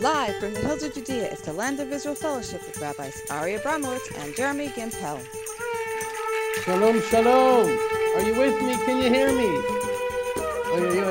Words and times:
Live 0.00 0.36
from 0.36 0.52
the 0.52 0.60
hills 0.60 0.82
of 0.82 0.92
Judea 0.92 1.32
is 1.32 1.40
the 1.40 1.54
Land 1.54 1.80
of 1.80 1.90
Israel 1.90 2.14
Fellowship 2.14 2.60
with 2.66 2.78
Rabbis 2.82 3.22
Ari 3.30 3.54
Abramowitz 3.54 4.14
and 4.22 4.36
Jeremy 4.36 4.68
Gimpel. 4.68 5.18
Shalom, 6.64 7.00
shalom. 7.00 7.78
Are 8.14 8.20
you 8.20 8.38
with 8.38 8.60
me? 8.62 8.74
Can 8.84 9.02
you 9.02 9.08
hear 9.08 9.28
me? 9.28 9.46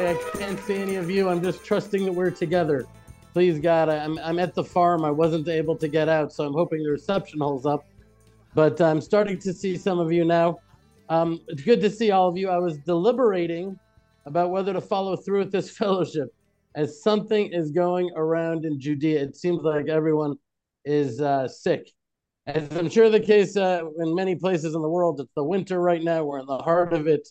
I 0.06 0.20
can't 0.38 0.60
see 0.60 0.76
any 0.76 0.98
of 0.98 1.10
you. 1.10 1.30
I'm 1.30 1.42
just 1.42 1.66
trusting 1.66 2.06
that 2.06 2.14
we're 2.14 2.30
together. 2.30 2.86
Please, 3.34 3.58
God, 3.58 3.90
I'm, 3.90 4.20
I'm 4.20 4.38
at 4.38 4.54
the 4.54 4.64
farm. 4.64 5.04
I 5.04 5.10
wasn't 5.10 5.48
able 5.48 5.76
to 5.78 5.88
get 5.88 6.08
out, 6.08 6.32
so 6.32 6.46
I'm 6.46 6.54
hoping 6.54 6.84
the 6.84 6.92
reception 6.92 7.40
holds 7.40 7.66
up. 7.66 7.84
But 8.54 8.80
I'm 8.82 9.02
starting 9.02 9.40
to 9.40 9.52
see 9.52 9.78
some 9.78 9.98
of 9.98 10.12
you 10.12 10.26
now. 10.26 10.58
Um, 11.10 11.40
it's 11.48 11.64
good 11.64 11.82
to 11.82 11.90
see 11.90 12.12
all 12.12 12.30
of 12.30 12.38
you. 12.38 12.50
I 12.50 12.60
was 12.60 12.78
deliberating 12.78 13.80
about 14.28 14.52
whether 14.52 14.74
to 14.74 14.82
follow 14.82 15.16
through 15.16 15.40
with 15.40 15.52
this 15.52 15.72
fellowship 15.76 16.35
as 16.76 17.02
something 17.02 17.52
is 17.54 17.72
going 17.72 18.12
around 18.16 18.66
in 18.66 18.80
Judea. 18.80 19.22
It 19.22 19.36
seems 19.36 19.64
like 19.64 19.88
everyone 19.88 20.36
is 20.84 21.22
uh, 21.22 21.48
sick. 21.48 21.90
As 22.48 22.68
I'm 22.78 22.90
sure 22.90 23.10
the 23.10 23.20
case 23.20 23.58
uh, 23.58 23.82
in 24.00 24.14
many 24.14 24.36
places 24.36 24.76
in 24.76 24.82
the 24.82 24.90
world, 24.90 25.20
it's 25.20 25.34
the 25.36 25.44
winter 25.44 25.80
right 25.80 26.04
now. 26.04 26.24
We're 26.24 26.40
in 26.40 26.46
the 26.46 26.58
heart 26.58 26.94
of 26.94 27.08
it. 27.08 27.28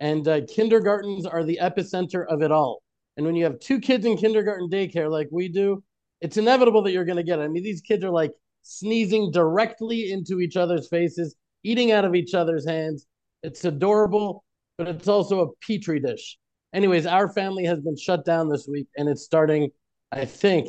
And 0.00 0.28
uh, 0.28 0.42
kindergartens 0.48 1.26
are 1.26 1.44
the 1.44 1.58
epicenter 1.60 2.26
of 2.28 2.42
it 2.42 2.52
all. 2.52 2.82
And 3.16 3.24
when 3.24 3.36
you 3.36 3.44
have 3.44 3.58
two 3.58 3.80
kids 3.80 4.04
in 4.04 4.16
kindergarten 4.16 4.68
daycare 4.68 5.10
like 5.10 5.28
we 5.32 5.48
do, 5.48 5.82
it's 6.20 6.36
inevitable 6.36 6.82
that 6.82 6.92
you're 6.92 7.04
going 7.04 7.16
to 7.16 7.22
get 7.22 7.38
it. 7.38 7.42
I 7.42 7.48
mean, 7.48 7.62
these 7.62 7.80
kids 7.80 8.04
are 8.04 8.10
like 8.10 8.32
sneezing 8.62 9.30
directly 9.30 10.12
into 10.12 10.40
each 10.40 10.56
other's 10.56 10.88
faces, 10.88 11.34
eating 11.62 11.90
out 11.90 12.04
of 12.04 12.14
each 12.14 12.34
other's 12.34 12.66
hands. 12.66 13.06
It's 13.42 13.64
adorable, 13.64 14.44
but 14.78 14.88
it's 14.88 15.08
also 15.08 15.40
a 15.40 15.66
petri 15.66 16.00
dish 16.00 16.38
anyways, 16.74 17.06
our 17.06 17.28
family 17.28 17.64
has 17.64 17.80
been 17.80 17.96
shut 17.96 18.24
down 18.24 18.48
this 18.48 18.68
week, 18.68 18.88
and 18.96 19.08
it's 19.08 19.22
starting, 19.22 19.70
I 20.12 20.26
think, 20.26 20.68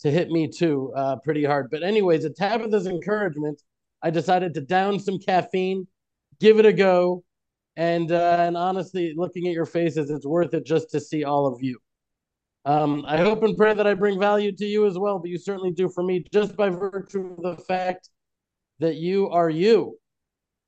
to 0.00 0.10
hit 0.10 0.30
me 0.30 0.48
too, 0.48 0.92
uh, 0.96 1.16
pretty 1.16 1.44
hard. 1.44 1.68
But 1.70 1.82
anyways, 1.82 2.24
at 2.24 2.36
Tabitha's 2.36 2.86
encouragement, 2.86 3.60
I 4.02 4.10
decided 4.10 4.54
to 4.54 4.62
down 4.62 4.98
some 4.98 5.18
caffeine, 5.18 5.86
give 6.40 6.58
it 6.58 6.64
a 6.64 6.72
go, 6.72 7.22
and 7.76 8.10
uh, 8.10 8.36
and 8.40 8.56
honestly, 8.56 9.12
looking 9.16 9.46
at 9.46 9.52
your 9.52 9.66
faces, 9.66 10.10
it's 10.10 10.26
worth 10.26 10.54
it 10.54 10.64
just 10.64 10.90
to 10.92 11.00
see 11.00 11.24
all 11.24 11.46
of 11.46 11.62
you. 11.62 11.78
Um, 12.64 13.04
I 13.06 13.18
hope 13.18 13.42
and 13.42 13.56
pray 13.56 13.74
that 13.74 13.86
I 13.86 13.94
bring 13.94 14.18
value 14.18 14.52
to 14.52 14.64
you 14.64 14.86
as 14.86 14.98
well, 14.98 15.18
but 15.18 15.30
you 15.30 15.38
certainly 15.38 15.72
do 15.72 15.88
for 15.88 16.02
me 16.02 16.24
just 16.32 16.56
by 16.56 16.68
virtue 16.68 17.34
of 17.38 17.56
the 17.56 17.62
fact 17.64 18.10
that 18.80 18.96
you 18.96 19.28
are 19.30 19.50
you. 19.50 19.98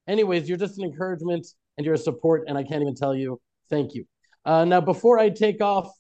Anyways, 0.09 0.48
you're 0.48 0.59
just 0.59 0.79
an 0.79 0.85
encouragement 0.85 1.47
and 1.77 1.85
you're 1.85 1.95
a 1.95 1.98
support, 1.98 2.45
and 2.48 2.57
I 2.57 2.64
can't 2.64 2.83
even 2.83 2.95
tell 2.95 3.14
you 3.14 3.41
thank 3.70 3.95
you. 3.95 4.07
Uh, 4.45 4.65
now, 4.65 4.81
before 4.81 5.19
I 5.19 5.31
take 5.31 5.61
off 5.61 5.93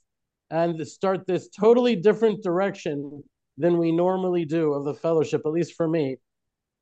and 0.50 0.86
start 0.86 1.26
this 1.26 1.48
totally 1.48 1.96
different 1.96 2.42
direction 2.42 3.22
than 3.56 3.78
we 3.78 3.92
normally 3.92 4.44
do 4.44 4.72
of 4.72 4.84
the 4.84 4.94
fellowship, 4.94 5.42
at 5.44 5.52
least 5.52 5.74
for 5.74 5.86
me, 5.86 6.16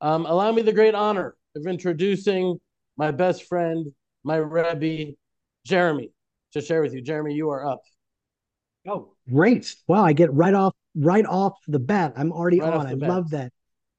um, 0.00 0.27
allow 0.27 0.50
me 0.53 0.62
the 0.62 0.72
great 0.72 0.94
honor 0.94 1.36
of 1.56 1.66
introducing 1.66 2.58
my 2.97 3.11
best 3.11 3.44
friend, 3.44 3.92
my 4.25 4.36
Rebbe, 4.36 5.12
Jeremy, 5.66 6.11
to 6.53 6.61
share 6.61 6.83
with 6.83 6.94
you. 6.94 7.03
Jeremy, 7.03 7.34
you 7.34 7.50
are 7.50 7.66
up. 7.66 7.83
Oh, 8.88 9.12
great! 9.31 9.77
Wow, 9.86 10.05
I 10.05 10.14
get 10.14 10.33
right 10.33 10.55
off 10.55 10.75
right 10.94 11.27
off 11.27 11.53
the 11.69 11.78
bat. 11.78 12.14
I'm 12.16 12.33
already 12.33 12.61
right 12.61 12.72
on. 12.72 12.86
I 12.86 12.94
bat. 12.94 13.08
love 13.11 13.31
that. 13.31 13.53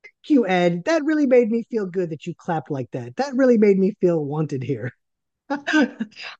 Thank 0.04 0.30
you, 0.30 0.48
Ed. 0.48 0.84
That 0.86 1.04
really 1.06 1.28
made 1.28 1.52
me 1.52 1.64
feel 1.70 1.86
good 1.86 2.10
that 2.10 2.26
you 2.26 2.34
clapped 2.36 2.72
like 2.72 2.90
that. 2.92 3.16
That 3.18 3.36
really 3.36 3.60
made 3.60 3.78
me 3.78 3.96
feel 4.02 4.26
wanted 4.26 4.64
here. 4.64 4.92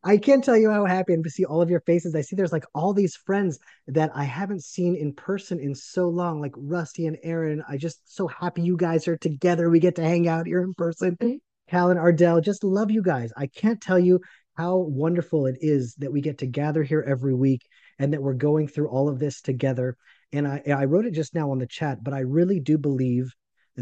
I 0.04 0.18
can't 0.18 0.44
tell 0.44 0.58
you 0.58 0.70
how 0.72 0.86
happy 0.86 1.14
I'm 1.14 1.24
to 1.24 1.30
see 1.30 1.46
all 1.46 1.62
of 1.62 1.70
your 1.70 1.82
faces. 1.82 2.16
I 2.16 2.22
see 2.22 2.36
there's 2.36 2.52
like 2.52 2.66
all 2.74 2.94
these 2.94 3.16
friends 3.16 3.60
that 3.88 4.12
I 4.16 4.24
haven't 4.24 4.64
seen 4.64 4.96
in 4.96 5.14
person 5.14 5.60
in 5.60 5.76
so 5.76 6.10
long, 6.10 6.42
like 6.42 6.54
Rusty 6.56 7.08
and 7.08 7.18
Aaron. 7.24 7.64
I 7.68 7.78
just 7.78 8.14
so 8.14 8.28
happy 8.28 8.62
you 8.62 8.78
guys 8.78 9.08
are 9.08 9.18
together. 9.18 9.70
We 9.70 9.80
get 9.80 9.96
to 9.96 10.04
hang 10.04 10.28
out 10.28 10.48
here 10.48 10.62
in 10.64 10.74
person. 10.74 11.18
Mm-hmm. 11.18 11.38
Cal 11.70 11.90
and 11.90 12.00
Ardell, 12.00 12.42
just 12.42 12.64
love 12.64 12.92
you 12.92 13.02
guys. 13.02 13.32
I 13.38 13.48
can't 13.48 13.82
tell 13.82 14.00
you 14.00 14.20
how 14.56 14.78
wonderful 14.78 15.46
it 15.46 15.58
is 15.62 15.96
that 15.96 16.12
we 16.12 16.22
get 16.22 16.40
to 16.40 16.46
gather 16.46 16.84
here 16.84 17.04
every 17.08 17.34
week 17.34 17.62
and 17.98 18.14
that 18.14 18.22
we're 18.22 18.34
going 18.34 18.68
through 18.68 18.90
all 18.90 19.08
of 19.08 19.20
this 19.20 19.42
together. 19.42 19.96
And 20.34 20.48
I, 20.48 20.62
I 20.68 20.86
wrote 20.86 21.06
it 21.06 21.14
just 21.14 21.34
now 21.34 21.52
on 21.52 21.60
the 21.60 21.68
chat, 21.68 22.04
but 22.04 22.14
I 22.14 22.20
really 22.20 22.60
do 22.60 22.78
believe 22.78 23.34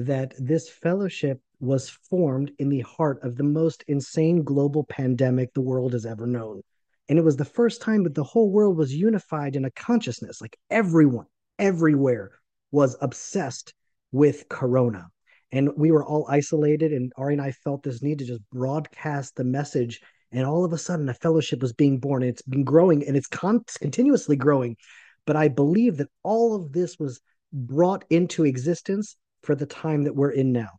that 0.05 0.33
this 0.37 0.69
fellowship 0.69 1.41
was 1.59 1.89
formed 1.89 2.51
in 2.57 2.69
the 2.69 2.81
heart 2.81 3.19
of 3.23 3.35
the 3.35 3.43
most 3.43 3.83
insane 3.87 4.43
global 4.43 4.83
pandemic 4.83 5.53
the 5.53 5.61
world 5.61 5.93
has 5.93 6.05
ever 6.05 6.25
known. 6.25 6.61
And 7.09 7.17
it 7.17 7.25
was 7.25 7.37
the 7.37 7.45
first 7.45 7.81
time 7.81 8.03
that 8.03 8.15
the 8.15 8.23
whole 8.23 8.51
world 8.51 8.77
was 8.77 8.93
unified 8.93 9.55
in 9.55 9.65
a 9.65 9.71
consciousness. 9.71 10.41
Like 10.41 10.57
everyone, 10.69 11.25
everywhere 11.57 12.31
was 12.71 12.95
obsessed 13.01 13.73
with 14.11 14.47
Corona. 14.47 15.07
And 15.51 15.71
we 15.75 15.89
were 15.89 16.05
all 16.05 16.27
isolated, 16.29 16.93
and 16.93 17.11
Ari 17.17 17.33
and 17.33 17.41
I 17.41 17.51
felt 17.51 17.81
this 17.81 18.03
need 18.03 18.19
to 18.19 18.25
just 18.25 18.47
broadcast 18.51 19.35
the 19.35 19.43
message. 19.43 19.99
And 20.31 20.45
all 20.45 20.63
of 20.63 20.73
a 20.73 20.77
sudden, 20.77 21.09
a 21.09 21.13
fellowship 21.15 21.61
was 21.61 21.73
being 21.73 21.99
born. 21.99 22.21
And 22.21 22.29
it's 22.29 22.43
been 22.43 22.63
growing 22.63 23.05
and 23.07 23.17
it's 23.17 23.27
con- 23.27 23.65
continuously 23.79 24.35
growing. 24.35 24.77
But 25.25 25.35
I 25.35 25.47
believe 25.47 25.97
that 25.97 26.09
all 26.21 26.55
of 26.55 26.71
this 26.71 26.99
was 26.99 27.19
brought 27.51 28.05
into 28.11 28.45
existence 28.45 29.17
for 29.41 29.55
the 29.55 29.66
time 29.66 30.03
that 30.03 30.16
we're 30.16 30.31
in 30.31 30.51
now 30.51 30.69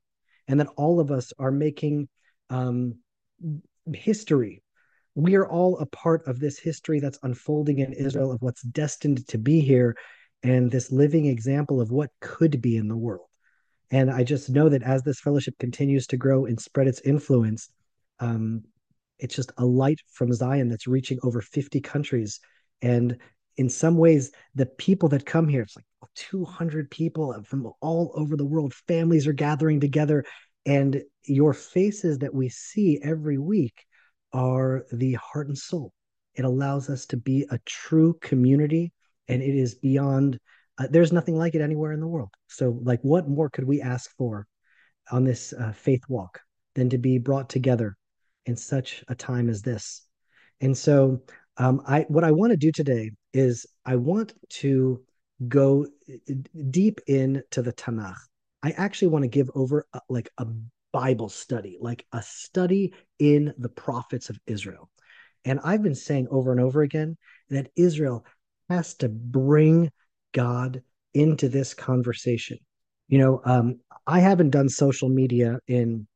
and 0.48 0.60
that 0.60 0.68
all 0.76 1.00
of 1.00 1.10
us 1.10 1.32
are 1.38 1.52
making 1.52 2.08
um, 2.50 2.94
history. 3.94 4.62
We 5.14 5.34
are 5.36 5.46
all 5.46 5.78
a 5.78 5.86
part 5.86 6.26
of 6.26 6.38
this 6.38 6.58
history 6.58 7.00
that's 7.00 7.18
unfolding 7.22 7.78
in 7.78 7.92
Israel 7.92 8.32
of 8.32 8.42
what's 8.42 8.62
destined 8.62 9.26
to 9.28 9.38
be 9.38 9.60
here 9.60 9.96
and 10.42 10.70
this 10.70 10.90
living 10.90 11.26
example 11.26 11.80
of 11.80 11.90
what 11.90 12.10
could 12.20 12.60
be 12.60 12.76
in 12.76 12.88
the 12.88 12.96
world. 12.96 13.26
And 13.90 14.10
I 14.10 14.22
just 14.22 14.48
know 14.48 14.68
that 14.68 14.82
as 14.82 15.02
this 15.02 15.20
fellowship 15.20 15.58
continues 15.58 16.06
to 16.08 16.16
grow 16.16 16.46
and 16.46 16.60
spread 16.60 16.86
its 16.86 17.00
influence, 17.00 17.68
um, 18.20 18.62
it's 19.18 19.34
just 19.34 19.52
a 19.58 19.64
light 19.64 20.00
from 20.12 20.32
Zion 20.32 20.68
that's 20.68 20.86
reaching 20.86 21.18
over 21.22 21.40
50 21.40 21.80
countries. 21.80 22.40
And 22.82 23.18
in 23.56 23.68
some 23.68 23.96
ways, 23.96 24.32
the 24.54 24.66
people 24.66 25.08
that 25.10 25.26
come 25.26 25.48
here, 25.48 25.62
it's 25.62 25.76
like 25.76 25.84
200 26.14 26.90
people 26.90 27.42
from 27.44 27.70
all 27.80 28.12
over 28.14 28.36
the 28.36 28.44
world. 28.44 28.74
Families 28.88 29.26
are 29.26 29.32
gathering 29.32 29.80
together, 29.80 30.24
and 30.66 31.02
your 31.24 31.52
faces 31.52 32.18
that 32.18 32.34
we 32.34 32.48
see 32.48 33.00
every 33.02 33.38
week 33.38 33.84
are 34.32 34.84
the 34.92 35.14
heart 35.14 35.48
and 35.48 35.58
soul. 35.58 35.92
It 36.34 36.44
allows 36.44 36.88
us 36.88 37.06
to 37.06 37.16
be 37.16 37.46
a 37.50 37.58
true 37.64 38.16
community, 38.20 38.92
and 39.28 39.42
it 39.42 39.54
is 39.54 39.74
beyond. 39.74 40.38
Uh, 40.78 40.86
there's 40.90 41.12
nothing 41.12 41.36
like 41.36 41.54
it 41.54 41.60
anywhere 41.60 41.92
in 41.92 42.00
the 42.00 42.06
world. 42.06 42.30
So, 42.48 42.78
like, 42.82 43.00
what 43.02 43.28
more 43.28 43.50
could 43.50 43.64
we 43.64 43.80
ask 43.82 44.10
for 44.16 44.46
on 45.10 45.24
this 45.24 45.52
uh, 45.52 45.72
faith 45.72 46.02
walk 46.08 46.40
than 46.74 46.88
to 46.90 46.98
be 46.98 47.18
brought 47.18 47.48
together 47.48 47.96
in 48.46 48.56
such 48.56 49.04
a 49.08 49.14
time 49.14 49.48
as 49.50 49.62
this? 49.62 50.06
And 50.60 50.76
so, 50.76 51.22
um, 51.56 51.82
I 51.86 52.06
what 52.08 52.24
I 52.24 52.30
want 52.30 52.52
to 52.52 52.56
do 52.56 52.72
today 52.72 53.10
is 53.34 53.66
I 53.84 53.96
want 53.96 54.32
to 54.60 55.02
go 55.48 55.86
deep 56.70 57.00
into 57.06 57.62
the 57.62 57.72
Tanakh. 57.72 58.18
I 58.62 58.72
actually 58.72 59.08
want 59.08 59.22
to 59.22 59.28
give 59.28 59.50
over 59.54 59.86
a, 59.92 60.00
like 60.08 60.30
a 60.38 60.46
Bible 60.92 61.28
study, 61.28 61.78
like 61.80 62.04
a 62.12 62.22
study 62.22 62.92
in 63.18 63.54
the 63.58 63.68
prophets 63.68 64.28
of 64.28 64.38
Israel. 64.46 64.90
And 65.44 65.60
I've 65.64 65.82
been 65.82 65.94
saying 65.94 66.28
over 66.30 66.52
and 66.52 66.60
over 66.60 66.82
again 66.82 67.16
that 67.48 67.70
Israel 67.76 68.26
has 68.68 68.94
to 68.96 69.08
bring 69.08 69.90
God 70.32 70.82
into 71.14 71.48
this 71.48 71.74
conversation. 71.74 72.58
You 73.08 73.18
know, 73.18 73.40
um, 73.44 73.80
I 74.06 74.20
haven't 74.20 74.50
done 74.50 74.68
social 74.68 75.08
media 75.08 75.58
in 75.66 76.06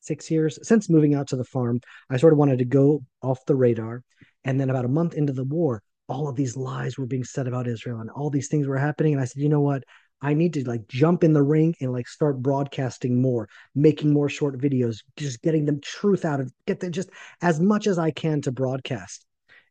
six 0.00 0.30
years 0.30 0.58
since 0.66 0.88
moving 0.88 1.14
out 1.14 1.28
to 1.28 1.36
the 1.36 1.44
farm. 1.44 1.80
I 2.08 2.16
sort 2.16 2.32
of 2.32 2.38
wanted 2.38 2.58
to 2.58 2.64
go 2.64 3.02
off 3.22 3.44
the 3.46 3.56
radar. 3.56 4.02
And 4.44 4.58
then 4.58 4.70
about 4.70 4.84
a 4.84 4.88
month 4.88 5.14
into 5.14 5.32
the 5.32 5.44
war, 5.44 5.82
all 6.08 6.28
of 6.28 6.36
these 6.36 6.56
lies 6.56 6.96
were 6.96 7.06
being 7.06 7.24
said 7.24 7.46
about 7.46 7.68
Israel 7.68 8.00
and 8.00 8.10
all 8.10 8.30
these 8.30 8.48
things 8.48 8.66
were 8.66 8.78
happening. 8.78 9.12
And 9.12 9.20
I 9.20 9.26
said, 9.26 9.42
you 9.42 9.48
know 9.48 9.60
what? 9.60 9.84
I 10.20 10.34
need 10.34 10.54
to 10.54 10.68
like 10.68 10.88
jump 10.88 11.22
in 11.22 11.32
the 11.32 11.42
ring 11.42 11.74
and 11.80 11.92
like 11.92 12.08
start 12.08 12.42
broadcasting 12.42 13.22
more, 13.22 13.48
making 13.74 14.12
more 14.12 14.28
short 14.28 14.58
videos, 14.58 14.98
just 15.16 15.42
getting 15.42 15.64
the 15.64 15.78
truth 15.80 16.24
out 16.24 16.40
of 16.40 16.52
get 16.66 16.80
them 16.80 16.90
just 16.90 17.10
as 17.40 17.60
much 17.60 17.86
as 17.86 17.98
I 17.98 18.10
can 18.10 18.40
to 18.42 18.52
broadcast. 18.52 19.24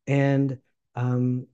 And 0.06 0.60
um, 0.95 1.48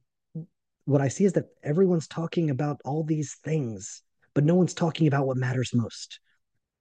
what 0.85 1.01
I 1.01 1.07
see 1.07 1.25
is 1.25 1.33
that 1.33 1.45
everyone's 1.63 2.07
talking 2.07 2.50
about 2.50 2.81
all 2.85 3.03
these 3.03 3.38
things, 3.44 4.03
but 4.35 4.44
no 4.44 4.53
one's 4.56 4.75
talking 4.75 5.07
about 5.07 5.25
what 5.25 5.38
matters 5.38 5.71
most. 5.74 6.19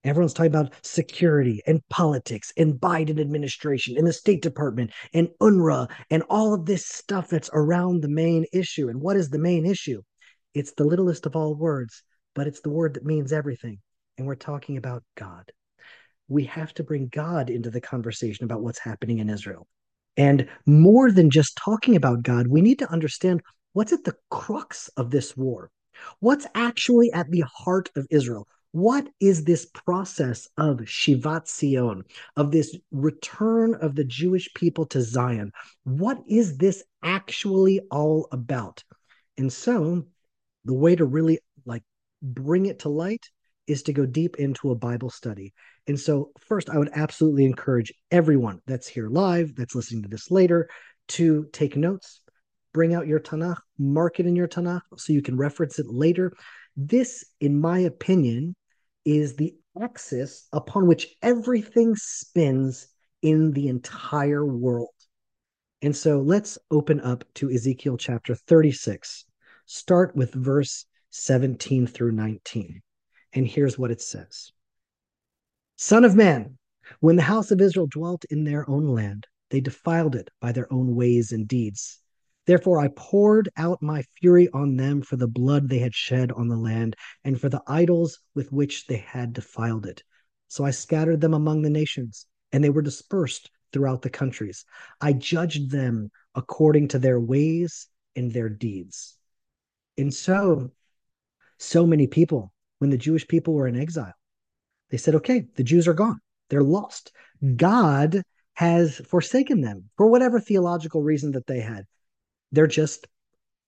Everyone's 0.05 0.35
talking 0.35 0.51
about 0.51 0.75
security 0.83 1.63
and 1.67 1.81
politics 1.89 2.53
and 2.57 2.75
Biden 2.75 3.21
administration 3.21 3.97
and 3.97 4.07
the 4.07 4.13
State 4.13 4.43
Department 4.43 4.91
and 5.15 5.29
UNRWA 5.41 5.89
and 6.11 6.25
all 6.29 6.55
of 6.55 6.67
this 6.67 6.87
stuff 6.87 7.29
that's 7.29 7.51
around 7.53 8.03
the 8.03 8.09
main 8.09 8.45
issue. 8.53 8.89
And 8.89 9.01
what 9.01 9.17
is 9.17 9.31
the 9.31 9.39
main 9.39 9.65
issue? 9.65 10.03
It's 10.55 10.73
the 10.73 10.85
littlest 10.85 11.25
of 11.27 11.37
all 11.37 11.55
words, 11.55 12.03
but 12.35 12.47
it's 12.47 12.61
the 12.61 12.71
word 12.71 12.95
that 12.95 13.05
means 13.05 13.33
everything. 13.33 13.79
And 14.19 14.27
we're 14.27 14.35
talking 14.35 14.77
about 14.77 15.05
God. 15.17 15.53
We 16.29 16.45
have 16.45 16.75
to 16.75 16.85
bring 16.85 17.09
God 17.09 17.49
into 17.49 17.71
the 17.71 17.81
conversation 17.81 18.45
about 18.45 18.63
what's 18.63 18.79
happening 18.79 19.19
in 19.19 19.31
Israel. 19.31 19.69
And 20.17 20.49
more 20.67 21.11
than 21.11 21.31
just 21.31 21.57
talking 21.57 21.97
about 21.97 22.23
God, 22.23 22.49
we 22.49 22.61
need 22.61 22.81
to 22.81 22.91
understand 22.91 23.41
what's 23.73 23.93
at 23.93 24.05
the 24.05 24.17
crux 24.31 24.89
of 24.97 25.11
this 25.11 25.37
war. 25.37 25.71
What's 26.21 26.47
actually 26.55 27.13
at 27.13 27.31
the 27.31 27.45
heart 27.47 27.91
of 27.97 28.07
Israel? 28.11 28.49
What 28.73 29.07
is 29.21 29.45
this 29.45 29.67
process 29.67 30.49
of 30.57 30.79
Shivat 30.79 31.47
Zion, 31.47 32.05
of 32.37 32.51
this 32.51 32.75
return 32.91 33.75
of 33.75 33.95
the 33.95 34.05
Jewish 34.05 34.53
people 34.55 34.87
to 34.87 35.03
Zion? 35.03 35.53
What 35.85 36.19
is 36.27 36.57
this 36.57 36.83
actually 37.03 37.81
all 37.91 38.29
about? 38.33 38.83
And 39.37 39.53
so, 39.53 40.07
the 40.65 40.73
way 40.73 40.97
to 40.97 41.05
really 41.05 41.39
like 41.67 41.83
bring 42.23 42.65
it 42.65 42.79
to 42.81 42.89
light 42.89 43.29
is 43.67 43.83
to 43.85 43.93
go 43.93 44.07
deep 44.07 44.37
into 44.37 44.71
a 44.71 44.75
Bible 44.75 45.11
study. 45.11 45.53
And 45.87 46.01
so, 46.01 46.31
first, 46.39 46.71
I 46.71 46.79
would 46.79 46.91
absolutely 46.95 47.45
encourage 47.45 47.93
everyone 48.11 48.63
that's 48.67 48.89
here 48.89 49.09
live, 49.09 49.55
that's 49.55 49.75
listening 49.75 50.03
to 50.05 50.09
this 50.09 50.31
later, 50.31 50.71
to 51.09 51.47
take 51.53 51.77
notes, 51.77 52.21
bring 52.73 52.95
out 52.95 53.07
your 53.07 53.21
Tanakh, 53.21 53.61
mark 53.79 54.19
it 54.19 54.27
in 54.27 54.35
your 54.35 54.49
Tanakh 54.49 54.81
so 54.97 55.13
you 55.13 55.21
can 55.21 55.37
reference 55.37 55.79
it 55.79 55.87
later. 55.89 56.33
This, 56.75 57.23
in 57.39 57.61
my 57.61 57.81
opinion, 57.81 58.57
is 59.05 59.37
the 59.37 59.55
axis 59.81 60.47
upon 60.53 60.87
which 60.87 61.17
everything 61.23 61.95
spins 61.97 62.89
in 63.23 63.53
the 63.53 63.69
entire 63.69 64.45
world. 64.45 64.91
And 65.81 65.97
so 65.97 66.21
let's 66.21 66.59
open 66.71 67.01
up 67.01 67.25
to 67.35 67.51
Ezekiel 67.51 67.97
chapter 67.97 68.35
36. 68.35 69.25
Start 69.67 70.15
with 70.15 70.33
verse 70.33 70.87
17 71.11 71.87
through 71.87 72.13
19. 72.13 72.83
And 73.33 73.47
here's 73.47 73.79
what 73.79 73.91
it 73.91 74.01
says 74.01 74.53
Son 75.77 76.05
of 76.05 76.15
man, 76.15 76.59
when 77.01 77.17
the 77.17 77.23
house 77.23 77.51
of 77.51 77.61
Israel 77.61 77.87
dwelt 77.87 78.25
in 78.27 78.45
their 78.45 78.69
own 78.69 78.87
land, 78.87 79.27
they 79.51 79.61
defiled 79.61 80.15
it 80.15 80.31
by 80.41 80.53
their 80.53 80.73
own 80.73 80.95
ways 80.95 81.33
and 81.33 81.49
deeds. 81.49 82.02
Therefore, 82.47 82.81
I 82.81 82.89
poured 82.97 83.49
out 83.57 83.83
my 83.83 84.03
fury 84.21 84.49
on 84.53 84.77
them 84.77 85.03
for 85.03 85.17
the 85.17 85.29
blood 85.29 85.69
they 85.69 85.79
had 85.79 85.95
shed 85.95 86.33
on 86.33 86.49
the 86.49 86.57
land 86.57 86.97
and 87.25 87.41
for 87.41 87.49
the 87.49 87.63
idols 87.67 88.19
with 88.35 88.51
which 88.51 88.87
they 88.87 88.97
had 88.97 89.33
defiled 89.33 89.87
it. 89.87 90.03
So 90.49 90.65
I 90.65 90.71
scattered 90.71 91.21
them 91.21 91.35
among 91.35 91.63
the 91.63 91.71
nations, 91.71 92.27
and 92.51 92.63
they 92.63 92.71
were 92.71 92.83
dispersed 92.83 93.51
throughout 93.73 94.03
the 94.03 94.11
countries. 94.11 94.65
I 95.01 95.13
judged 95.13 95.71
them 95.71 96.11
according 96.35 96.89
to 96.89 96.99
their 96.99 97.21
ways 97.21 97.89
and 98.17 98.33
their 98.33 98.49
deeds. 98.49 99.17
And 99.97 100.13
so, 100.13 100.73
so 101.59 101.87
many 101.87 102.07
people, 102.07 102.53
when 102.79 102.91
the 102.91 102.99
Jewish 102.99 103.27
people 103.29 103.55
were 103.55 103.69
in 103.69 103.81
exile, 103.81 104.13
they 104.91 104.99
said, 104.99 105.15
okay, 105.15 105.47
the 105.55 105.65
Jews 105.65 105.87
are 105.87 105.95
gone. 105.95 106.19
They're 106.51 106.63
lost. 106.63 107.13
God 107.57 108.23
has 108.55 108.97
forsaken 108.97 109.61
them 109.61 109.89
for 109.97 110.09
whatever 110.09 110.39
theological 110.39 111.03
reason 111.03 111.33
that 111.33 111.47
they 111.47 111.61
had. 111.61 111.87
They're 112.53 112.67
just 112.67 113.07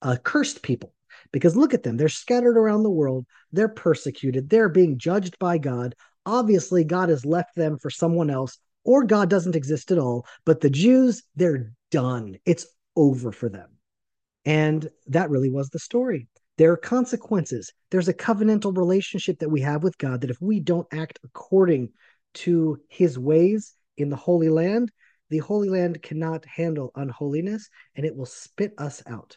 a 0.02 0.16
cursed 0.18 0.62
people 0.62 0.94
because 1.32 1.56
look 1.56 1.74
at 1.74 1.82
them. 1.82 1.96
They're 1.96 2.08
scattered 2.08 2.56
around 2.56 2.82
the 2.82 2.90
world. 2.90 3.26
They're 3.52 3.68
persecuted. 3.68 4.50
They're 4.50 4.68
being 4.68 4.98
judged 4.98 5.38
by 5.38 5.58
God. 5.58 5.94
Obviously, 6.26 6.84
God 6.84 7.08
has 7.08 7.24
left 7.24 7.54
them 7.56 7.78
for 7.78 7.90
someone 7.90 8.30
else, 8.30 8.58
or 8.84 9.04
God 9.04 9.28
doesn't 9.28 9.56
exist 9.56 9.90
at 9.90 9.98
all. 9.98 10.26
But 10.44 10.60
the 10.60 10.70
Jews, 10.70 11.22
they're 11.36 11.72
done. 11.90 12.36
It's 12.44 12.66
over 12.96 13.32
for 13.32 13.48
them. 13.48 13.70
And 14.44 14.88
that 15.06 15.30
really 15.30 15.50
was 15.50 15.70
the 15.70 15.78
story. 15.78 16.28
There 16.56 16.72
are 16.72 16.76
consequences. 16.76 17.72
There's 17.90 18.08
a 18.08 18.14
covenantal 18.14 18.76
relationship 18.76 19.40
that 19.40 19.50
we 19.50 19.62
have 19.62 19.82
with 19.82 19.98
God 19.98 20.20
that 20.20 20.30
if 20.30 20.40
we 20.40 20.60
don't 20.60 20.86
act 20.92 21.18
according 21.24 21.90
to 22.34 22.78
his 22.88 23.18
ways 23.18 23.74
in 23.96 24.10
the 24.10 24.16
Holy 24.16 24.48
Land, 24.48 24.90
the 25.30 25.38
Holy 25.38 25.68
Land 25.68 26.02
cannot 26.02 26.44
handle 26.44 26.92
unholiness 26.94 27.68
and 27.96 28.04
it 28.04 28.14
will 28.14 28.26
spit 28.26 28.74
us 28.78 29.02
out. 29.06 29.36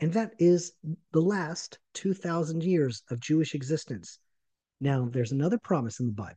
And 0.00 0.12
that 0.12 0.32
is 0.38 0.72
the 1.12 1.20
last 1.20 1.78
2,000 1.94 2.62
years 2.62 3.02
of 3.10 3.20
Jewish 3.20 3.54
existence. 3.54 4.18
Now, 4.80 5.08
there's 5.10 5.32
another 5.32 5.58
promise 5.58 5.98
in 5.98 6.06
the 6.06 6.12
Bible. 6.12 6.30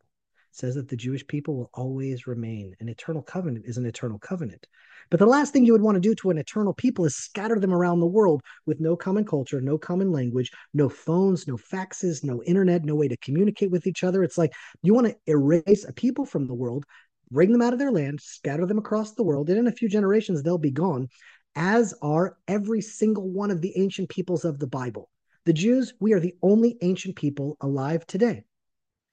It 0.52 0.56
says 0.58 0.76
that 0.76 0.90
the 0.90 0.98
Jewish 0.98 1.26
people 1.28 1.56
will 1.56 1.70
always 1.74 2.26
remain. 2.26 2.76
An 2.80 2.90
eternal 2.90 3.22
covenant 3.22 3.66
is 3.68 3.78
an 3.78 3.86
eternal 3.86 4.18
covenant. 4.18 4.66
But 5.12 5.20
the 5.20 5.28
last 5.28 5.54
thing 5.54 5.66
you 5.66 5.74
would 5.74 5.82
want 5.82 5.96
to 5.96 6.02
do 6.02 6.16
to 6.16 6.32
an 6.32 6.38
eternal 6.38 6.74
people 6.74 7.06
is 7.06 7.16
scatter 7.16 7.60
them 7.60 7.74
around 7.74 8.00
the 8.00 8.08
world 8.08 8.42
with 8.66 8.80
no 8.80 8.96
common 8.96 9.26
culture, 9.26 9.62
no 9.62 9.78
common 9.78 10.12
language, 10.12 10.52
no 10.74 10.90
phones, 10.90 11.48
no 11.48 11.56
faxes, 11.56 12.24
no 12.24 12.42
internet, 12.44 12.84
no 12.84 12.96
way 12.96 13.08
to 13.08 13.18
communicate 13.18 13.72
with 13.72 13.86
each 13.86 14.04
other. 14.04 14.24
It's 14.24 14.38
like 14.38 14.54
you 14.82 14.94
want 14.94 15.08
to 15.08 15.16
erase 15.28 15.86
a 15.88 15.94
people 15.94 16.26
from 16.26 16.48
the 16.48 16.54
world 16.54 16.86
bring 17.32 17.52
them 17.52 17.62
out 17.62 17.74
of 17.74 17.80
their 17.80 17.92
land, 17.92 18.20
scatter 18.22 18.66
them 18.66 18.78
across 18.78 19.14
the 19.14 19.24
world, 19.24 19.50
and 19.50 19.58
in 19.58 19.68
a 19.68 19.72
few 19.72 19.90
generations 19.90 20.44
they'll 20.44 20.58
be 20.58 20.72
gone, 20.72 21.08
as 21.56 21.94
are 22.02 22.38
every 22.48 22.82
single 22.82 23.30
one 23.30 23.52
of 23.52 23.62
the 23.62 23.78
ancient 23.78 24.10
peoples 24.10 24.46
of 24.46 24.60
the 24.60 24.68
Bible. 24.68 25.10
The 25.46 25.54
Jews, 25.54 25.94
we 26.00 26.14
are 26.14 26.20
the 26.20 26.36
only 26.44 26.78
ancient 26.82 27.16
people 27.16 27.58
alive 27.62 28.06
today. 28.06 28.44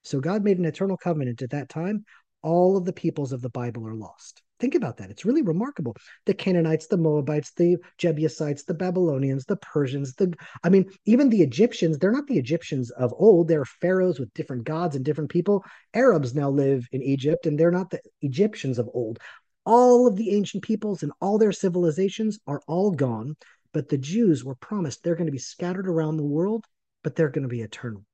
So 0.03 0.21
God 0.21 0.45
made 0.45 0.59
an 0.59 0.65
eternal 0.65 0.97
covenant 0.97 1.43
at 1.43 1.51
that 1.51 1.69
time. 1.69 2.05
All 2.43 2.77
of 2.77 2.85
the 2.85 2.93
peoples 2.93 3.33
of 3.33 3.41
the 3.41 3.51
Bible 3.51 3.87
are 3.87 3.95
lost. 3.95 4.43
Think 4.61 4.75
about 4.75 4.97
that. 4.97 5.11
It's 5.11 5.25
really 5.25 5.43
remarkable. 5.43 5.95
The 6.27 6.35
Canaanites, 6.35 6.89
the 6.89 6.97
Moabites, 6.97 7.53
the 7.53 7.77
Jebusites, 7.97 8.65
the 8.65 8.75
Babylonians, 8.75 9.45
the 9.45 9.57
Persians, 9.57 10.15
the 10.15 10.35
I 10.65 10.69
mean, 10.69 10.91
even 11.05 11.29
the 11.29 11.43
Egyptians, 11.43 11.99
they're 11.99 12.13
not 12.13 12.27
the 12.27 12.39
Egyptians 12.39 12.91
of 12.91 13.15
old. 13.17 13.47
They're 13.49 13.65
pharaohs 13.65 14.19
with 14.19 14.35
different 14.35 14.65
gods 14.65 14.97
and 14.97 15.05
different 15.05 15.31
people. 15.31 15.65
Arabs 15.95 16.35
now 16.35 16.51
live 16.51 16.87
in 16.91 17.03
Egypt, 17.03 17.47
and 17.47 17.59
they're 17.59 17.71
not 17.71 17.91
the 17.91 18.01
Egyptians 18.21 18.79
of 18.79 18.89
old. 18.93 19.21
All 19.65 20.07
of 20.07 20.17
the 20.17 20.35
ancient 20.35 20.65
peoples 20.65 21.03
and 21.03 21.13
all 21.21 21.39
their 21.39 21.53
civilizations 21.53 22.39
are 22.47 22.63
all 22.67 22.91
gone, 22.91 23.37
but 23.73 23.89
the 23.89 23.99
Jews 23.99 24.45
were 24.45 24.57
promised 24.57 25.03
they're 25.03 25.15
going 25.15 25.27
to 25.27 25.33
be 25.33 25.39
scattered 25.39 25.87
around 25.87 26.17
the 26.17 26.25
world, 26.25 26.65
but 27.05 27.15
they're 27.15 27.29
going 27.29 27.43
to 27.43 27.49
be 27.49 27.61
eternal. 27.61 28.05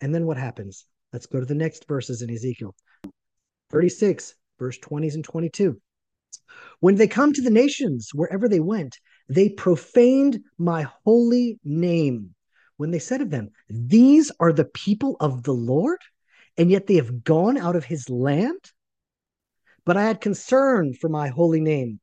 And 0.00 0.14
then 0.14 0.24
what 0.24 0.36
happens? 0.36 0.86
Let's 1.12 1.26
go 1.26 1.40
to 1.40 1.46
the 1.46 1.54
next 1.54 1.86
verses 1.86 2.22
in 2.22 2.30
Ezekiel 2.30 2.74
36 3.70 4.34
verse 4.58 4.78
20s 4.78 5.14
and 5.14 5.24
22. 5.24 5.80
When 6.80 6.96
they 6.96 7.08
come 7.08 7.32
to 7.32 7.42
the 7.42 7.50
nations, 7.50 8.10
wherever 8.12 8.48
they 8.48 8.60
went, 8.60 8.98
they 9.28 9.48
profaned 9.48 10.40
my 10.58 10.86
holy 11.04 11.58
name. 11.64 12.34
When 12.76 12.90
they 12.90 12.98
said 12.98 13.20
of 13.20 13.30
them, 13.30 13.50
These 13.68 14.30
are 14.40 14.52
the 14.52 14.64
people 14.64 15.16
of 15.20 15.44
the 15.44 15.54
Lord, 15.54 16.00
and 16.56 16.70
yet 16.70 16.86
they 16.86 16.96
have 16.96 17.24
gone 17.24 17.56
out 17.56 17.76
of 17.76 17.84
his 17.84 18.10
land. 18.10 18.72
But 19.84 19.96
I 19.96 20.04
had 20.04 20.20
concern 20.20 20.94
for 20.94 21.08
my 21.08 21.28
holy 21.28 21.60
name, 21.60 22.00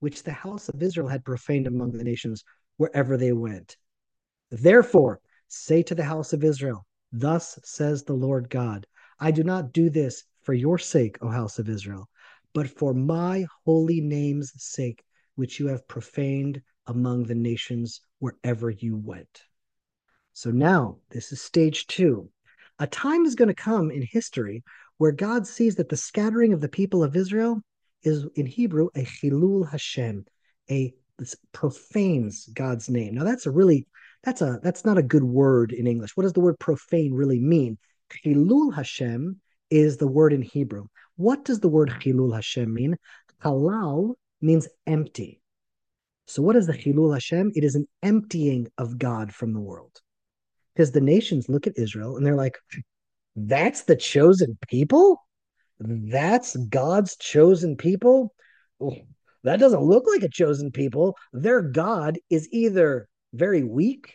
which 0.00 0.22
the 0.22 0.32
house 0.32 0.68
of 0.68 0.82
Israel 0.82 1.08
had 1.08 1.24
profaned 1.24 1.66
among 1.66 1.92
the 1.92 2.04
nations 2.04 2.44
wherever 2.76 3.16
they 3.16 3.32
went. 3.32 3.76
Therefore, 4.50 5.20
say 5.48 5.82
to 5.84 5.94
the 5.94 6.04
house 6.04 6.32
of 6.32 6.44
Israel, 6.44 6.86
Thus 7.12 7.58
says 7.64 8.04
the 8.04 8.14
Lord 8.14 8.50
God, 8.50 8.86
I 9.18 9.30
do 9.30 9.42
not 9.42 9.72
do 9.72 9.90
this 9.90 10.24
for 10.46 10.54
your 10.54 10.78
sake, 10.78 11.18
O 11.22 11.28
house 11.28 11.58
of 11.58 11.68
Israel, 11.68 12.08
but 12.54 12.70
for 12.70 12.94
my 12.94 13.44
holy 13.64 14.00
name's 14.00 14.52
sake, 14.56 15.02
which 15.34 15.58
you 15.58 15.66
have 15.66 15.88
profaned 15.88 16.62
among 16.86 17.24
the 17.24 17.34
nations 17.34 18.00
wherever 18.20 18.70
you 18.70 18.96
went. 18.96 19.42
So 20.34 20.52
now, 20.52 20.98
this 21.10 21.32
is 21.32 21.42
stage 21.42 21.88
two. 21.88 22.30
A 22.78 22.86
time 22.86 23.24
is 23.26 23.34
going 23.34 23.48
to 23.48 23.54
come 23.54 23.90
in 23.90 24.02
history 24.02 24.62
where 24.98 25.10
God 25.10 25.48
sees 25.48 25.74
that 25.74 25.88
the 25.88 25.96
scattering 25.96 26.52
of 26.52 26.60
the 26.60 26.68
people 26.68 27.02
of 27.02 27.16
Israel 27.16 27.60
is 28.04 28.24
in 28.36 28.46
Hebrew 28.46 28.88
a 28.94 29.04
chilul 29.04 29.68
Hashem, 29.68 30.26
a 30.70 30.94
this 31.18 31.34
profanes 31.50 32.46
God's 32.54 32.88
name. 32.88 33.16
Now 33.16 33.24
that's 33.24 33.46
a 33.46 33.50
really 33.50 33.88
that's 34.22 34.42
a 34.42 34.60
that's 34.62 34.84
not 34.84 34.98
a 34.98 35.02
good 35.02 35.24
word 35.24 35.72
in 35.72 35.88
English. 35.88 36.16
What 36.16 36.22
does 36.22 36.34
the 36.34 36.40
word 36.40 36.60
profane 36.60 37.12
really 37.14 37.40
mean? 37.40 37.78
Chilul 38.10 38.72
Hashem 38.72 39.40
is 39.70 39.96
the 39.96 40.08
word 40.08 40.32
in 40.32 40.42
Hebrew. 40.42 40.86
What 41.16 41.44
does 41.44 41.60
the 41.60 41.68
word 41.68 41.90
Chilul 42.00 42.34
Hashem 42.34 42.72
mean? 42.72 42.96
Halal 43.42 44.14
means 44.40 44.68
empty. 44.86 45.40
So, 46.26 46.42
what 46.42 46.56
is 46.56 46.66
the 46.66 46.72
Chilul 46.72 47.14
Hashem? 47.14 47.52
It 47.54 47.64
is 47.64 47.74
an 47.74 47.86
emptying 48.02 48.68
of 48.78 48.98
God 48.98 49.32
from 49.32 49.52
the 49.52 49.60
world. 49.60 50.00
Because 50.74 50.92
the 50.92 51.00
nations 51.00 51.48
look 51.48 51.66
at 51.66 51.78
Israel 51.78 52.16
and 52.16 52.26
they're 52.26 52.34
like, 52.34 52.58
that's 53.34 53.84
the 53.84 53.96
chosen 53.96 54.58
people? 54.68 55.22
That's 55.78 56.56
God's 56.56 57.16
chosen 57.16 57.76
people? 57.76 58.34
Oh, 58.80 58.96
that 59.44 59.60
doesn't 59.60 59.82
look 59.82 60.04
like 60.06 60.22
a 60.22 60.28
chosen 60.28 60.70
people. 60.70 61.16
Their 61.32 61.62
God 61.62 62.18
is 62.30 62.48
either 62.50 63.08
very 63.32 63.62
weak 63.62 64.14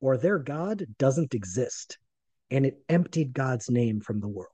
or 0.00 0.16
their 0.16 0.38
God 0.38 0.84
doesn't 0.98 1.34
exist. 1.34 1.98
And 2.50 2.64
it 2.64 2.78
emptied 2.88 3.32
God's 3.32 3.68
name 3.70 4.00
from 4.00 4.20
the 4.20 4.28
world. 4.28 4.52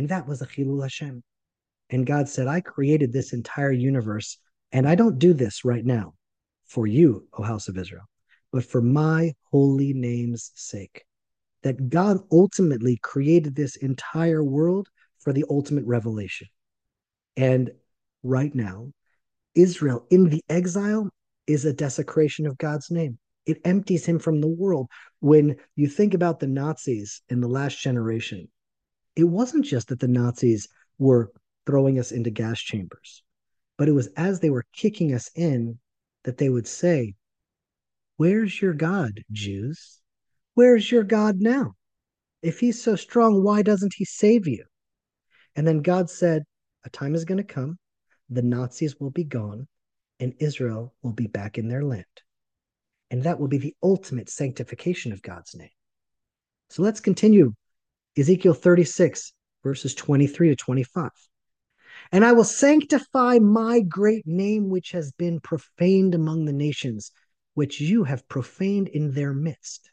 And 0.00 0.08
that 0.08 0.26
was 0.26 0.40
a 0.40 0.46
Chilul 0.46 0.80
Hashem. 0.80 1.22
And 1.90 2.06
God 2.06 2.26
said, 2.26 2.46
I 2.46 2.62
created 2.62 3.12
this 3.12 3.34
entire 3.34 3.70
universe, 3.70 4.38
and 4.72 4.88
I 4.88 4.94
don't 4.94 5.18
do 5.18 5.34
this 5.34 5.62
right 5.62 5.84
now 5.84 6.14
for 6.64 6.86
you, 6.86 7.28
O 7.34 7.42
house 7.42 7.68
of 7.68 7.76
Israel, 7.76 8.04
but 8.50 8.64
for 8.64 8.80
my 8.80 9.34
holy 9.50 9.92
name's 9.92 10.52
sake. 10.54 11.04
That 11.64 11.90
God 11.90 12.16
ultimately 12.32 12.98
created 13.02 13.54
this 13.54 13.76
entire 13.76 14.42
world 14.42 14.88
for 15.18 15.34
the 15.34 15.44
ultimate 15.50 15.84
revelation. 15.84 16.48
And 17.36 17.70
right 18.22 18.54
now, 18.54 18.92
Israel 19.54 20.06
in 20.08 20.30
the 20.30 20.42
exile 20.48 21.10
is 21.46 21.66
a 21.66 21.74
desecration 21.74 22.46
of 22.46 22.56
God's 22.56 22.90
name. 22.90 23.18
It 23.44 23.60
empties 23.66 24.06
him 24.06 24.18
from 24.18 24.40
the 24.40 24.48
world. 24.48 24.88
When 25.18 25.56
you 25.76 25.88
think 25.88 26.14
about 26.14 26.40
the 26.40 26.46
Nazis 26.46 27.20
in 27.28 27.42
the 27.42 27.48
last 27.48 27.78
generation, 27.78 28.48
it 29.16 29.24
wasn't 29.24 29.64
just 29.64 29.88
that 29.88 30.00
the 30.00 30.08
Nazis 30.08 30.68
were 30.98 31.30
throwing 31.66 31.98
us 31.98 32.12
into 32.12 32.30
gas 32.30 32.58
chambers, 32.60 33.22
but 33.76 33.88
it 33.88 33.92
was 33.92 34.08
as 34.16 34.40
they 34.40 34.50
were 34.50 34.64
kicking 34.72 35.14
us 35.14 35.30
in 35.34 35.78
that 36.24 36.38
they 36.38 36.48
would 36.48 36.66
say, 36.66 37.14
Where's 38.16 38.60
your 38.60 38.74
God, 38.74 39.20
Jews? 39.32 40.00
Where's 40.54 40.90
your 40.90 41.04
God 41.04 41.36
now? 41.38 41.72
If 42.42 42.60
he's 42.60 42.82
so 42.82 42.96
strong, 42.96 43.42
why 43.42 43.62
doesn't 43.62 43.94
he 43.96 44.04
save 44.04 44.46
you? 44.46 44.64
And 45.56 45.66
then 45.66 45.82
God 45.82 46.10
said, 46.10 46.44
A 46.84 46.90
time 46.90 47.14
is 47.14 47.24
going 47.24 47.38
to 47.38 47.44
come, 47.44 47.78
the 48.28 48.42
Nazis 48.42 48.98
will 49.00 49.10
be 49.10 49.24
gone, 49.24 49.66
and 50.18 50.34
Israel 50.38 50.94
will 51.02 51.12
be 51.12 51.26
back 51.26 51.58
in 51.58 51.68
their 51.68 51.82
land. 51.82 52.04
And 53.10 53.24
that 53.24 53.40
will 53.40 53.48
be 53.48 53.58
the 53.58 53.74
ultimate 53.82 54.28
sanctification 54.28 55.12
of 55.12 55.22
God's 55.22 55.54
name. 55.54 55.70
So 56.68 56.82
let's 56.82 57.00
continue. 57.00 57.54
Ezekiel 58.16 58.54
36, 58.54 59.32
verses 59.62 59.94
23 59.94 60.50
to 60.50 60.56
25. 60.56 61.10
And 62.12 62.24
I 62.24 62.32
will 62.32 62.44
sanctify 62.44 63.38
my 63.38 63.80
great 63.80 64.26
name, 64.26 64.68
which 64.68 64.92
has 64.92 65.12
been 65.12 65.40
profaned 65.40 66.14
among 66.14 66.44
the 66.44 66.52
nations, 66.52 67.12
which 67.54 67.80
you 67.80 68.04
have 68.04 68.28
profaned 68.28 68.88
in 68.88 69.12
their 69.12 69.32
midst. 69.32 69.90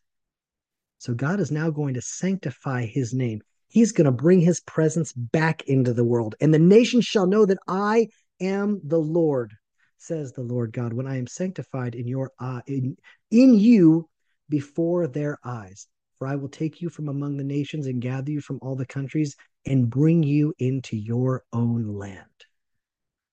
So 0.97 1.13
God 1.13 1.39
is 1.39 1.51
now 1.51 1.69
going 1.69 1.93
to 1.93 2.01
sanctify 2.01 2.85
his 2.85 3.13
name. 3.13 3.41
He's 3.67 3.91
going 3.91 4.05
to 4.05 4.11
bring 4.11 4.39
his 4.39 4.61
presence 4.61 5.13
back 5.13 5.63
into 5.63 5.93
the 5.93 6.03
world. 6.03 6.35
And 6.41 6.53
the 6.53 6.59
nations 6.59 7.05
shall 7.05 7.27
know 7.27 7.45
that 7.45 7.59
I 7.67 8.07
am 8.39 8.81
the 8.83 8.99
Lord, 8.99 9.53
says 9.97 10.31
the 10.31 10.41
Lord 10.41 10.71
God, 10.71 10.93
when 10.93 11.07
I 11.07 11.17
am 11.17 11.27
sanctified 11.27 11.93
in 11.93 12.07
your 12.07 12.31
uh, 12.39 12.61
in, 12.65 12.97
in 13.29 13.53
you 13.53 14.09
before 14.49 15.07
their 15.07 15.37
eyes. 15.43 15.87
For 16.19 16.27
I 16.27 16.35
will 16.35 16.49
take 16.49 16.81
you 16.81 16.89
from 16.89 17.09
among 17.09 17.37
the 17.37 17.43
nations 17.43 17.87
and 17.87 18.01
gather 18.01 18.31
you 18.31 18.41
from 18.41 18.59
all 18.61 18.75
the 18.75 18.85
countries 18.85 19.35
and 19.65 19.89
bring 19.89 20.23
you 20.23 20.53
into 20.57 20.97
your 20.97 21.43
own 21.53 21.95
land. 21.95 22.25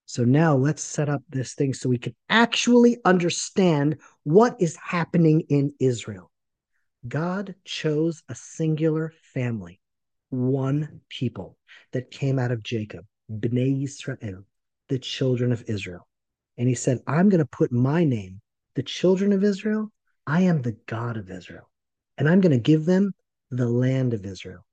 So 0.06 0.24
now 0.24 0.54
let's 0.54 0.82
set 0.82 1.08
up 1.08 1.22
this 1.28 1.54
thing 1.54 1.72
so 1.72 1.88
we 1.88 1.98
can 1.98 2.14
actually 2.28 2.98
understand 3.04 3.96
what 4.24 4.54
is 4.60 4.76
happening 4.76 5.44
in 5.48 5.72
Israel. 5.80 6.30
God 7.08 7.54
chose 7.64 8.22
a 8.28 8.34
singular 8.34 9.12
family, 9.32 9.80
one 10.30 11.00
people 11.08 11.56
that 11.92 12.10
came 12.10 12.38
out 12.38 12.52
of 12.52 12.62
Jacob, 12.62 13.06
Bnei 13.30 13.82
Yisrael, 13.82 14.44
the 14.88 14.98
children 14.98 15.52
of 15.52 15.64
Israel. 15.66 16.06
And 16.58 16.68
he 16.68 16.74
said, 16.74 17.00
I'm 17.06 17.28
going 17.28 17.40
to 17.40 17.46
put 17.46 17.72
my 17.72 18.04
name, 18.04 18.40
the 18.74 18.82
children 18.82 19.32
of 19.32 19.42
Israel, 19.42 19.90
I 20.26 20.42
am 20.42 20.62
the 20.62 20.76
God 20.86 21.16
of 21.16 21.30
Israel. 21.30 21.68
And 22.18 22.28
I'm 22.28 22.40
going 22.40 22.52
to 22.52 22.58
give 22.58 22.84
them 22.84 23.12
the 23.50 23.68
land 23.68 24.14
of 24.14 24.24
Israel. 24.24 24.64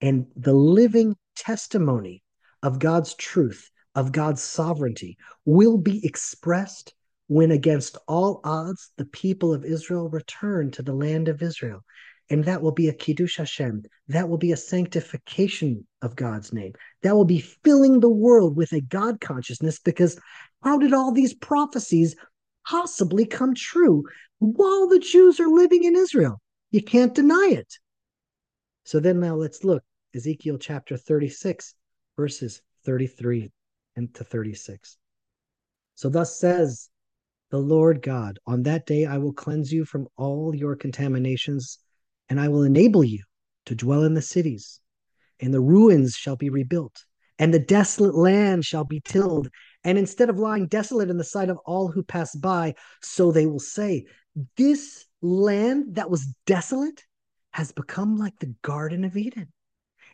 And 0.00 0.26
the 0.36 0.52
living 0.52 1.16
testimony 1.36 2.22
of 2.62 2.78
God's 2.78 3.14
truth, 3.14 3.70
of 3.94 4.12
God's 4.12 4.42
sovereignty, 4.42 5.16
will 5.44 5.78
be 5.78 6.04
expressed 6.04 6.94
when, 7.28 7.50
against 7.50 7.96
all 8.08 8.40
odds, 8.44 8.90
the 8.96 9.06
people 9.06 9.54
of 9.54 9.64
Israel 9.64 10.08
return 10.08 10.70
to 10.72 10.82
the 10.82 10.92
land 10.92 11.28
of 11.28 11.42
Israel. 11.42 11.84
And 12.30 12.44
that 12.44 12.62
will 12.62 12.72
be 12.72 12.88
a 12.88 12.94
Kiddush 12.94 13.36
Hashem. 13.36 13.82
That 14.08 14.28
will 14.28 14.38
be 14.38 14.52
a 14.52 14.56
sanctification 14.56 15.86
of 16.00 16.16
God's 16.16 16.52
name. 16.52 16.72
That 17.02 17.14
will 17.14 17.24
be 17.24 17.40
filling 17.40 18.00
the 18.00 18.10
world 18.10 18.56
with 18.56 18.72
a 18.72 18.80
God 18.80 19.20
consciousness 19.20 19.78
because 19.78 20.18
how 20.62 20.78
did 20.78 20.92
all 20.92 21.12
these 21.12 21.34
prophecies 21.34 22.16
possibly 22.66 23.26
come 23.26 23.54
true 23.54 24.04
while 24.38 24.88
the 24.88 24.98
Jews 24.98 25.40
are 25.40 25.48
living 25.48 25.84
in 25.84 25.96
Israel? 25.96 26.40
You 26.72 26.82
can't 26.82 27.14
deny 27.14 27.50
it. 27.52 27.78
So 28.84 28.98
then 28.98 29.20
now 29.20 29.34
let's 29.34 29.62
look 29.62 29.84
Ezekiel 30.14 30.56
chapter 30.56 30.96
36, 30.96 31.74
verses 32.16 32.62
33 32.86 33.52
and 33.94 34.12
to 34.14 34.24
36. 34.24 34.96
So 35.94 36.08
thus 36.08 36.40
says 36.40 36.88
the 37.50 37.58
Lord 37.58 38.00
God, 38.00 38.38
on 38.46 38.62
that 38.62 38.86
day 38.86 39.04
I 39.04 39.18
will 39.18 39.34
cleanse 39.34 39.70
you 39.70 39.84
from 39.84 40.08
all 40.16 40.56
your 40.56 40.74
contaminations, 40.74 41.78
and 42.30 42.40
I 42.40 42.48
will 42.48 42.62
enable 42.62 43.04
you 43.04 43.22
to 43.66 43.74
dwell 43.74 44.04
in 44.04 44.14
the 44.14 44.22
cities, 44.22 44.80
and 45.40 45.52
the 45.52 45.60
ruins 45.60 46.14
shall 46.14 46.36
be 46.36 46.48
rebuilt, 46.48 47.04
and 47.38 47.52
the 47.52 47.58
desolate 47.58 48.14
land 48.14 48.64
shall 48.64 48.84
be 48.84 49.00
tilled. 49.00 49.50
And 49.84 49.98
instead 49.98 50.30
of 50.30 50.38
lying 50.38 50.68
desolate 50.68 51.10
in 51.10 51.18
the 51.18 51.24
sight 51.24 51.50
of 51.50 51.58
all 51.66 51.88
who 51.88 52.02
pass 52.02 52.34
by, 52.34 52.74
so 53.02 53.30
they 53.30 53.44
will 53.44 53.60
say, 53.60 54.06
This 54.56 55.04
land 55.22 55.94
that 55.94 56.10
was 56.10 56.34
desolate 56.46 57.04
has 57.52 57.72
become 57.72 58.16
like 58.16 58.38
the 58.38 58.54
Garden 58.62 59.04
of 59.04 59.16
Eden 59.16 59.52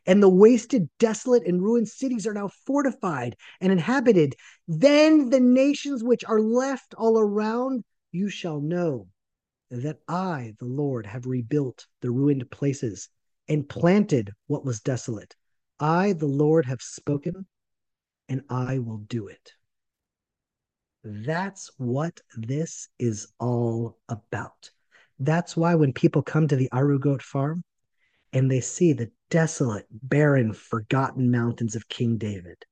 and 0.07 0.23
the 0.23 0.29
wasted, 0.29 0.89
desolate, 0.99 1.47
and 1.47 1.63
ruined 1.63 1.89
cities 1.89 2.27
are 2.27 2.35
now 2.35 2.49
fortified 2.67 3.37
and 3.61 3.73
inhabited. 3.73 4.35
Then 4.67 5.31
the 5.31 5.41
nations 5.41 6.03
which 6.03 6.25
are 6.25 6.41
left 6.41 6.95
all 6.95 7.19
around 7.19 7.85
you 8.13 8.29
shall 8.29 8.61
know 8.61 9.09
that 9.71 9.99
I, 10.09 10.55
the 10.59 10.67
Lord, 10.67 11.07
have 11.07 11.27
rebuilt 11.27 11.87
the 12.01 12.11
ruined 12.11 12.51
places 12.51 13.09
and 13.49 13.69
planted 13.69 14.33
what 14.47 14.65
was 14.65 14.81
desolate. 14.81 15.37
I, 15.79 16.15
the 16.15 16.27
Lord, 16.27 16.67
have 16.67 16.81
spoken, 16.81 17.47
and 18.29 18.43
I 18.49 18.79
will 18.79 18.99
do 18.99 19.29
it. 19.29 19.53
That's 21.05 21.71
what 21.77 22.21
this 22.37 22.89
is 22.99 23.29
all 23.39 23.99
about. 24.09 24.71
That's 25.19 25.57
why 25.57 25.75
when 25.75 25.93
people 25.93 26.23
come 26.23 26.49
to 26.49 26.57
the 26.57 26.69
Arugot 26.73 27.23
farm 27.23 27.65
and 28.33 28.51
they 28.51 28.61
see 28.61 28.93
the 28.93 29.11
desolate, 29.31 29.87
barren, 29.91 30.53
forgotten 30.53 31.31
mountains 31.31 31.75
of 31.75 31.89
King 31.89 32.19
David. 32.19 32.65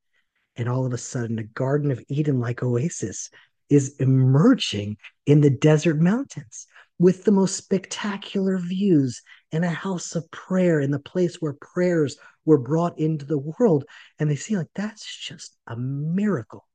And 0.57 0.69
all 0.69 0.87
of 0.87 0.93
a 0.93 0.99
sudden, 0.99 1.39
a 1.39 1.45
Garden 1.45 1.91
of 1.91 2.03
Eden 2.09 2.41
like 2.41 2.63
oasis 2.63 3.31
is 3.69 3.97
emerging 3.99 4.97
in 5.27 5.41
the 5.41 5.51
desert 5.51 6.01
mountains 6.01 6.67
with 6.99 7.25
the 7.25 7.33
most 7.33 7.57
spectacular 7.57 8.59
views 8.59 9.21
and 9.53 9.65
a 9.65 9.71
house 9.71 10.15
of 10.15 10.31
prayer 10.31 10.81
in 10.81 10.91
the 10.91 10.99
place 10.99 11.37
where 11.37 11.57
prayers 11.61 12.17
were 12.45 12.59
brought 12.59 12.99
into 12.99 13.27
the 13.27 13.39
world. 13.39 13.85
And 14.19 14.31
they 14.31 14.37
see, 14.37 14.57
like, 14.57 14.71
that's 14.75 15.05
just 15.05 15.57
a 15.67 15.77
miracle. 15.77 16.67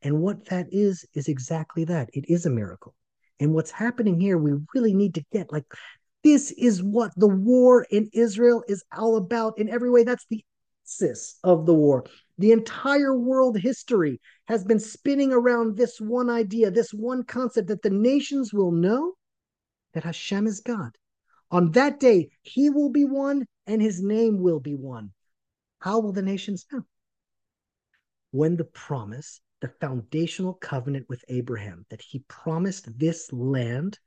And 0.00 0.20
what 0.20 0.46
that 0.46 0.68
is, 0.70 1.04
is 1.14 1.28
exactly 1.28 1.84
that 1.84 2.08
it 2.12 2.24
is 2.28 2.46
a 2.46 2.50
miracle. 2.50 2.94
And 3.40 3.54
what's 3.54 3.70
happening 3.70 4.20
here, 4.20 4.38
we 4.38 4.52
really 4.74 4.94
need 4.94 5.14
to 5.14 5.24
get 5.32 5.52
like 5.52 5.64
this 6.24 6.50
is 6.52 6.82
what 6.82 7.12
the 7.16 7.28
war 7.28 7.86
in 7.90 8.10
Israel 8.12 8.64
is 8.68 8.84
all 8.96 9.16
about 9.16 9.58
in 9.58 9.68
every 9.68 9.90
way. 9.90 10.02
That's 10.02 10.26
the 10.28 10.44
axis 10.84 11.38
of 11.44 11.66
the 11.66 11.74
war. 11.74 12.04
The 12.38 12.52
entire 12.52 13.16
world 13.16 13.58
history 13.58 14.20
has 14.46 14.64
been 14.64 14.80
spinning 14.80 15.32
around 15.32 15.76
this 15.76 16.00
one 16.00 16.30
idea, 16.30 16.70
this 16.70 16.92
one 16.92 17.22
concept 17.22 17.68
that 17.68 17.82
the 17.82 17.90
nations 17.90 18.52
will 18.52 18.72
know 18.72 19.14
that 19.92 20.04
Hashem 20.04 20.46
is 20.46 20.60
God. 20.60 20.90
On 21.50 21.70
that 21.72 22.00
day, 22.00 22.30
he 22.42 22.70
will 22.70 22.90
be 22.90 23.04
one 23.04 23.46
and 23.66 23.80
his 23.80 24.02
name 24.02 24.38
will 24.38 24.60
be 24.60 24.74
one. 24.74 25.12
How 25.80 26.00
will 26.00 26.12
the 26.12 26.22
nations 26.22 26.66
know? 26.72 26.82
When 28.30 28.56
the 28.56 28.64
promise, 28.64 29.40
the 29.60 29.72
foundational 29.80 30.54
covenant 30.54 31.06
with 31.08 31.24
Abraham, 31.28 31.84
that 31.90 32.02
he 32.02 32.20
promised 32.28 32.98
this 32.98 33.32
land 33.32 33.98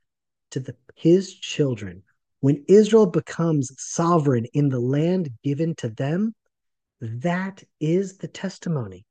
to 0.50 0.60
the, 0.60 0.76
his 0.94 1.34
children. 1.34 2.02
When 2.40 2.64
Israel 2.68 3.06
becomes 3.06 3.72
sovereign 3.78 4.46
in 4.52 4.68
the 4.68 4.80
land 4.80 5.30
given 5.42 5.74
to 5.76 5.88
them, 5.88 6.34
that 7.00 7.62
is 7.80 8.18
the 8.18 8.28
testimony. 8.28 9.04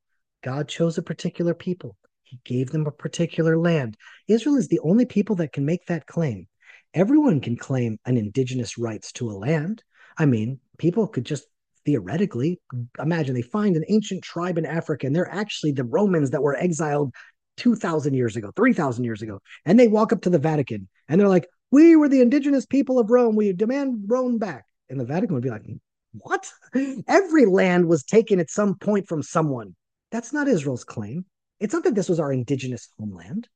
God 0.44 0.68
chose 0.68 0.98
a 0.98 1.04
particular 1.04 1.54
people. 1.54 1.98
He 2.24 2.40
gave 2.46 2.72
them 2.72 2.88
a 2.88 2.92
particular 2.92 3.58
land. 3.58 3.98
Israel 4.28 4.56
is 4.56 4.68
the 4.68 4.80
only 4.80 5.06
people 5.06 5.36
that 5.38 5.54
can 5.54 5.66
make 5.66 5.86
that 5.88 6.08
claim. 6.08 6.48
Everyone 6.94 7.42
can 7.42 7.58
claim 7.58 8.00
an 8.06 8.18
indigenous 8.18 8.78
rights 8.78 9.12
to 9.14 9.30
a 9.30 9.34
land. 9.34 9.84
I 10.18 10.26
mean, 10.26 10.60
people 10.78 11.08
could 11.08 11.26
just 11.26 11.46
theoretically 11.86 12.60
imagine 13.00 13.36
they 13.36 13.42
find 13.42 13.76
an 13.76 13.86
ancient 13.90 14.24
tribe 14.24 14.58
in 14.58 14.66
Africa 14.66 15.08
and 15.08 15.16
they're 15.16 15.32
actually 15.32 15.72
the 15.72 15.84
Romans 15.84 16.32
that 16.32 16.44
were 16.44 16.56
exiled 16.56 17.14
2,000 17.58 18.14
years 18.14 18.36
ago, 18.36 18.52
3,000 18.56 19.04
years 19.04 19.22
ago. 19.22 19.40
And 19.66 19.80
they 19.80 19.88
walk 19.88 20.14
up 20.14 20.22
to 20.22 20.30
the 20.30 20.40
Vatican 20.40 20.88
and 21.08 21.20
they're 21.20 21.28
like, 21.28 21.48
We 21.72 21.96
were 21.96 22.10
the 22.10 22.22
indigenous 22.22 22.66
people 22.66 23.00
of 23.00 23.10
Rome. 23.10 23.36
We 23.36 23.54
demand 23.54 24.06
Rome 24.08 24.38
back. 24.38 24.66
And 24.90 25.00
the 25.00 25.06
Vatican 25.06 25.36
would 25.36 25.44
be 25.44 25.50
like, 25.50 25.66
What? 26.14 26.52
Every 27.08 27.46
land 27.46 27.88
was 27.88 28.04
taken 28.04 28.40
at 28.40 28.50
some 28.50 28.76
point 28.76 29.08
from 29.08 29.24
someone. 29.24 29.76
That's 30.12 30.34
not 30.34 30.48
Israel's 30.48 30.84
claim. 30.84 31.26
It's 31.60 31.74
not 31.74 31.84
that 31.84 31.96
this 31.96 32.10
was 32.10 32.20
our 32.20 32.34
indigenous 32.34 32.90
homeland. 32.98 33.48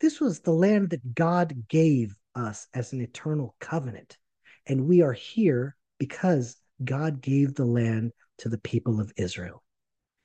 This 0.00 0.20
was 0.20 0.40
the 0.40 0.52
land 0.52 0.90
that 0.90 1.14
God 1.14 1.68
gave 1.68 2.14
us 2.34 2.66
as 2.74 2.92
an 2.92 3.00
eternal 3.00 3.54
covenant. 3.60 4.16
And 4.66 4.86
we 4.86 5.02
are 5.02 5.12
here 5.12 5.76
because 5.98 6.56
God 6.84 7.20
gave 7.20 7.54
the 7.54 7.64
land 7.64 8.12
to 8.38 8.48
the 8.48 8.58
people 8.58 9.00
of 9.00 9.12
Israel. 9.16 9.62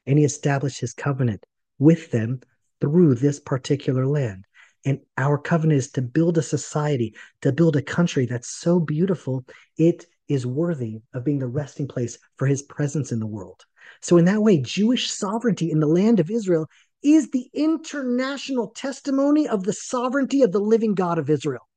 And 0.05 0.17
he 0.17 0.25
established 0.25 0.79
his 0.79 0.93
covenant 0.93 1.45
with 1.79 2.12
them 2.12 2.41
through 2.81 3.15
this 3.15 3.39
particular 3.39 4.05
land. 4.05 4.45
And 4.85 5.00
our 5.17 5.38
covenant 5.38 5.79
is 5.79 5.91
to 5.91 6.01
build 6.01 6.38
a 6.38 6.43
society, 6.43 7.15
to 7.41 7.51
build 7.51 7.75
a 7.75 7.81
country 7.81 8.25
that's 8.25 8.50
so 8.50 8.79
beautiful, 8.79 9.43
it 9.77 10.05
is 10.27 10.45
worthy 10.45 11.00
of 11.13 11.24
being 11.24 11.39
the 11.39 11.47
resting 11.47 11.88
place 11.88 12.17
for 12.38 12.45
his 12.45 12.62
presence 12.62 13.12
in 13.12 13.19
the 13.19 13.27
world. 13.27 13.65
So, 14.01 14.17
in 14.17 14.25
that 14.25 14.41
way, 14.41 14.59
Jewish 14.62 15.12
sovereignty 15.12 15.71
in 15.71 15.79
the 15.79 15.88
land 15.88 16.19
of 16.19 16.29
Israel 16.29 16.67
is 17.03 17.29
the 17.29 17.50
international 17.53 18.69
testimony 18.69 19.47
of 19.47 19.63
the 19.63 19.74
sovereignty 19.74 20.41
of 20.41 20.51
the 20.51 20.59
living 20.59 20.95
God 20.95 21.19
of 21.19 21.29
Israel. 21.29 21.67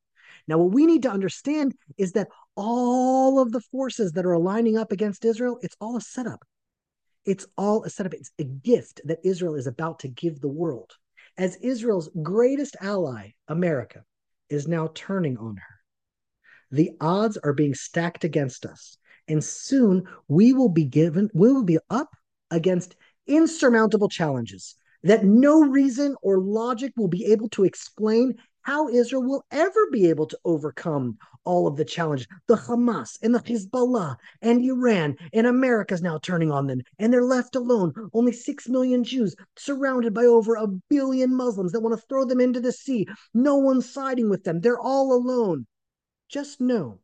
Now, 0.47 0.58
what 0.58 0.73
we 0.73 0.87
need 0.87 1.02
to 1.02 1.11
understand 1.11 1.75
is 1.99 2.12
that 2.12 2.28
all 2.59 3.38
of 3.38 3.53
the 3.53 3.61
forces 3.61 4.12
that 4.12 4.27
are 4.27 4.33
aligning 4.33 4.77
up 4.77 4.91
against 4.91 5.25
Israel, 5.25 5.61
it's 5.62 5.77
all 5.81 5.97
a 5.97 6.00
setup. 6.00 6.45
It's 7.25 7.47
all 7.57 7.85
a 7.85 7.91
setup. 7.91 8.15
It's 8.15 8.33
a 8.41 8.45
gift 8.45 9.00
that 9.05 9.21
Israel 9.25 9.55
is 9.55 9.69
about 9.69 10.00
to 10.00 10.09
give 10.09 10.41
the 10.41 10.49
world. 10.49 10.91
As 11.38 11.57
Israel's 11.62 12.11
greatest 12.21 12.75
ally, 12.81 13.31
America, 13.47 14.03
is 14.50 14.67
now 14.67 14.91
turning 14.95 15.38
on 15.38 15.57
her. 15.57 15.75
The 16.73 16.91
odds 17.00 17.37
are 17.37 17.53
being 17.53 17.75
stacked 17.75 18.25
against 18.25 18.67
us. 18.67 18.99
And 19.29 19.43
soon 19.45 20.09
we 20.27 20.53
will 20.53 20.69
be 20.69 20.85
given, 20.85 21.31
we 21.33 21.53
will 21.53 21.65
be 21.65 21.79
up 21.91 22.11
against 22.50 22.97
insurmountable 23.29 24.09
challenges 24.09 24.75
that 25.05 25.25
no 25.25 25.61
reason 25.61 26.17
or 26.23 26.41
logic 26.41 26.93
will 26.97 27.09
be 27.09 27.27
able 27.27 27.49
to 27.50 27.65
explain 27.65 28.35
how 28.62 28.88
Israel 28.88 29.23
will 29.23 29.45
ever 29.50 29.88
be 29.91 30.09
able 30.09 30.27
to 30.27 30.38
overcome 30.45 31.19
all 31.45 31.67
of 31.67 31.77
the 31.77 31.85
challenges. 31.85 32.27
The 32.47 32.57
Hamas 32.57 33.19
and 33.23 33.35
the 33.35 33.41
Hezbollah 33.41 34.17
and 34.43 34.62
Iran 34.65 35.17
and 35.33 35.47
America's 35.47 36.03
now 36.03 36.19
turning 36.19 36.50
on 36.50 36.67
them, 36.67 36.83
and 36.99 37.12
they're 37.12 37.25
left 37.25 37.57
alone. 37.57 37.93
Only 38.12 38.33
six 38.33 38.69
million 38.69 39.05
Jews 39.05 39.35
surrounded 39.57 40.12
by 40.12 40.25
over 40.25 40.57
a 40.57 40.67
billion 40.67 41.35
Muslims 41.35 41.73
that 41.73 41.81
want 41.81 41.99
to 41.99 42.07
throw 42.07 42.25
them 42.25 42.41
into 42.41 42.61
the 42.61 42.73
sea. 42.73 43.07
No 43.33 43.57
one's 43.57 43.91
siding 43.91 44.29
with 44.29 44.45
them. 44.45 44.61
They're 44.61 44.81
all 44.81 45.12
alone. 45.12 45.67
Just 46.29 46.61
know 46.61 47.00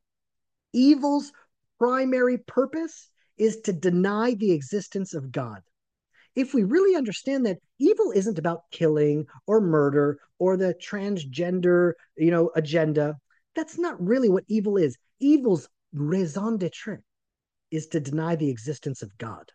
evil's 0.75 1.33
primary 1.79 2.39
purpose 2.39 3.09
is 3.39 3.61
to 3.63 3.73
deny 3.73 4.35
the 4.35 4.53
existence 4.53 5.15
of 5.15 5.33
God 5.33 5.63
if 6.35 6.55
we 6.55 6.65
really 6.65 6.97
understand 6.97 7.47
that 7.47 7.59
evil 7.79 8.13
isn't 8.15 8.39
about 8.39 8.71
killing 8.71 9.27
or 9.47 9.61
murder 9.61 10.19
or 10.39 10.57
the 10.57 10.75
transgender, 10.75 11.93
you 12.17 12.31
know, 12.31 12.51
agenda, 12.57 13.17
that's 13.55 13.79
not 13.79 14.05
really 14.05 14.29
what 14.29 14.45
evil 14.49 14.77
is. 14.77 14.97
Evil's 15.21 15.69
raison 15.93 16.57
d'etre 16.57 16.99
is 17.71 17.87
to 17.89 18.01
deny 18.01 18.37
the 18.37 18.51
existence 18.51 19.03
of 19.03 19.17
God. 19.19 19.51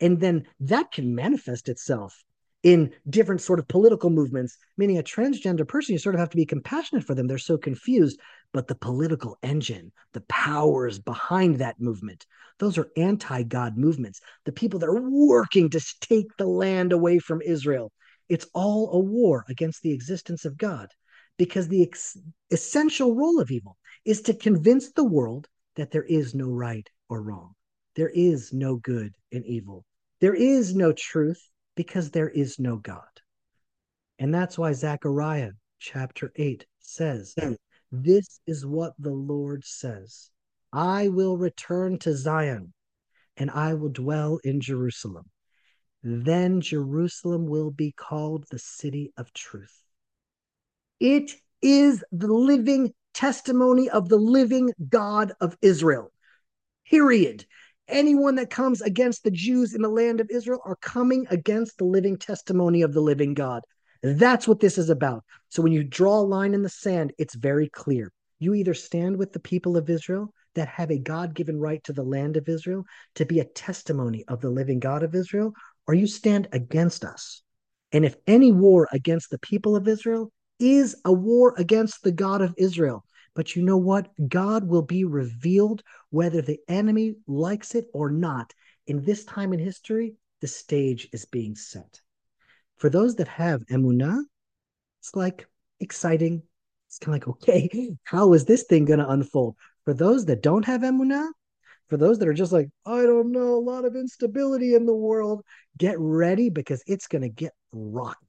And 0.00 0.20
then 0.20 0.46
that 0.60 0.92
can 0.92 1.14
manifest 1.14 1.68
itself 1.68 2.24
in 2.62 2.92
different 3.08 3.42
sort 3.42 3.58
of 3.58 3.68
political 3.68 4.08
movements, 4.08 4.56
meaning 4.78 4.98
a 4.98 5.02
transgender 5.02 5.68
person, 5.68 5.92
you 5.92 5.98
sort 5.98 6.14
of 6.14 6.18
have 6.18 6.30
to 6.30 6.36
be 6.36 6.46
compassionate 6.46 7.04
for 7.04 7.14
them. 7.14 7.26
They're 7.26 7.38
so 7.38 7.58
confused. 7.58 8.18
But 8.54 8.68
the 8.68 8.76
political 8.76 9.36
engine, 9.42 9.92
the 10.12 10.22
powers 10.22 11.00
behind 11.00 11.56
that 11.58 11.80
movement, 11.80 12.24
those 12.60 12.78
are 12.78 12.88
anti 12.96 13.42
God 13.42 13.76
movements. 13.76 14.20
The 14.44 14.52
people 14.52 14.78
that 14.78 14.88
are 14.88 15.10
working 15.10 15.68
to 15.70 15.80
take 16.00 16.28
the 16.38 16.46
land 16.46 16.92
away 16.92 17.18
from 17.18 17.42
Israel. 17.42 17.90
It's 18.28 18.46
all 18.54 18.92
a 18.92 19.00
war 19.00 19.44
against 19.48 19.82
the 19.82 19.92
existence 19.92 20.44
of 20.44 20.56
God 20.56 20.88
because 21.36 21.66
the 21.66 21.82
ex- 21.82 22.16
essential 22.52 23.16
role 23.16 23.40
of 23.40 23.50
evil 23.50 23.76
is 24.04 24.22
to 24.22 24.34
convince 24.34 24.92
the 24.92 25.04
world 25.04 25.48
that 25.74 25.90
there 25.90 26.04
is 26.04 26.32
no 26.32 26.48
right 26.48 26.88
or 27.08 27.22
wrong. 27.22 27.54
There 27.96 28.10
is 28.14 28.52
no 28.52 28.76
good 28.76 29.14
and 29.32 29.44
evil. 29.44 29.84
There 30.20 30.34
is 30.34 30.76
no 30.76 30.92
truth 30.92 31.42
because 31.74 32.12
there 32.12 32.28
is 32.28 32.60
no 32.60 32.76
God. 32.76 33.02
And 34.20 34.32
that's 34.32 34.56
why 34.56 34.72
Zechariah 34.74 35.50
chapter 35.80 36.32
8 36.36 36.64
says, 36.78 37.34
hmm. 37.38 37.54
This 38.02 38.40
is 38.44 38.66
what 38.66 38.94
the 38.98 39.12
Lord 39.12 39.64
says 39.64 40.28
I 40.72 41.08
will 41.08 41.36
return 41.36 41.96
to 42.00 42.16
Zion 42.16 42.72
and 43.36 43.50
I 43.52 43.74
will 43.74 43.88
dwell 43.88 44.40
in 44.42 44.60
Jerusalem. 44.60 45.30
Then 46.02 46.60
Jerusalem 46.60 47.46
will 47.46 47.70
be 47.70 47.92
called 47.92 48.46
the 48.50 48.58
city 48.58 49.12
of 49.16 49.32
truth. 49.32 49.80
It 50.98 51.36
is 51.62 52.04
the 52.10 52.32
living 52.32 52.92
testimony 53.12 53.88
of 53.88 54.08
the 54.08 54.16
living 54.16 54.72
God 54.88 55.32
of 55.40 55.56
Israel. 55.62 56.10
Period 56.90 57.46
anyone 57.86 58.34
that 58.36 58.50
comes 58.50 58.80
against 58.80 59.22
the 59.22 59.30
Jews 59.30 59.72
in 59.72 59.82
the 59.82 59.88
land 59.88 60.20
of 60.20 60.30
Israel 60.30 60.60
are 60.64 60.76
coming 60.76 61.26
against 61.30 61.78
the 61.78 61.84
living 61.84 62.16
testimony 62.16 62.82
of 62.82 62.92
the 62.92 63.00
living 63.00 63.34
God. 63.34 63.62
That's 64.04 64.46
what 64.46 64.60
this 64.60 64.76
is 64.76 64.90
about. 64.90 65.24
So 65.48 65.62
when 65.62 65.72
you 65.72 65.82
draw 65.82 66.20
a 66.20 66.20
line 66.20 66.52
in 66.52 66.62
the 66.62 66.68
sand, 66.68 67.14
it's 67.16 67.34
very 67.34 67.70
clear. 67.70 68.12
You 68.38 68.52
either 68.52 68.74
stand 68.74 69.16
with 69.16 69.32
the 69.32 69.40
people 69.40 69.78
of 69.78 69.88
Israel 69.88 70.30
that 70.56 70.68
have 70.68 70.90
a 70.90 70.98
God 70.98 71.34
given 71.34 71.58
right 71.58 71.82
to 71.84 71.94
the 71.94 72.02
land 72.02 72.36
of 72.36 72.46
Israel 72.46 72.84
to 73.14 73.24
be 73.24 73.40
a 73.40 73.46
testimony 73.46 74.22
of 74.28 74.42
the 74.42 74.50
living 74.50 74.78
God 74.78 75.02
of 75.02 75.14
Israel, 75.14 75.54
or 75.86 75.94
you 75.94 76.06
stand 76.06 76.48
against 76.52 77.02
us. 77.02 77.40
And 77.92 78.04
if 78.04 78.14
any 78.26 78.52
war 78.52 78.88
against 78.92 79.30
the 79.30 79.38
people 79.38 79.74
of 79.74 79.88
Israel 79.88 80.30
is 80.58 80.94
a 81.06 81.12
war 81.12 81.54
against 81.56 82.02
the 82.02 82.12
God 82.12 82.42
of 82.42 82.54
Israel, 82.58 83.06
but 83.34 83.56
you 83.56 83.62
know 83.62 83.78
what? 83.78 84.10
God 84.28 84.68
will 84.68 84.82
be 84.82 85.04
revealed 85.04 85.82
whether 86.10 86.42
the 86.42 86.60
enemy 86.68 87.14
likes 87.26 87.74
it 87.74 87.86
or 87.94 88.10
not. 88.10 88.52
In 88.86 89.02
this 89.02 89.24
time 89.24 89.54
in 89.54 89.60
history, 89.60 90.16
the 90.42 90.46
stage 90.46 91.08
is 91.10 91.24
being 91.24 91.56
set. 91.56 92.02
For 92.76 92.90
those 92.90 93.16
that 93.16 93.28
have 93.28 93.64
emunah, 93.66 94.22
it's 95.00 95.14
like 95.14 95.46
exciting. 95.80 96.42
It's 96.88 96.98
kind 96.98 97.20
of 97.20 97.26
like, 97.26 97.36
okay, 97.36 97.90
how 98.04 98.32
is 98.32 98.44
this 98.44 98.64
thing 98.64 98.84
going 98.84 98.98
to 98.98 99.08
unfold? 99.08 99.56
For 99.84 99.94
those 99.94 100.24
that 100.26 100.42
don't 100.42 100.64
have 100.64 100.82
emunah, 100.82 101.28
for 101.88 101.96
those 101.96 102.18
that 102.18 102.28
are 102.28 102.34
just 102.34 102.52
like, 102.52 102.68
I 102.86 103.02
don't 103.02 103.32
know, 103.32 103.54
a 103.54 103.60
lot 103.60 103.84
of 103.84 103.96
instability 103.96 104.74
in 104.74 104.86
the 104.86 104.94
world, 104.94 105.44
get 105.76 105.96
ready 105.98 106.50
because 106.50 106.82
it's 106.86 107.06
going 107.06 107.22
to 107.22 107.28
get 107.28 107.52
rocky. 107.72 108.26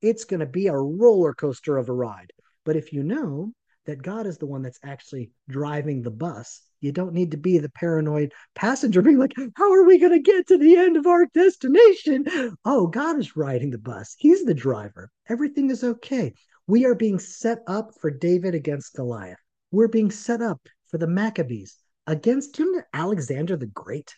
It's 0.00 0.24
going 0.24 0.40
to 0.40 0.46
be 0.46 0.68
a 0.68 0.76
roller 0.76 1.34
coaster 1.34 1.76
of 1.76 1.88
a 1.88 1.92
ride. 1.92 2.32
But 2.64 2.76
if 2.76 2.92
you 2.92 3.02
know 3.02 3.52
that 3.86 4.02
God 4.02 4.26
is 4.26 4.38
the 4.38 4.46
one 4.46 4.62
that's 4.62 4.78
actually 4.82 5.30
driving 5.48 6.02
the 6.02 6.10
bus. 6.10 6.62
You 6.84 6.92
don't 6.92 7.14
need 7.14 7.30
to 7.30 7.38
be 7.38 7.56
the 7.56 7.70
paranoid 7.70 8.34
passenger 8.54 9.00
being 9.00 9.16
like, 9.16 9.32
How 9.56 9.72
are 9.72 9.84
we 9.84 9.98
going 9.98 10.12
to 10.12 10.18
get 10.18 10.46
to 10.48 10.58
the 10.58 10.76
end 10.76 10.98
of 10.98 11.06
our 11.06 11.24
destination? 11.32 12.26
Oh, 12.66 12.88
God 12.88 13.18
is 13.18 13.36
riding 13.36 13.70
the 13.70 13.78
bus. 13.78 14.14
He's 14.18 14.44
the 14.44 14.52
driver. 14.52 15.10
Everything 15.26 15.70
is 15.70 15.82
okay. 15.82 16.34
We 16.66 16.84
are 16.84 16.94
being 16.94 17.18
set 17.18 17.60
up 17.66 17.92
for 17.98 18.10
David 18.10 18.54
against 18.54 18.94
Goliath. 18.94 19.38
We're 19.70 19.88
being 19.88 20.10
set 20.10 20.42
up 20.42 20.60
for 20.88 20.98
the 20.98 21.06
Maccabees 21.06 21.78
against 22.06 22.58
you 22.58 22.70
know, 22.70 22.82
Alexander 22.92 23.56
the 23.56 23.66
Great. 23.66 24.14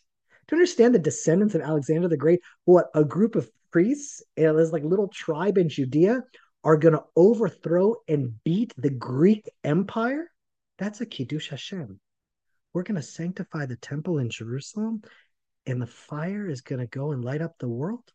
To 0.49 0.57
understand 0.57 0.93
the 0.93 0.99
descendants 0.99 1.55
of 1.55 1.61
Alexander 1.61 2.09
the 2.09 2.17
Great, 2.17 2.41
what 2.65 2.87
a 2.97 3.05
group 3.05 3.37
of 3.37 3.49
priests, 3.71 4.25
it 4.35 4.53
was 4.53 4.73
like 4.73 4.83
little 4.83 5.09
tribe 5.09 5.57
in 5.57 5.69
Judea 5.69 6.25
are 6.65 6.77
going 6.77 6.95
to 6.95 7.05
overthrow 7.15 7.95
and 8.09 8.43
beat 8.43 8.75
the 8.77 8.91
Greek 8.91 9.49
Empire, 9.63 10.33
that's 10.79 11.01
a 11.01 11.07
Kiddush 11.07 11.51
Hashem. 11.51 12.01
We're 12.77 12.83
going 12.83 13.01
to 13.01 13.03
sanctify 13.03 13.65
the 13.65 13.77
temple 13.77 14.19
in 14.19 14.29
Jerusalem, 14.29 15.01
and 15.65 15.81
the 15.81 15.87
fire 15.87 16.47
is 16.47 16.61
going 16.61 16.81
to 16.81 16.87
go 16.87 17.13
and 17.13 17.25
light 17.25 17.41
up 17.41 17.55
the 17.59 17.71
world. 17.71 18.13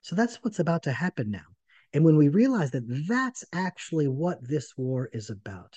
So 0.00 0.14
that's 0.14 0.36
what's 0.44 0.60
about 0.60 0.84
to 0.84 0.92
happen 0.92 1.32
now. 1.32 1.48
And 1.92 2.04
when 2.04 2.16
we 2.16 2.28
realize 2.28 2.70
that 2.70 2.84
that's 3.08 3.44
actually 3.52 4.06
what 4.06 4.38
this 4.46 4.74
war 4.76 5.10
is 5.12 5.28
about, 5.28 5.76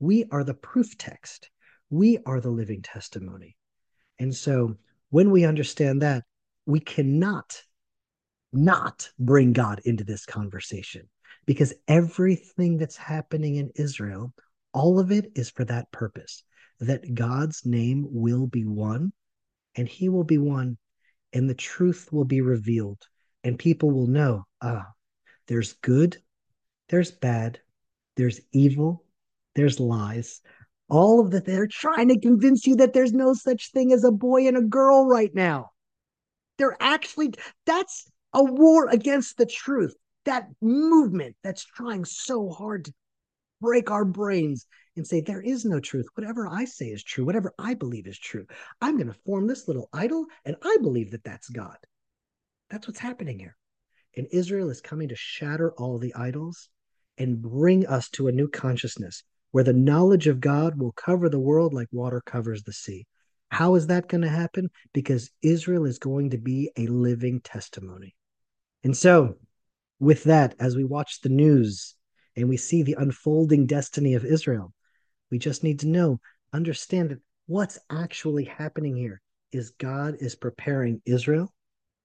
we 0.00 0.24
are 0.32 0.42
the 0.42 0.54
proof 0.54 0.98
text, 0.98 1.50
we 1.88 2.18
are 2.26 2.40
the 2.40 2.50
living 2.50 2.82
testimony. 2.82 3.56
And 4.18 4.34
so 4.34 4.74
when 5.10 5.30
we 5.30 5.44
understand 5.44 6.02
that, 6.02 6.24
we 6.66 6.80
cannot 6.80 7.62
not 8.52 9.08
bring 9.20 9.52
God 9.52 9.80
into 9.84 10.02
this 10.02 10.26
conversation 10.26 11.08
because 11.46 11.74
everything 11.86 12.76
that's 12.76 12.96
happening 12.96 13.54
in 13.54 13.70
Israel, 13.76 14.34
all 14.72 14.98
of 14.98 15.12
it 15.12 15.30
is 15.36 15.48
for 15.48 15.64
that 15.66 15.92
purpose 15.92 16.42
that 16.80 17.14
God's 17.14 17.64
name 17.64 18.06
will 18.10 18.46
be 18.46 18.64
one 18.64 19.12
and 19.76 19.88
he 19.88 20.08
will 20.08 20.24
be 20.24 20.38
one 20.38 20.78
and 21.32 21.48
the 21.48 21.54
truth 21.54 22.08
will 22.12 22.24
be 22.24 22.40
revealed 22.40 23.02
and 23.42 23.58
people 23.58 23.90
will 23.90 24.06
know 24.06 24.44
ah, 24.62 24.86
there's 25.46 25.74
good, 25.74 26.16
there's 26.88 27.10
bad, 27.10 27.60
there's 28.16 28.40
evil, 28.52 29.04
there's 29.54 29.78
lies. 29.78 30.40
All 30.88 31.20
of 31.20 31.30
that, 31.32 31.44
they're 31.44 31.66
trying 31.66 32.08
to 32.08 32.20
convince 32.20 32.66
you 32.66 32.76
that 32.76 32.92
there's 32.92 33.12
no 33.12 33.34
such 33.34 33.72
thing 33.72 33.92
as 33.92 34.04
a 34.04 34.10
boy 34.10 34.46
and 34.46 34.56
a 34.56 34.62
girl 34.62 35.06
right 35.06 35.34
now. 35.34 35.70
They're 36.58 36.76
actually, 36.80 37.34
that's 37.66 38.10
a 38.32 38.42
war 38.42 38.88
against 38.88 39.36
the 39.36 39.46
truth. 39.46 39.94
That 40.24 40.48
movement 40.60 41.36
that's 41.42 41.64
trying 41.64 42.04
so 42.04 42.50
hard 42.50 42.86
to 42.86 42.94
break 43.60 43.90
our 43.90 44.04
brains 44.04 44.66
and 44.96 45.06
say, 45.06 45.20
there 45.20 45.40
is 45.40 45.64
no 45.64 45.80
truth. 45.80 46.06
Whatever 46.14 46.48
I 46.48 46.64
say 46.64 46.86
is 46.86 47.02
true. 47.02 47.24
Whatever 47.24 47.52
I 47.58 47.74
believe 47.74 48.06
is 48.06 48.18
true. 48.18 48.46
I'm 48.80 48.96
going 48.96 49.08
to 49.08 49.18
form 49.26 49.46
this 49.46 49.66
little 49.66 49.88
idol 49.92 50.26
and 50.44 50.56
I 50.62 50.76
believe 50.80 51.10
that 51.10 51.24
that's 51.24 51.48
God. 51.48 51.76
That's 52.70 52.86
what's 52.86 53.00
happening 53.00 53.38
here. 53.38 53.56
And 54.16 54.28
Israel 54.30 54.70
is 54.70 54.80
coming 54.80 55.08
to 55.08 55.16
shatter 55.16 55.72
all 55.72 55.98
the 55.98 56.14
idols 56.14 56.68
and 57.18 57.42
bring 57.42 57.86
us 57.86 58.08
to 58.10 58.28
a 58.28 58.32
new 58.32 58.48
consciousness 58.48 59.22
where 59.50 59.64
the 59.64 59.72
knowledge 59.72 60.26
of 60.26 60.40
God 60.40 60.78
will 60.78 60.92
cover 60.92 61.28
the 61.28 61.38
world 61.38 61.72
like 61.72 61.88
water 61.92 62.20
covers 62.24 62.62
the 62.62 62.72
sea. 62.72 63.06
How 63.50 63.76
is 63.76 63.86
that 63.86 64.08
going 64.08 64.22
to 64.22 64.28
happen? 64.28 64.68
Because 64.92 65.30
Israel 65.42 65.84
is 65.84 66.00
going 66.00 66.30
to 66.30 66.38
be 66.38 66.72
a 66.76 66.88
living 66.88 67.40
testimony. 67.40 68.16
And 68.82 68.96
so, 68.96 69.36
with 70.00 70.24
that, 70.24 70.56
as 70.58 70.74
we 70.74 70.82
watch 70.82 71.20
the 71.20 71.28
news 71.28 71.94
and 72.34 72.48
we 72.48 72.56
see 72.56 72.82
the 72.82 72.96
unfolding 72.98 73.66
destiny 73.66 74.14
of 74.14 74.24
Israel, 74.24 74.73
we 75.34 75.38
just 75.40 75.64
need 75.64 75.80
to 75.80 75.88
know, 75.88 76.20
understand 76.52 77.10
that 77.10 77.18
what's 77.46 77.76
actually 77.90 78.44
happening 78.44 78.94
here 78.94 79.20
is 79.50 79.72
God 79.80 80.14
is 80.20 80.36
preparing 80.36 81.02
Israel 81.06 81.52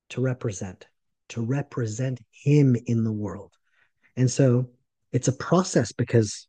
to 0.10 0.20
represent, 0.20 0.88
to 1.28 1.46
represent 1.46 2.20
Him 2.32 2.76
in 2.88 3.04
the 3.04 3.12
world. 3.12 3.54
And 4.18 4.32
so 4.32 4.72
it's 5.12 5.28
a 5.28 5.34
process 5.34 5.92
because 5.92 6.48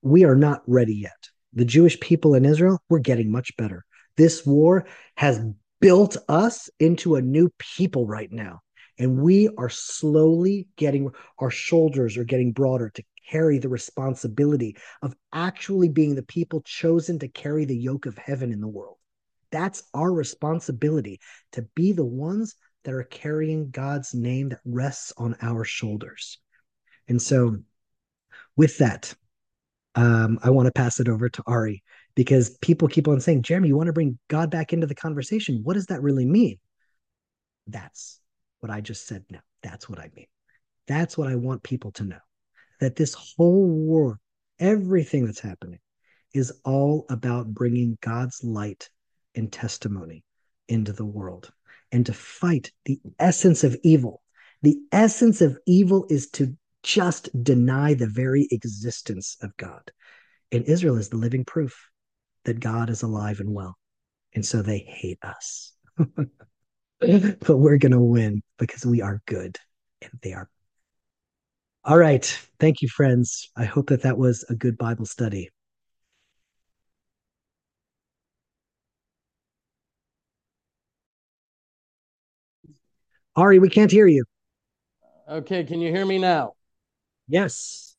we 0.00 0.24
are 0.24 0.34
not 0.34 0.62
ready 0.66 0.94
yet. 0.94 1.28
The 1.52 1.66
Jewish 1.66 2.00
people 2.00 2.34
in 2.34 2.46
Israel, 2.46 2.78
we're 2.88 3.00
getting 3.00 3.30
much 3.30 3.54
better. 3.58 3.84
This 4.16 4.46
war 4.46 4.86
has 5.18 5.44
built 5.82 6.16
us 6.30 6.70
into 6.80 7.16
a 7.16 7.20
new 7.20 7.50
people 7.58 8.06
right 8.06 8.32
now. 8.32 8.60
And 8.98 9.18
we 9.18 9.50
are 9.58 9.68
slowly 9.68 10.68
getting, 10.76 11.10
our 11.38 11.50
shoulders 11.50 12.16
are 12.16 12.24
getting 12.24 12.52
broader 12.52 12.90
to 12.94 13.04
carry 13.28 13.58
the 13.58 13.68
responsibility 13.68 14.76
of 15.02 15.14
actually 15.32 15.88
being 15.88 16.14
the 16.14 16.22
people 16.22 16.62
chosen 16.62 17.18
to 17.18 17.28
carry 17.28 17.64
the 17.64 17.76
yoke 17.76 18.06
of 18.06 18.18
heaven 18.18 18.52
in 18.52 18.60
the 18.60 18.68
world. 18.68 18.96
That's 19.50 19.84
our 19.94 20.12
responsibility 20.12 21.20
to 21.52 21.62
be 21.74 21.92
the 21.92 22.04
ones 22.04 22.56
that 22.84 22.94
are 22.94 23.04
carrying 23.04 23.70
God's 23.70 24.14
name 24.14 24.50
that 24.50 24.60
rests 24.64 25.12
on 25.16 25.36
our 25.40 25.64
shoulders. 25.64 26.38
And 27.08 27.20
so, 27.20 27.58
with 28.56 28.78
that, 28.78 29.14
um, 29.94 30.38
I 30.42 30.50
want 30.50 30.66
to 30.66 30.72
pass 30.72 31.00
it 31.00 31.08
over 31.08 31.28
to 31.28 31.42
Ari 31.46 31.82
because 32.14 32.56
people 32.58 32.88
keep 32.88 33.08
on 33.08 33.20
saying, 33.20 33.42
Jeremy, 33.42 33.68
you 33.68 33.76
want 33.76 33.86
to 33.86 33.92
bring 33.92 34.18
God 34.28 34.50
back 34.50 34.72
into 34.72 34.86
the 34.86 34.94
conversation. 34.94 35.60
What 35.62 35.74
does 35.74 35.86
that 35.86 36.02
really 36.02 36.26
mean? 36.26 36.58
That's 37.66 38.20
what 38.60 38.70
I 38.70 38.80
just 38.80 39.06
said 39.06 39.24
now. 39.30 39.40
That's 39.62 39.88
what 39.88 39.98
I 39.98 40.10
mean. 40.14 40.26
That's 40.86 41.16
what 41.16 41.28
I 41.28 41.36
want 41.36 41.62
people 41.62 41.92
to 41.92 42.04
know 42.04 42.18
that 42.80 42.96
this 42.96 43.14
whole 43.14 43.68
war, 43.68 44.18
everything 44.58 45.26
that's 45.26 45.40
happening, 45.40 45.80
is 46.32 46.52
all 46.64 47.06
about 47.08 47.54
bringing 47.54 47.96
God's 48.00 48.42
light 48.42 48.88
and 49.34 49.52
testimony 49.52 50.24
into 50.68 50.92
the 50.92 51.04
world 51.04 51.52
and 51.92 52.06
to 52.06 52.12
fight 52.12 52.72
the 52.84 53.00
essence 53.18 53.64
of 53.64 53.76
evil. 53.84 54.22
The 54.62 54.78
essence 54.90 55.40
of 55.40 55.58
evil 55.66 56.06
is 56.10 56.28
to 56.30 56.56
just 56.82 57.30
deny 57.42 57.94
the 57.94 58.08
very 58.08 58.48
existence 58.50 59.36
of 59.42 59.56
God. 59.56 59.90
And 60.52 60.64
Israel 60.64 60.96
is 60.96 61.08
the 61.08 61.16
living 61.16 61.44
proof 61.44 61.88
that 62.44 62.60
God 62.60 62.90
is 62.90 63.02
alive 63.02 63.40
and 63.40 63.52
well. 63.52 63.76
And 64.34 64.44
so 64.44 64.62
they 64.62 64.78
hate 64.78 65.18
us. 65.22 65.72
but 65.96 67.56
we're 67.56 67.78
going 67.78 67.92
to 67.92 68.00
win 68.00 68.42
because 68.58 68.84
we 68.84 69.00
are 69.02 69.22
good 69.26 69.56
and 70.02 70.10
they 70.22 70.32
are. 70.32 70.48
All 71.86 71.98
right. 71.98 72.24
Thank 72.58 72.80
you, 72.80 72.88
friends. 72.88 73.50
I 73.58 73.64
hope 73.64 73.88
that 73.88 74.02
that 74.02 74.16
was 74.16 74.42
a 74.48 74.54
good 74.54 74.78
Bible 74.78 75.04
study. 75.04 75.50
Ari, 83.36 83.58
we 83.58 83.68
can't 83.68 83.90
hear 83.90 84.06
you. 84.06 84.24
Okay, 85.28 85.64
can 85.64 85.80
you 85.80 85.90
hear 85.90 86.06
me 86.06 86.16
now? 86.16 86.52
Yes. 87.28 87.96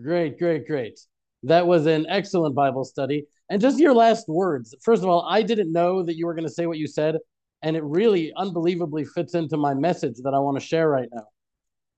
Great, 0.00 0.38
great, 0.38 0.66
great. 0.66 0.98
That 1.42 1.66
was 1.66 1.84
an 1.84 2.06
excellent 2.08 2.54
Bible 2.54 2.84
study. 2.84 3.26
And 3.50 3.60
just 3.60 3.78
your 3.78 3.94
last 3.94 4.28
words. 4.28 4.74
First 4.80 5.02
of 5.02 5.10
all, 5.10 5.26
I 5.28 5.42
didn't 5.42 5.72
know 5.72 6.02
that 6.04 6.16
you 6.16 6.24
were 6.26 6.34
going 6.34 6.46
to 6.46 6.52
say 6.52 6.64
what 6.64 6.78
you 6.78 6.86
said, 6.86 7.16
and 7.60 7.76
it 7.76 7.82
really 7.84 8.32
unbelievably 8.34 9.04
fits 9.06 9.34
into 9.34 9.58
my 9.58 9.74
message 9.74 10.16
that 10.22 10.32
I 10.32 10.38
want 10.38 10.58
to 10.58 10.64
share 10.64 10.88
right 10.88 11.08
now. 11.12 11.26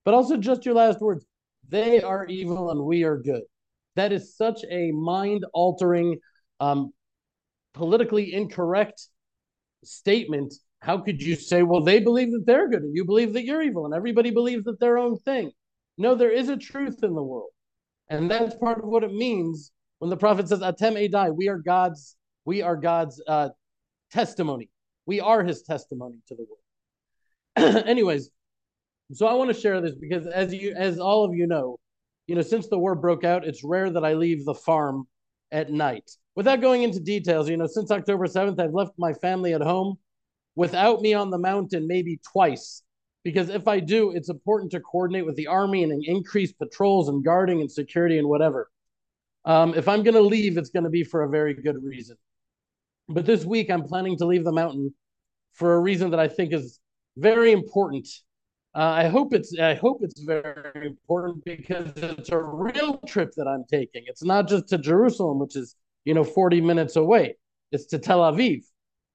But 0.05 0.13
also, 0.13 0.37
just 0.37 0.65
your 0.65 0.75
last 0.75 0.99
words. 0.99 1.25
They 1.69 2.01
are 2.01 2.25
evil 2.25 2.71
and 2.71 2.83
we 2.83 3.03
are 3.03 3.17
good. 3.17 3.43
That 3.95 4.11
is 4.11 4.35
such 4.35 4.59
a 4.69 4.91
mind 4.91 5.45
altering, 5.53 6.19
um, 6.59 6.93
politically 7.73 8.33
incorrect 8.33 9.07
statement 9.83 10.53
how 10.83 10.97
could 10.97 11.21
you 11.21 11.35
say, 11.35 11.63
well, 11.63 11.81
they 11.81 12.01
believe 12.01 12.31
that 12.33 12.45
they're 12.45 12.67
good 12.67 12.81
and 12.81 12.93
you 12.93 13.05
believe 13.05 13.31
that 13.33 13.45
you're 13.45 13.61
evil 13.61 13.85
and 13.85 13.95
everybody 13.95 14.31
believes 14.31 14.65
that 14.65 14.81
their 14.81 14.97
own 14.97 15.17
thing? 15.19 15.49
No, 15.97 16.13
there 16.13 16.29
is 16.29 16.49
a 16.49 16.57
truth 16.57 16.99
in 17.03 17.15
the 17.15 17.23
world. 17.23 17.51
And 18.09 18.29
that's 18.29 18.55
part 18.55 18.79
of 18.79 18.83
what 18.83 19.05
it 19.05 19.13
means 19.13 19.71
when 19.99 20.09
the 20.09 20.17
prophet 20.17 20.49
says, 20.49 20.59
Atem 20.59 21.09
Edai, 21.09 21.33
we 21.33 21.47
are 21.47 21.57
God's, 21.57 22.17
we 22.43 22.61
are 22.61 22.75
God's 22.75 23.21
uh, 23.25 23.49
testimony. 24.11 24.69
We 25.05 25.21
are 25.21 25.41
his 25.41 25.63
testimony 25.63 26.17
to 26.27 26.35
the 26.35 26.45
world. 26.49 27.85
Anyways, 27.87 28.29
so 29.15 29.27
I 29.27 29.33
want 29.33 29.53
to 29.53 29.59
share 29.59 29.81
this 29.81 29.95
because 29.95 30.27
as 30.27 30.53
you 30.53 30.73
as 30.75 30.99
all 30.99 31.25
of 31.25 31.35
you 31.35 31.47
know, 31.47 31.79
you 32.27 32.35
know, 32.35 32.41
since 32.41 32.67
the 32.67 32.77
war 32.77 32.95
broke 32.95 33.23
out, 33.23 33.45
it's 33.45 33.63
rare 33.63 33.89
that 33.89 34.05
I 34.05 34.13
leave 34.13 34.45
the 34.45 34.53
farm 34.53 35.07
at 35.51 35.71
night. 35.71 36.09
Without 36.35 36.61
going 36.61 36.83
into 36.83 36.99
details, 36.99 37.49
you 37.49 37.57
know, 37.57 37.67
since 37.67 37.91
October 37.91 38.25
7th, 38.25 38.59
I've 38.59 38.73
left 38.73 38.93
my 38.97 39.13
family 39.13 39.53
at 39.53 39.61
home 39.61 39.97
without 40.55 41.01
me 41.01 41.13
on 41.13 41.29
the 41.29 41.37
mountain 41.37 41.87
maybe 41.87 42.19
twice. 42.31 42.83
Because 43.23 43.49
if 43.49 43.67
I 43.67 43.79
do, 43.79 44.11
it's 44.11 44.29
important 44.29 44.71
to 44.71 44.81
coordinate 44.81 45.25
with 45.25 45.35
the 45.35 45.47
army 45.47 45.83
and 45.83 46.03
increase 46.03 46.51
patrols 46.51 47.07
and 47.07 47.23
guarding 47.23 47.61
and 47.61 47.71
security 47.71 48.17
and 48.17 48.27
whatever. 48.27 48.69
Um, 49.45 49.73
if 49.75 49.87
I'm 49.87 50.03
going 50.03 50.15
to 50.15 50.21
leave, 50.21 50.57
it's 50.57 50.69
going 50.69 50.83
to 50.83 50.89
be 50.89 51.03
for 51.03 51.23
a 51.23 51.29
very 51.29 51.53
good 51.53 51.81
reason. 51.81 52.17
But 53.07 53.25
this 53.25 53.45
week, 53.45 53.69
I'm 53.69 53.83
planning 53.83 54.17
to 54.17 54.25
leave 54.25 54.43
the 54.43 54.51
mountain 54.51 54.93
for 55.53 55.75
a 55.75 55.79
reason 55.79 56.11
that 56.11 56.19
I 56.19 56.27
think 56.27 56.53
is 56.53 56.79
very 57.17 57.51
important. 57.51 58.07
Uh, 58.75 58.79
I 58.79 59.07
hope 59.07 59.33
it's 59.35 59.57
I 59.59 59.75
hope 59.75 59.99
it's 60.01 60.19
very 60.21 60.87
important 60.87 61.45
because 61.45 61.91
it's 61.95 62.29
a 62.29 62.39
real 62.39 62.97
trip 63.05 63.31
that 63.37 63.47
I'm 63.47 63.65
taking. 63.69 64.03
It's 64.07 64.23
not 64.23 64.47
just 64.47 64.67
to 64.69 64.79
Jerusalem, 64.79 65.37
which 65.37 65.55
is 65.55 65.75
you 66.05 66.15
know 66.15 66.23
40 66.23 66.59
minutes 66.61 66.95
away. 66.95 67.35
It's 67.71 67.85
to 67.87 67.99
Tel 67.99 68.21
Aviv. 68.21 68.63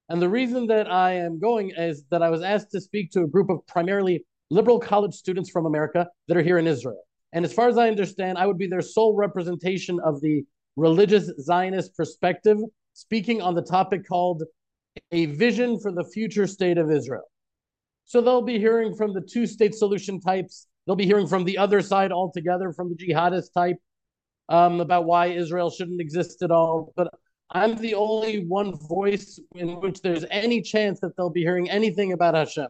And 0.07 0.21
the 0.21 0.29
reason 0.29 0.65
that 0.67 0.89
I 0.89 1.13
am 1.13 1.39
going 1.39 1.71
is 1.77 2.03
that 2.09 2.23
I 2.23 2.29
was 2.29 2.41
asked 2.41 2.71
to 2.71 2.81
speak 2.81 3.11
to 3.11 3.23
a 3.23 3.27
group 3.27 3.49
of 3.49 3.65
primarily 3.67 4.25
liberal 4.49 4.79
college 4.79 5.13
students 5.13 5.49
from 5.49 5.65
America 5.65 6.07
that 6.27 6.37
are 6.37 6.41
here 6.41 6.57
in 6.57 6.65
Israel. 6.65 7.03
And 7.33 7.45
as 7.45 7.53
far 7.53 7.67
as 7.67 7.77
I 7.77 7.89
understand, 7.89 8.37
I 8.37 8.47
would 8.47 8.57
be 8.57 8.65
their 8.65 8.81
sole 8.81 9.15
representation 9.15 9.99
of 10.03 10.19
the 10.21 10.43
religious 10.77 11.29
Zionist 11.39 11.95
perspective, 11.95 12.57
speaking 12.93 13.41
on 13.41 13.53
the 13.53 13.61
topic 13.61 14.07
called 14.07 14.43
A 15.11 15.27
Vision 15.27 15.79
for 15.79 15.91
the 15.91 16.03
Future 16.05 16.47
State 16.47 16.77
of 16.77 16.89
Israel. 16.89 17.25
So 18.09 18.21
they'll 18.21 18.41
be 18.41 18.57
hearing 18.57 18.95
from 18.95 19.13
the 19.13 19.21
two 19.21 19.45
state 19.45 19.75
solution 19.75 20.19
types. 20.19 20.65
They'll 20.87 20.95
be 20.95 21.05
hearing 21.05 21.27
from 21.27 21.43
the 21.45 21.59
other 21.59 21.79
side 21.79 22.11
altogether, 22.11 22.73
from 22.73 22.89
the 22.89 22.95
jihadist 22.95 23.53
type, 23.53 23.77
um, 24.49 24.81
about 24.81 25.05
why 25.05 25.27
Israel 25.27 25.69
shouldn't 25.69 26.01
exist 26.01 26.41
at 26.41 26.49
all. 26.49 26.91
But 26.95 27.13
I'm 27.51 27.75
the 27.75 27.93
only 27.93 28.47
one 28.47 28.75
voice 28.75 29.39
in 29.53 29.79
which 29.79 30.01
there's 30.01 30.25
any 30.31 30.63
chance 30.63 30.99
that 31.01 31.15
they'll 31.15 31.29
be 31.29 31.41
hearing 31.41 31.69
anything 31.69 32.11
about 32.11 32.33
Hashem, 32.33 32.69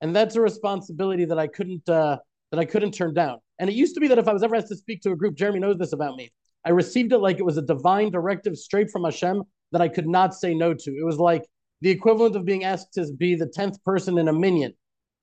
and 0.00 0.14
that's 0.14 0.34
a 0.34 0.40
responsibility 0.40 1.24
that 1.24 1.38
I 1.38 1.46
couldn't 1.46 1.88
uh, 1.88 2.18
that 2.50 2.58
I 2.58 2.64
couldn't 2.64 2.90
turn 2.90 3.14
down. 3.14 3.38
And 3.60 3.70
it 3.70 3.76
used 3.76 3.94
to 3.94 4.00
be 4.00 4.08
that 4.08 4.18
if 4.18 4.26
I 4.26 4.32
was 4.32 4.42
ever 4.42 4.56
asked 4.56 4.68
to 4.68 4.76
speak 4.76 5.02
to 5.02 5.12
a 5.12 5.16
group, 5.16 5.36
Jeremy 5.36 5.60
knows 5.60 5.78
this 5.78 5.92
about 5.92 6.16
me. 6.16 6.32
I 6.64 6.70
received 6.70 7.12
it 7.12 7.18
like 7.18 7.38
it 7.38 7.44
was 7.44 7.58
a 7.58 7.62
divine 7.62 8.10
directive 8.10 8.56
straight 8.56 8.90
from 8.90 9.04
Hashem 9.04 9.44
that 9.70 9.80
I 9.80 9.86
could 9.86 10.08
not 10.08 10.34
say 10.34 10.52
no 10.52 10.74
to. 10.74 10.90
It 10.90 11.04
was 11.04 11.18
like 11.18 11.44
the 11.80 11.90
equivalent 11.90 12.36
of 12.36 12.44
being 12.44 12.64
asked 12.64 12.94
to 12.94 13.06
be 13.16 13.34
the 13.34 13.46
tenth 13.46 13.82
person 13.84 14.18
in 14.18 14.28
a 14.28 14.32
minyan, 14.32 14.74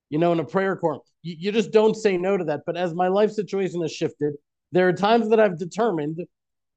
you 0.10 0.20
know, 0.20 0.32
in 0.32 0.39
a 0.39 0.46
prayer 0.46 0.76
corps. 0.76 1.02
You, 1.22 1.36
you 1.38 1.52
just 1.52 1.72
don't 1.72 1.96
say 1.96 2.18
no 2.18 2.38
to 2.38 2.44
that. 2.46 2.62
But 2.65 2.78
as 2.78 2.94
my 2.94 3.08
life 3.08 3.32
situation 3.32 3.82
has 3.82 3.91
shifted, 3.91 4.36
there 4.72 4.88
are 4.88 4.94
times 4.94 5.30
that 5.30 5.39
I've 5.39 5.60
determined 5.60 6.20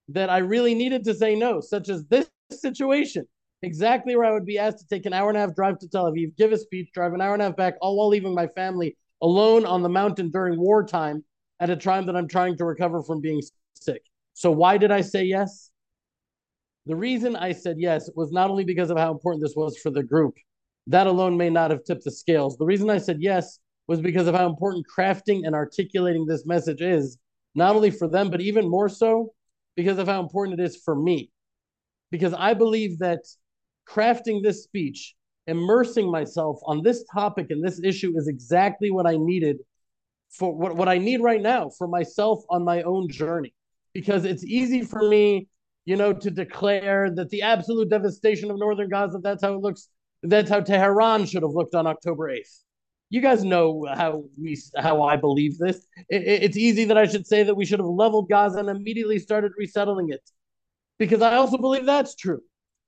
that 0.08 0.30
I 0.30 0.38
really 0.38 0.74
needed 0.74 1.04
to 1.04 1.14
say 1.14 1.34
no, 1.34 1.60
such 1.60 1.88
as 1.88 2.04
this 2.06 2.28
situation, 2.50 3.26
exactly 3.62 4.16
where 4.16 4.26
I 4.26 4.32
would 4.32 4.46
be 4.46 4.58
asked 4.58 4.78
to 4.78 4.86
take 4.86 5.06
an 5.06 5.12
hour 5.12 5.28
and 5.28 5.36
a 5.36 5.40
half 5.40 5.54
drive 5.54 5.78
to 5.80 5.88
Tel 5.88 6.10
Aviv, 6.10 6.36
give 6.36 6.52
a 6.52 6.58
speech, 6.58 6.90
drive 6.92 7.12
an 7.12 7.20
hour 7.20 7.34
and 7.34 7.42
a 7.42 7.46
half 7.46 7.56
back, 7.56 7.74
all 7.80 7.96
while 7.96 8.08
leaving 8.08 8.34
my 8.34 8.46
family 8.48 8.96
alone 9.22 9.66
on 9.66 9.82
the 9.82 9.88
mountain 9.88 10.30
during 10.30 10.58
wartime 10.58 11.24
at 11.60 11.70
a 11.70 11.76
time 11.76 12.06
that 12.06 12.16
I'm 12.16 12.28
trying 12.28 12.56
to 12.56 12.64
recover 12.64 13.02
from 13.02 13.20
being 13.20 13.42
sick. 13.74 14.02
So, 14.34 14.50
why 14.50 14.78
did 14.78 14.90
I 14.90 15.00
say 15.00 15.24
yes? 15.24 15.70
The 16.88 16.96
reason 16.96 17.36
I 17.36 17.52
said 17.52 17.76
yes 17.78 18.08
was 18.16 18.32
not 18.32 18.48
only 18.48 18.64
because 18.64 18.88
of 18.88 18.96
how 18.96 19.12
important 19.12 19.42
this 19.42 19.54
was 19.54 19.76
for 19.76 19.90
the 19.90 20.02
group, 20.02 20.34
that 20.86 21.06
alone 21.06 21.36
may 21.36 21.50
not 21.50 21.70
have 21.70 21.84
tipped 21.84 22.04
the 22.04 22.10
scales. 22.10 22.56
The 22.56 22.64
reason 22.64 22.88
I 22.88 22.96
said 22.96 23.18
yes 23.20 23.58
was 23.86 24.00
because 24.00 24.26
of 24.26 24.34
how 24.34 24.48
important 24.48 24.86
crafting 24.88 25.42
and 25.44 25.54
articulating 25.54 26.24
this 26.24 26.46
message 26.46 26.80
is, 26.80 27.18
not 27.54 27.76
only 27.76 27.90
for 27.90 28.08
them, 28.08 28.30
but 28.30 28.40
even 28.40 28.66
more 28.66 28.88
so 28.88 29.34
because 29.76 29.98
of 29.98 30.08
how 30.08 30.22
important 30.22 30.58
it 30.58 30.64
is 30.64 30.80
for 30.82 30.94
me. 30.94 31.30
Because 32.10 32.32
I 32.32 32.54
believe 32.54 32.98
that 33.00 33.20
crafting 33.86 34.42
this 34.42 34.64
speech, 34.64 35.14
immersing 35.46 36.10
myself 36.10 36.58
on 36.64 36.82
this 36.82 37.04
topic 37.12 37.48
and 37.50 37.62
this 37.62 37.82
issue 37.84 38.16
is 38.16 38.28
exactly 38.28 38.90
what 38.90 39.06
I 39.06 39.16
needed 39.18 39.58
for 40.30 40.54
what, 40.54 40.74
what 40.74 40.88
I 40.88 40.96
need 40.96 41.20
right 41.20 41.42
now 41.42 41.70
for 41.76 41.86
myself 41.86 42.42
on 42.48 42.64
my 42.64 42.80
own 42.82 43.10
journey. 43.10 43.52
Because 43.92 44.24
it's 44.24 44.44
easy 44.44 44.82
for 44.82 45.06
me, 45.06 45.48
you 45.88 45.96
know, 45.96 46.12
to 46.12 46.30
declare 46.30 47.10
that 47.14 47.30
the 47.30 47.40
absolute 47.40 47.88
devastation 47.88 48.50
of 48.50 48.58
northern 48.58 48.90
Gaza, 48.90 49.20
that's 49.22 49.42
how 49.42 49.54
it 49.54 49.62
looks, 49.62 49.88
that's 50.22 50.50
how 50.50 50.60
Tehran 50.60 51.24
should 51.24 51.42
have 51.42 51.52
looked 51.52 51.74
on 51.74 51.86
October 51.86 52.30
8th. 52.30 52.62
You 53.08 53.22
guys 53.22 53.42
know 53.42 53.86
how 53.90 54.24
we 54.38 54.60
how 54.76 55.02
I 55.02 55.16
believe 55.16 55.56
this. 55.56 55.78
It, 56.10 56.42
it's 56.44 56.58
easy 56.58 56.84
that 56.84 56.98
I 56.98 57.06
should 57.06 57.26
say 57.26 57.42
that 57.42 57.54
we 57.54 57.64
should 57.64 57.78
have 57.78 57.88
leveled 57.88 58.28
Gaza 58.28 58.58
and 58.58 58.68
immediately 58.68 59.18
started 59.18 59.52
resettling 59.56 60.10
it, 60.10 60.20
because 60.98 61.22
I 61.22 61.36
also 61.36 61.56
believe 61.56 61.86
that's 61.86 62.14
true, 62.14 62.42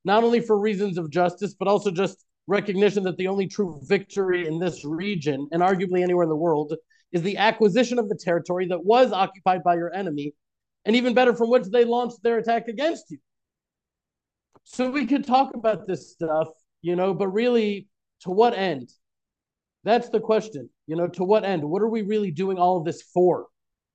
not 0.05 0.23
only 0.23 0.41
for 0.41 0.59
reasons 0.59 0.99
of 0.99 1.09
justice, 1.09 1.55
but 1.59 1.69
also 1.69 1.91
just 1.91 2.27
recognition 2.49 3.05
that 3.05 3.17
the 3.17 3.29
only 3.29 3.47
true 3.47 3.81
victory 3.85 4.47
in 4.47 4.59
this 4.59 4.85
region 4.85 5.49
and 5.53 5.63
arguably 5.63 6.03
anywhere 6.03 6.25
in 6.25 6.29
the 6.29 6.37
world 6.37 6.75
is 7.13 7.23
the 7.23 7.39
acquisition 7.39 7.99
of 7.99 8.11
the 8.11 8.21
territory 8.23 8.67
that 8.69 8.85
was 8.85 9.11
occupied 9.11 9.63
by 9.65 9.75
your 9.75 9.91
enemy, 9.95 10.35
and 10.85 10.97
even 10.97 11.15
better, 11.15 11.35
from 11.35 11.51
which 11.51 11.65
they 11.65 11.85
launched 11.85 12.23
their 12.23 12.39
attack 12.39 12.69
against 12.69 13.11
you. 13.11 13.19
So 14.65 14.91
we 14.91 15.07
could 15.07 15.27
talk 15.27 15.55
about 15.55 15.87
this 15.87 16.13
stuff, 16.13 16.49
you 16.83 16.97
know, 16.97 17.15
but 17.15 17.29
really, 17.29 17.89
to 18.23 18.31
what 18.31 18.57
end? 18.57 18.91
That's 19.85 20.09
the 20.11 20.21
question. 20.21 20.69
You 20.87 20.97
know, 20.97 21.09
to 21.09 21.25
what 21.25 21.45
end? 21.45 21.65
What 21.65 21.83
are 21.83 21.89
we 21.89 22.03
really 22.03 22.31
doing 22.31 22.59
all 22.59 22.79
of 22.79 22.85
this 22.85 23.03
for? 23.03 23.47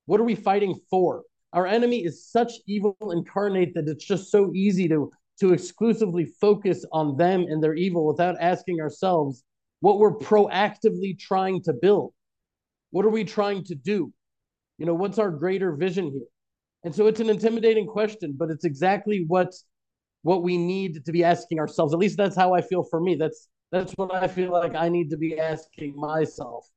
What 0.06 0.20
are 0.20 0.24
we 0.24 0.34
fighting 0.34 0.78
for? 0.90 1.22
Our 1.52 1.66
enemy 1.66 2.04
is 2.04 2.28
such 2.28 2.52
evil 2.66 2.96
incarnate 3.12 3.74
that 3.74 3.88
it's 3.88 4.04
just 4.04 4.30
so 4.30 4.52
easy 4.54 4.88
to 4.88 5.10
to 5.40 5.52
exclusively 5.52 6.24
focus 6.40 6.84
on 6.92 7.16
them 7.16 7.42
and 7.42 7.62
their 7.62 7.74
evil 7.74 8.06
without 8.06 8.36
asking 8.40 8.80
ourselves 8.80 9.44
what 9.80 9.98
we're 9.98 10.16
proactively 10.16 11.18
trying 11.18 11.62
to 11.62 11.74
build. 11.74 12.12
What 12.90 13.04
are 13.04 13.10
we 13.10 13.24
trying 13.24 13.64
to 13.64 13.74
do? 13.74 14.12
You 14.78 14.86
know, 14.86 14.94
what's 14.94 15.18
our 15.18 15.30
greater 15.30 15.72
vision 15.72 16.10
here? 16.10 16.26
And 16.84 16.94
so 16.94 17.06
it's 17.06 17.20
an 17.20 17.30
intimidating 17.30 17.86
question, 17.86 18.34
but 18.36 18.50
it's 18.50 18.64
exactly 18.64 19.24
what 19.26 19.54
what 20.22 20.42
we 20.42 20.56
need 20.56 21.04
to 21.04 21.12
be 21.12 21.22
asking 21.22 21.60
ourselves. 21.60 21.92
At 21.92 22.00
least 22.00 22.16
that's 22.16 22.36
how 22.36 22.52
I 22.52 22.60
feel 22.60 22.82
for 22.82 23.00
me. 23.00 23.14
That's 23.14 23.48
that's 23.72 23.92
what 23.92 24.14
I 24.14 24.28
feel 24.28 24.50
like 24.50 24.74
I 24.74 24.88
need 24.88 25.10
to 25.10 25.16
be 25.16 25.38
asking 25.38 25.94
myself. 25.96 26.68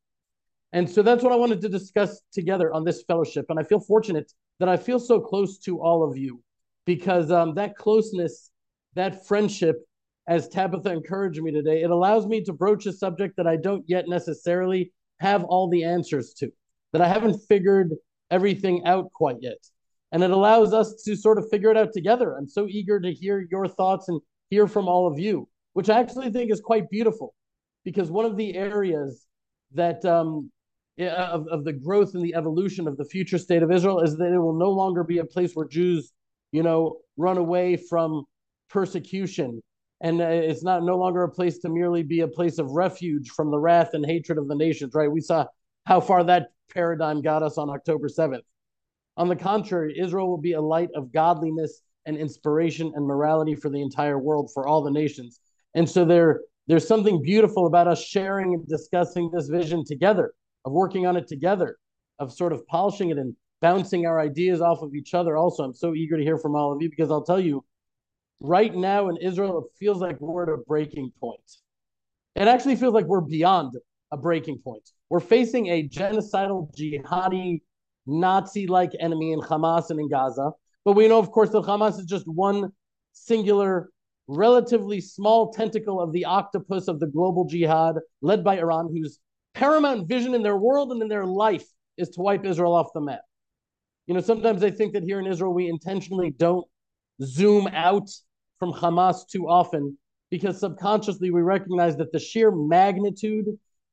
And 0.71 0.89
so 0.89 1.01
that's 1.01 1.23
what 1.23 1.31
I 1.31 1.35
wanted 1.35 1.61
to 1.61 1.69
discuss 1.69 2.21
together 2.31 2.71
on 2.71 2.83
this 2.83 3.03
fellowship. 3.03 3.45
And 3.49 3.59
I 3.59 3.63
feel 3.63 3.79
fortunate 3.79 4.31
that 4.59 4.69
I 4.69 4.77
feel 4.77 4.99
so 4.99 5.19
close 5.19 5.57
to 5.59 5.81
all 5.81 6.03
of 6.03 6.17
you 6.17 6.41
because 6.85 7.31
um, 7.31 7.55
that 7.55 7.75
closeness, 7.75 8.51
that 8.95 9.27
friendship, 9.27 9.77
as 10.27 10.47
Tabitha 10.47 10.91
encouraged 10.91 11.41
me 11.41 11.51
today, 11.51 11.81
it 11.81 11.89
allows 11.89 12.27
me 12.27 12.43
to 12.43 12.53
broach 12.53 12.85
a 12.85 12.93
subject 12.93 13.35
that 13.37 13.47
I 13.47 13.55
don't 13.55 13.83
yet 13.87 14.07
necessarily 14.07 14.91
have 15.19 15.43
all 15.43 15.69
the 15.69 15.83
answers 15.83 16.33
to, 16.35 16.51
that 16.93 17.01
I 17.01 17.07
haven't 17.07 17.39
figured 17.47 17.93
everything 18.29 18.83
out 18.85 19.11
quite 19.11 19.37
yet. 19.41 19.57
And 20.11 20.23
it 20.23 20.31
allows 20.31 20.73
us 20.73 21.01
to 21.05 21.15
sort 21.15 21.37
of 21.37 21.49
figure 21.49 21.69
it 21.69 21.77
out 21.77 21.93
together. 21.93 22.35
I'm 22.35 22.47
so 22.47 22.67
eager 22.67 22.99
to 22.99 23.11
hear 23.11 23.47
your 23.51 23.67
thoughts 23.67 24.09
and 24.09 24.19
hear 24.49 24.67
from 24.67 24.87
all 24.87 25.07
of 25.07 25.19
you, 25.19 25.47
which 25.73 25.89
I 25.89 25.99
actually 25.99 26.31
think 26.31 26.51
is 26.51 26.61
quite 26.61 26.89
beautiful 26.89 27.35
because 27.85 28.09
one 28.09 28.25
of 28.25 28.35
the 28.35 28.55
areas 28.55 29.25
that 29.73 30.03
um, 30.05 30.51
of, 30.99 31.47
of 31.47 31.63
the 31.63 31.73
growth 31.73 32.15
and 32.15 32.23
the 32.23 32.35
evolution 32.35 32.87
of 32.87 32.97
the 32.97 33.05
future 33.05 33.37
state 33.37 33.61
of 33.61 33.71
Israel 33.71 34.01
is 34.01 34.17
that 34.17 34.33
it 34.33 34.39
will 34.39 34.57
no 34.57 34.71
longer 34.71 35.03
be 35.03 35.19
a 35.19 35.25
place 35.25 35.53
where 35.53 35.67
Jews, 35.67 36.11
you 36.51 36.63
know, 36.63 36.97
run 37.17 37.37
away 37.37 37.77
from 37.77 38.25
persecution. 38.69 39.61
And 40.01 40.21
uh, 40.21 40.25
it's 40.25 40.63
not 40.63 40.83
no 40.83 40.97
longer 40.97 41.23
a 41.23 41.29
place 41.29 41.59
to 41.59 41.69
merely 41.69 42.03
be 42.03 42.21
a 42.21 42.27
place 42.27 42.57
of 42.57 42.71
refuge 42.71 43.29
from 43.29 43.51
the 43.51 43.59
wrath 43.59 43.93
and 43.93 44.05
hatred 44.05 44.37
of 44.37 44.47
the 44.47 44.55
nations 44.55 44.93
right? 44.95 45.11
We 45.11 45.21
saw 45.21 45.45
how 45.85 45.99
far 45.99 46.23
that 46.23 46.47
paradigm 46.69 47.21
got 47.21 47.43
us 47.43 47.57
on 47.57 47.69
october 47.69 48.07
7th 48.07 48.41
on 49.19 49.27
the 49.27 49.35
contrary 49.35 49.95
israel 49.99 50.27
will 50.27 50.41
be 50.41 50.53
a 50.53 50.61
light 50.61 50.89
of 50.95 51.13
godliness 51.13 51.81
and 52.07 52.17
inspiration 52.17 52.91
and 52.95 53.05
morality 53.05 53.53
for 53.53 53.69
the 53.69 53.81
entire 53.81 54.17
world 54.17 54.49
for 54.53 54.67
all 54.67 54.81
the 54.81 54.91
nations 54.91 55.39
and 55.75 55.87
so 55.87 56.03
there 56.03 56.41
there's 56.67 56.87
something 56.87 57.21
beautiful 57.21 57.67
about 57.67 57.87
us 57.87 58.03
sharing 58.03 58.55
and 58.55 58.67
discussing 58.67 59.29
this 59.31 59.47
vision 59.47 59.83
together 59.85 60.33
of 60.65 60.71
working 60.71 61.05
on 61.05 61.15
it 61.15 61.27
together 61.27 61.77
of 62.17 62.33
sort 62.33 62.51
of 62.51 62.65
polishing 62.65 63.11
it 63.11 63.17
and 63.17 63.35
bouncing 63.61 64.07
our 64.07 64.19
ideas 64.19 64.61
off 64.61 64.81
of 64.81 64.95
each 64.95 65.13
other 65.13 65.37
also 65.37 65.63
i'm 65.63 65.73
so 65.73 65.93
eager 65.93 66.17
to 66.17 66.23
hear 66.23 66.39
from 66.39 66.55
all 66.55 66.73
of 66.73 66.81
you 66.81 66.89
because 66.89 67.11
i'll 67.11 67.23
tell 67.23 67.39
you 67.39 67.63
right 68.39 68.73
now 68.73 69.09
in 69.09 69.17
Israel, 69.17 69.59
it 69.59 69.77
feels 69.77 69.99
like 69.99 70.19
we're 70.19 70.43
at 70.43 70.49
a 70.49 70.57
breaking 70.57 71.11
point. 71.19 71.57
It 72.35 72.47
actually 72.47 72.75
feels 72.75 72.93
like 72.93 73.05
we're 73.05 73.21
beyond 73.21 73.73
a 74.11 74.17
breaking 74.17 74.59
point. 74.59 74.89
We're 75.09 75.19
facing 75.19 75.67
a 75.67 75.87
genocidal, 75.87 76.73
jihadi, 76.75 77.61
Nazi 78.05 78.67
like 78.67 78.91
enemy 78.99 79.33
in 79.33 79.39
Hamas 79.39 79.89
and 79.89 79.99
in 79.99 80.09
Gaza. 80.09 80.51
But 80.85 80.93
we 80.93 81.07
know, 81.07 81.19
of 81.19 81.31
course, 81.31 81.49
that 81.51 81.63
Hamas 81.63 81.99
is 81.99 82.05
just 82.05 82.27
one 82.27 82.71
singular, 83.11 83.89
relatively 84.27 85.01
small 85.01 85.51
tentacle 85.51 86.01
of 86.01 86.11
the 86.11 86.25
octopus 86.25 86.87
of 86.87 86.99
the 86.99 87.07
global 87.07 87.45
jihad 87.45 87.95
led 88.21 88.43
by 88.43 88.57
Iran, 88.57 88.89
whose 88.91 89.19
paramount 89.53 90.07
vision 90.07 90.33
in 90.33 90.43
their 90.43 90.57
world 90.57 90.91
and 90.91 91.01
in 91.01 91.07
their 91.07 91.25
life 91.25 91.65
is 91.97 92.09
to 92.09 92.21
wipe 92.21 92.45
Israel 92.45 92.73
off 92.73 92.93
the 92.93 93.01
map. 93.01 93.21
You 94.07 94.15
know, 94.15 94.21
sometimes 94.21 94.63
I 94.63 94.71
think 94.71 94.93
that 94.93 95.03
here 95.03 95.19
in 95.19 95.27
Israel, 95.27 95.53
we 95.53 95.67
intentionally 95.67 96.31
don't 96.31 96.65
zoom 97.21 97.67
out 97.67 98.09
from 98.57 98.73
Hamas 98.73 99.27
too 99.27 99.47
often 99.47 99.97
because 100.31 100.59
subconsciously 100.59 101.31
we 101.31 101.41
recognize 101.41 101.97
that 101.97 102.11
the 102.11 102.19
sheer 102.19 102.51
magnitude 102.51 103.45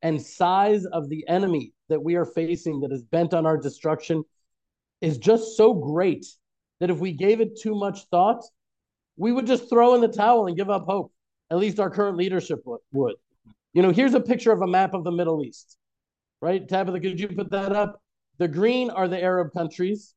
and 0.02 0.20
size 0.20 0.84
of 0.86 1.08
the 1.08 1.26
enemy 1.28 1.72
that 1.88 2.02
we 2.02 2.16
are 2.16 2.24
facing 2.24 2.80
that 2.80 2.92
is 2.92 3.02
bent 3.02 3.34
on 3.34 3.46
our 3.46 3.56
destruction 3.56 4.24
is 5.00 5.18
just 5.18 5.56
so 5.56 5.74
great 5.74 6.26
that 6.80 6.90
if 6.90 6.98
we 6.98 7.12
gave 7.12 7.40
it 7.40 7.58
too 7.60 7.74
much 7.74 8.04
thought, 8.10 8.42
we 9.16 9.32
would 9.32 9.46
just 9.46 9.68
throw 9.68 9.94
in 9.94 10.00
the 10.00 10.08
towel 10.08 10.46
and 10.46 10.56
give 10.56 10.70
up 10.70 10.84
hope. 10.86 11.12
At 11.50 11.58
least 11.58 11.78
our 11.78 11.90
current 11.90 12.16
leadership 12.16 12.62
would. 12.92 13.14
You 13.72 13.82
know, 13.82 13.90
here's 13.90 14.14
a 14.14 14.20
picture 14.20 14.52
of 14.52 14.62
a 14.62 14.66
map 14.66 14.94
of 14.94 15.04
the 15.04 15.12
Middle 15.12 15.44
East, 15.44 15.76
right? 16.40 16.66
Tabitha, 16.66 17.00
could 17.00 17.20
you 17.20 17.28
put 17.28 17.50
that 17.50 17.72
up? 17.72 18.00
The 18.38 18.48
green 18.48 18.90
are 18.90 19.08
the 19.08 19.22
Arab 19.22 19.52
countries, 19.54 20.14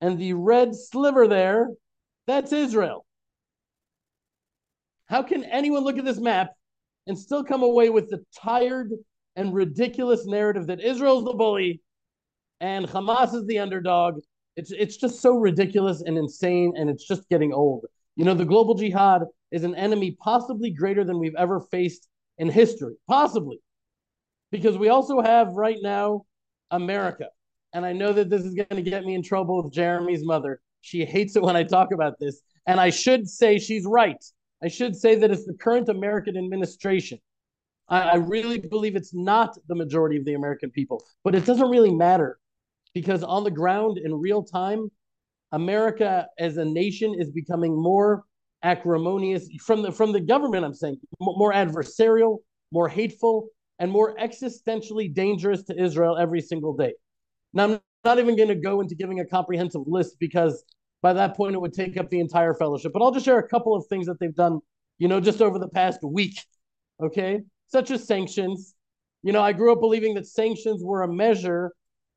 and 0.00 0.18
the 0.18 0.32
red 0.34 0.74
sliver 0.74 1.28
there, 1.28 1.68
that's 2.26 2.52
Israel. 2.52 3.06
How 5.06 5.22
can 5.22 5.44
anyone 5.44 5.84
look 5.84 5.98
at 5.98 6.04
this 6.04 6.20
map 6.20 6.50
and 7.06 7.18
still 7.18 7.44
come 7.44 7.62
away 7.62 7.90
with 7.90 8.10
the 8.10 8.24
tired 8.40 8.92
and 9.36 9.54
ridiculous 9.54 10.26
narrative 10.26 10.66
that 10.66 10.80
Israel's 10.80 11.24
the 11.24 11.32
bully 11.32 11.80
and 12.60 12.86
Hamas 12.86 13.34
is 13.34 13.46
the 13.46 13.58
underdog? 13.58 14.20
It's 14.56 14.72
it's 14.72 14.96
just 14.96 15.20
so 15.20 15.36
ridiculous 15.36 16.02
and 16.02 16.18
insane, 16.18 16.74
and 16.76 16.90
it's 16.90 17.06
just 17.06 17.28
getting 17.28 17.52
old. 17.52 17.86
You 18.16 18.24
know, 18.24 18.34
the 18.34 18.44
global 18.44 18.74
jihad 18.74 19.22
is 19.50 19.64
an 19.64 19.74
enemy 19.74 20.16
possibly 20.20 20.70
greater 20.70 21.04
than 21.04 21.18
we've 21.18 21.34
ever 21.36 21.60
faced 21.60 22.08
in 22.38 22.48
history, 22.48 22.94
possibly, 23.08 23.60
because 24.50 24.76
we 24.76 24.88
also 24.88 25.20
have 25.20 25.52
right 25.52 25.78
now 25.80 26.24
America. 26.70 27.26
And 27.72 27.86
I 27.86 27.92
know 27.92 28.12
that 28.12 28.30
this 28.30 28.42
is 28.42 28.54
going 28.54 28.82
to 28.84 28.90
get 28.90 29.04
me 29.04 29.14
in 29.14 29.22
trouble 29.22 29.62
with 29.62 29.72
Jeremy's 29.72 30.24
mother. 30.24 30.60
She 30.80 31.04
hates 31.04 31.36
it 31.36 31.42
when 31.42 31.56
I 31.56 31.62
talk 31.62 31.92
about 31.92 32.18
this. 32.18 32.40
And 32.66 32.80
I 32.80 32.90
should 32.90 33.28
say 33.28 33.58
she's 33.58 33.86
right. 33.86 34.22
I 34.62 34.68
should 34.68 34.96
say 34.96 35.14
that 35.16 35.30
it's 35.30 35.46
the 35.46 35.54
current 35.54 35.88
American 35.88 36.36
administration. 36.36 37.18
I, 37.90 38.00
I 38.02 38.14
really 38.16 38.58
believe 38.58 38.96
it's 38.96 39.14
not 39.14 39.56
the 39.68 39.74
majority 39.74 40.16
of 40.16 40.24
the 40.24 40.34
American 40.34 40.70
people, 40.70 41.04
but 41.24 41.34
it 41.34 41.44
doesn't 41.44 41.68
really 41.68 41.94
matter 41.94 42.38
because 42.94 43.22
on 43.22 43.44
the 43.44 43.50
ground 43.50 43.98
in 43.98 44.14
real 44.14 44.42
time, 44.42 44.90
America 45.52 46.26
as 46.38 46.56
a 46.56 46.64
nation 46.64 47.14
is 47.18 47.30
becoming 47.30 47.74
more 47.74 48.22
acrimonious 48.62 49.48
from 49.64 49.82
the 49.82 49.90
from 49.90 50.12
the 50.12 50.20
government. 50.20 50.64
I'm 50.64 50.74
saying 50.74 50.98
more 51.20 51.52
adversarial, 51.52 52.38
more 52.72 52.88
hateful, 52.88 53.48
and 53.78 53.90
more 53.90 54.16
existentially 54.16 55.12
dangerous 55.12 55.64
to 55.64 55.82
Israel 55.82 56.16
every 56.18 56.40
single 56.40 56.76
day. 56.76 56.94
Now, 57.52 57.64
I'm 57.64 57.80
not 58.04 58.18
even 58.18 58.36
going 58.36 58.48
to 58.48 58.54
go 58.54 58.80
into 58.80 58.94
giving 58.94 59.20
a 59.20 59.26
comprehensive 59.26 59.82
list 59.86 60.16
because 60.20 60.62
by 61.02 61.14
that 61.14 61.36
point, 61.36 61.54
it 61.54 61.60
would 61.60 61.72
take 61.72 61.96
up 61.96 62.10
the 62.10 62.20
entire 62.20 62.54
fellowship. 62.54 62.92
But 62.92 63.02
I'll 63.02 63.10
just 63.10 63.24
share 63.24 63.38
a 63.38 63.48
couple 63.48 63.74
of 63.74 63.86
things 63.86 64.06
that 64.06 64.20
they've 64.20 64.34
done, 64.34 64.60
you 64.98 65.08
know, 65.08 65.20
just 65.20 65.40
over 65.40 65.58
the 65.58 65.68
past 65.68 66.00
week, 66.02 66.38
okay? 67.02 67.40
Such 67.70 67.90
as 67.90 68.06
sanctions. 68.06 68.74
You 69.22 69.32
know, 69.32 69.42
I 69.42 69.52
grew 69.52 69.72
up 69.72 69.80
believing 69.80 70.14
that 70.14 70.26
sanctions 70.26 70.82
were 70.82 71.02
a 71.02 71.12
measure 71.12 71.72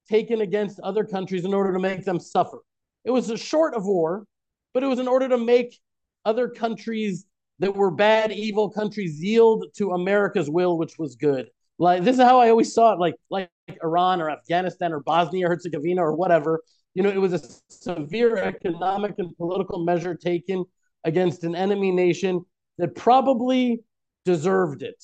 taken 0.10 0.42
against 0.42 0.80
other 0.82 1.04
countries 1.04 1.46
in 1.46 1.54
order 1.54 1.74
to 1.74 1.80
make 1.80 2.06
them 2.06 2.20
suffer. 2.20 2.60
It 3.06 3.12
was 3.12 3.30
a 3.30 3.38
short 3.38 3.76
of 3.76 3.86
war, 3.86 4.26
but 4.74 4.84
it 4.84 4.88
was 4.88 5.00
in 5.00 5.08
order 5.08 5.30
to 5.30 5.38
make 5.38 5.80
other 6.26 6.50
countries 6.50 7.26
that 7.60 7.76
were 7.76 7.92
bad, 7.92 8.32
evil 8.32 8.70
countries 8.70 9.22
yield 9.22 9.66
to 9.76 9.92
America's 9.92 10.50
will, 10.50 10.78
which 10.78 10.98
was 10.98 11.16
good. 11.16 11.48
Like 11.80 12.04
this 12.04 12.18
is 12.18 12.22
how 12.22 12.40
I 12.40 12.50
always 12.50 12.74
saw 12.74 12.94
it, 12.94 13.00
like 13.00 13.16
like 13.30 13.50
Iran 13.84 14.22
or 14.22 14.30
Afghanistan 14.30 14.94
or 14.94 15.02
Bosnia 15.02 15.48
Herzegovina 15.48 16.02
or 16.02 16.16
whatever. 16.16 16.62
You 16.94 17.04
know, 17.04 17.10
it 17.10 17.18
was 17.18 17.34
a 17.34 17.42
severe 17.70 18.38
economic 18.38 19.16
and 19.18 19.36
political 19.38 19.84
measure 19.84 20.16
taken 20.16 20.66
against 21.04 21.44
an 21.44 21.56
enemy 21.56 21.92
nation 21.92 22.46
that 22.78 22.96
probably 22.96 23.84
deserved 24.26 24.84
it. 24.84 25.04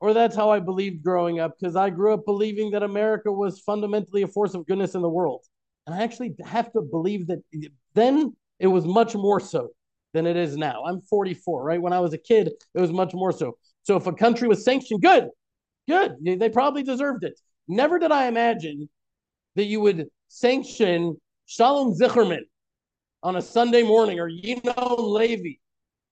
Or 0.00 0.14
that's 0.14 0.36
how 0.36 0.50
I 0.50 0.60
believed 0.60 1.02
growing 1.02 1.40
up 1.40 1.54
because 1.58 1.76
I 1.76 1.90
grew 1.90 2.14
up 2.14 2.24
believing 2.24 2.70
that 2.72 2.82
America 2.82 3.32
was 3.32 3.60
fundamentally 3.60 4.22
a 4.22 4.28
force 4.28 4.54
of 4.54 4.66
goodness 4.66 4.94
in 4.94 5.02
the 5.02 5.08
world. 5.08 5.44
And 5.86 5.94
I 5.94 6.02
actually 6.02 6.34
have 6.44 6.70
to 6.72 6.82
believe 6.82 7.26
that 7.28 7.42
then 7.94 8.36
it 8.58 8.66
was 8.66 8.84
much 8.84 9.14
more 9.14 9.40
so 9.40 9.70
than 10.14 10.26
it 10.26 10.36
is 10.36 10.56
now. 10.56 10.84
I'm 10.86 11.00
44, 11.00 11.64
right? 11.64 11.80
When 11.80 11.92
I 11.92 12.00
was 12.00 12.12
a 12.12 12.18
kid, 12.18 12.48
it 12.74 12.80
was 12.80 12.92
much 12.92 13.14
more 13.14 13.32
so. 13.32 13.58
So 13.82 13.96
if 13.96 14.06
a 14.06 14.12
country 14.12 14.48
was 14.48 14.64
sanctioned, 14.64 15.02
good, 15.02 15.28
good. 15.88 16.12
They 16.22 16.48
probably 16.48 16.82
deserved 16.82 17.24
it. 17.24 17.38
Never 17.66 17.98
did 17.98 18.12
I 18.12 18.26
imagine 18.26 18.88
that 19.56 19.64
you 19.64 19.80
would 19.80 20.06
sanction 20.28 21.20
Shalom 21.46 21.94
Zicherman 21.98 22.42
on 23.22 23.36
a 23.36 23.42
Sunday 23.42 23.82
morning 23.82 24.20
or 24.20 24.30
Yinon 24.30 24.98
Levy, 24.98 25.60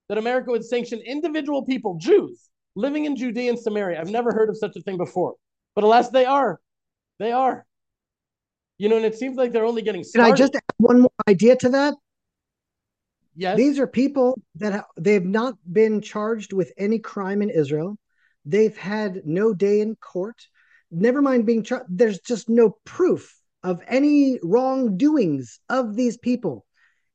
that 0.08 0.18
America 0.18 0.50
would 0.50 0.64
sanction 0.64 1.00
individual 1.04 1.64
people, 1.64 1.98
Jews, 1.98 2.48
living 2.76 3.06
in 3.06 3.16
Judea 3.16 3.50
and 3.50 3.58
Samaria. 3.58 4.00
I've 4.00 4.10
never 4.10 4.32
heard 4.32 4.48
of 4.48 4.56
such 4.56 4.76
a 4.76 4.80
thing 4.82 4.98
before. 4.98 5.34
But 5.74 5.82
alas, 5.82 6.10
they 6.10 6.26
are. 6.26 6.60
They 7.18 7.32
are. 7.32 7.66
You 8.78 8.88
know, 8.88 8.96
and 8.96 9.06
it 9.06 9.16
seems 9.16 9.36
like 9.36 9.52
they're 9.52 9.64
only 9.64 9.82
getting 9.82 10.04
started. 10.04 10.26
Can 10.26 10.34
I 10.34 10.36
just 10.36 10.54
add 10.54 10.62
one 10.76 11.00
more 11.00 11.10
idea 11.28 11.56
to 11.56 11.70
that? 11.70 11.94
Yes. 13.34 13.56
These 13.56 13.78
are 13.78 13.86
people 13.86 14.40
that 14.56 14.72
ha- 14.72 14.86
they've 14.96 15.24
not 15.24 15.54
been 15.70 16.00
charged 16.00 16.52
with 16.52 16.72
any 16.76 16.98
crime 16.98 17.42
in 17.42 17.50
Israel. 17.50 17.98
They've 18.44 18.76
had 18.76 19.22
no 19.24 19.52
day 19.54 19.80
in 19.80 19.96
court. 19.96 20.46
Never 20.90 21.20
mind 21.20 21.46
being 21.46 21.62
charged. 21.62 21.86
There's 21.88 22.20
just 22.20 22.48
no 22.48 22.76
proof 22.84 23.34
of 23.62 23.82
any 23.88 24.38
wrongdoings 24.42 25.58
of 25.68 25.96
these 25.96 26.16
people. 26.16 26.64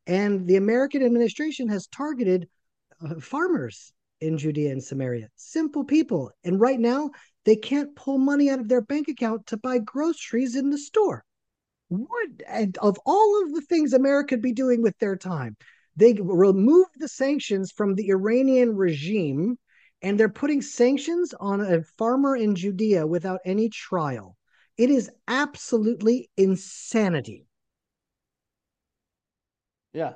And 0.08 0.48
the 0.48 0.58
American 0.58 1.04
administration 1.04 1.70
has 1.70 1.88
targeted 1.88 2.50
uh, 3.04 3.20
farmers 3.20 3.94
in 4.22 4.38
Judea 4.38 4.72
and 4.72 4.84
Samaria, 4.84 5.30
simple 5.36 5.84
people. 5.84 6.32
And 6.44 6.60
right 6.60 6.80
now, 6.80 7.12
they 7.44 7.56
can't 7.56 7.96
pull 7.96 8.18
money 8.18 8.50
out 8.50 8.60
of 8.60 8.70
their 8.70 8.82
bank 8.82 9.08
account 9.08 9.48
to 9.48 9.58
buy 9.58 9.80
groceries 9.80 10.56
in 10.56 10.70
the 10.70 10.78
store. 10.78 11.26
What 11.90 12.30
and 12.48 12.78
of 12.78 12.98
all 13.06 13.44
of 13.44 13.54
the 13.54 13.62
things 13.62 13.94
America 13.94 14.36
could 14.36 14.42
be 14.42 14.54
doing 14.54 14.82
with 14.82 14.98
their 15.00 15.18
time, 15.18 15.58
they 15.96 16.14
removed 16.14 16.92
the 16.98 17.08
sanctions 17.08 17.72
from 17.72 17.96
the 17.96 18.10
Iranian 18.10 18.76
regime 18.76 19.58
and 20.02 20.20
they're 20.20 20.30
putting 20.30 20.62
sanctions 20.62 21.34
on 21.40 21.62
a 21.62 21.84
farmer 21.98 22.36
in 22.36 22.56
Judea 22.56 23.06
without 23.06 23.42
any 23.46 23.70
trial. 23.70 24.38
It 24.78 24.90
is 24.90 25.12
absolutely 25.28 26.30
insanity. 26.38 27.46
Yeah. 29.94 30.14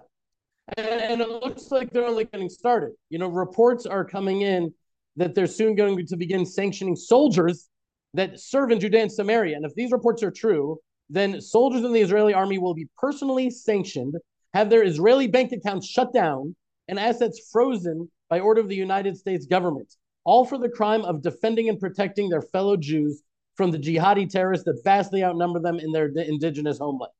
And, 0.78 0.88
and, 0.88 1.22
it 1.22 1.30
looks 1.30 1.70
like 1.70 1.92
they're 1.92 2.06
only 2.06 2.26
getting 2.26 2.50
started. 2.50 2.92
You 3.10 3.20
know, 3.20 3.28
reports 3.28 3.86
are 3.86 4.04
coming 4.04 4.42
in 4.42 4.74
that 5.16 5.36
they're 5.36 5.48
soon 5.48 5.76
going 5.76 6.06
to 6.08 6.18
begin 6.18 6.46
sanctioning 6.46 6.96
soldiers 6.96 7.70
that 8.16 8.40
serve 8.40 8.72
in 8.72 8.80
Judea 8.80 9.04
and 9.04 9.12
Samaria. 9.12 9.56
And 9.56 9.66
if 9.66 9.76
these 9.76 9.92
reports 9.92 10.24
are 10.24 10.32
true, 10.32 10.80
then 11.10 11.40
soldiers 11.40 11.84
in 11.84 11.94
the 11.94 12.02
Israeli 12.02 12.34
army 12.34 12.58
will 12.58 12.74
be 12.74 12.88
personally 12.98 13.50
sanctioned, 13.50 14.16
have 14.54 14.70
their 14.70 14.84
Israeli 14.84 15.28
bank 15.28 15.52
accounts 15.52 15.88
shut 15.88 16.14
down, 16.14 16.56
and 16.88 17.00
assets 17.00 17.48
frozen 17.52 18.10
by 18.30 18.40
order 18.40 18.62
of 18.62 18.70
the 18.70 18.76
United 18.76 19.18
States 19.18 19.46
government, 19.46 19.94
all 20.24 20.46
for 20.46 20.58
the 20.58 20.70
crime 20.70 21.02
of 21.02 21.22
defending 21.22 21.70
and 21.70 21.80
protecting 21.80 22.30
their 22.30 22.42
fellow 22.42 22.76
Jews 22.76 23.22
from 23.56 23.72
the 23.72 23.78
jihadi 23.78 24.30
terrorists 24.30 24.66
that 24.66 24.82
vastly 24.84 25.24
outnumber 25.24 25.60
them 25.60 25.80
in 25.80 25.92
their 25.92 26.08
indigenous 26.08 26.80
homeland. 26.80 27.14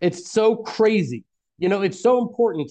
It's 0.00 0.30
so 0.30 0.56
crazy. 0.56 1.24
You 1.58 1.68
know, 1.68 1.82
it's 1.82 2.00
so 2.00 2.20
important 2.20 2.70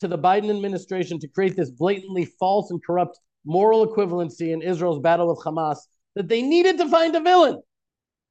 to 0.00 0.08
the 0.08 0.18
Biden 0.18 0.50
administration 0.50 1.18
to 1.20 1.28
create 1.28 1.56
this 1.56 1.70
blatantly 1.70 2.24
false 2.24 2.70
and 2.70 2.84
corrupt 2.84 3.18
moral 3.44 3.86
equivalency 3.86 4.52
in 4.52 4.62
Israel's 4.62 5.00
battle 5.00 5.28
with 5.28 5.44
Hamas 5.44 5.78
that 6.14 6.28
they 6.28 6.42
needed 6.42 6.78
to 6.78 6.88
find 6.88 7.14
a 7.14 7.20
villain. 7.20 7.60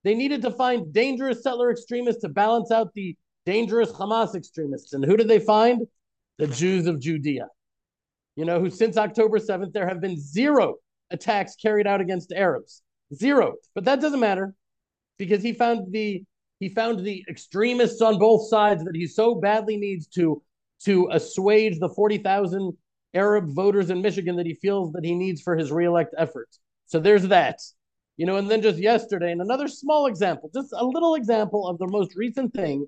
They 0.04 0.16
needed 0.16 0.42
to 0.44 0.52
find 0.52 0.94
dangerous 0.94 1.44
settler 1.44 1.72
extremists 1.72 2.22
to 2.22 2.30
balance 2.30 2.72
out 2.72 2.94
the 2.94 3.16
dangerous 3.46 3.92
Hamas 3.92 4.36
extremists. 4.36 4.94
And 4.94 5.06
who 5.06 5.18
did 5.18 5.28
they 5.28 5.40
find? 5.40 5.88
The 6.38 6.48
Jews 6.48 6.88
of 6.88 7.00
Judea. 7.00 7.48
You 8.36 8.46
know, 8.46 8.60
who 8.60 8.70
since 8.70 8.98
October 8.98 9.38
7th, 9.38 9.74
there 9.74 9.88
have 9.88 10.02
been 10.02 10.20
zero 10.20 10.76
attacks 11.12 11.56
carried 11.56 11.86
out 11.86 12.02
against 12.02 12.32
Arabs. 12.32 12.82
Zero. 13.14 13.56
But 13.76 13.86
that 13.86 14.02
doesn't 14.02 14.20
matter 14.20 14.56
because 15.18 15.44
he 15.44 15.54
found 15.54 15.92
the 15.92 16.24
he 16.62 16.70
found 16.70 17.04
the 17.04 17.26
extremists 17.28 18.02
on 18.02 18.20
both 18.20 18.48
sides 18.48 18.84
that 18.86 18.96
he 18.96 19.08
so 19.08 19.36
badly 19.36 19.76
needs 19.76 20.06
to 20.06 20.42
to 20.86 21.10
assuage 21.12 21.80
the 21.80 21.90
40,000 21.90 22.78
Arab 23.14 23.50
voters 23.50 23.90
in 23.90 24.02
Michigan 24.02 24.36
that 24.38 24.46
he 24.46 24.54
feels 24.54 24.94
that 24.94 25.04
he 25.04 25.14
needs 25.14 25.42
for 25.42 25.58
his 25.58 25.72
reelect 25.72 26.14
efforts. 26.18 26.60
So 26.86 27.00
there's 27.00 27.28
that. 27.28 27.60
You 28.18 28.28
know, 28.28 28.38
and 28.38 28.50
then 28.50 28.62
just 28.62 28.78
yesterday, 28.78 29.32
and 29.32 29.42
another 29.42 29.68
small 29.68 30.06
example, 30.06 30.52
just 30.54 30.72
a 30.74 30.86
little 30.86 31.16
example 31.16 31.68
of 31.68 31.80
the 31.80 31.88
most 31.88 32.16
recent 32.16 32.54
thing 32.54 32.86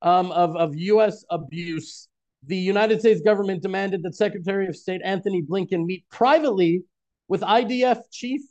um, 0.00 0.30
of, 0.30 0.56
of 0.56 0.76
U.S. 0.76 1.24
abuse. 1.30 2.08
The 2.44 2.56
United 2.56 3.00
States 3.00 3.20
government 3.20 3.62
demanded 3.62 4.02
that 4.04 4.14
Secretary 4.14 4.68
of 4.68 4.76
State 4.76 5.00
Antony 5.04 5.42
Blinken 5.42 5.84
meet 5.86 6.04
privately 6.08 6.84
with 7.26 7.40
IDF 7.40 8.02
Chief 8.12 8.42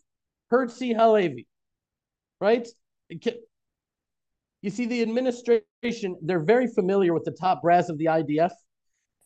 Herzi 0.51 0.93
Halevi, 0.95 1.47
right? 2.41 2.67
You 4.61 4.69
see, 4.69 4.85
the 4.85 5.01
administration, 5.01 6.17
they're 6.21 6.43
very 6.43 6.67
familiar 6.67 7.13
with 7.13 7.23
the 7.23 7.31
top 7.31 7.61
brass 7.61 7.89
of 7.89 7.97
the 7.97 8.05
IDF, 8.05 8.51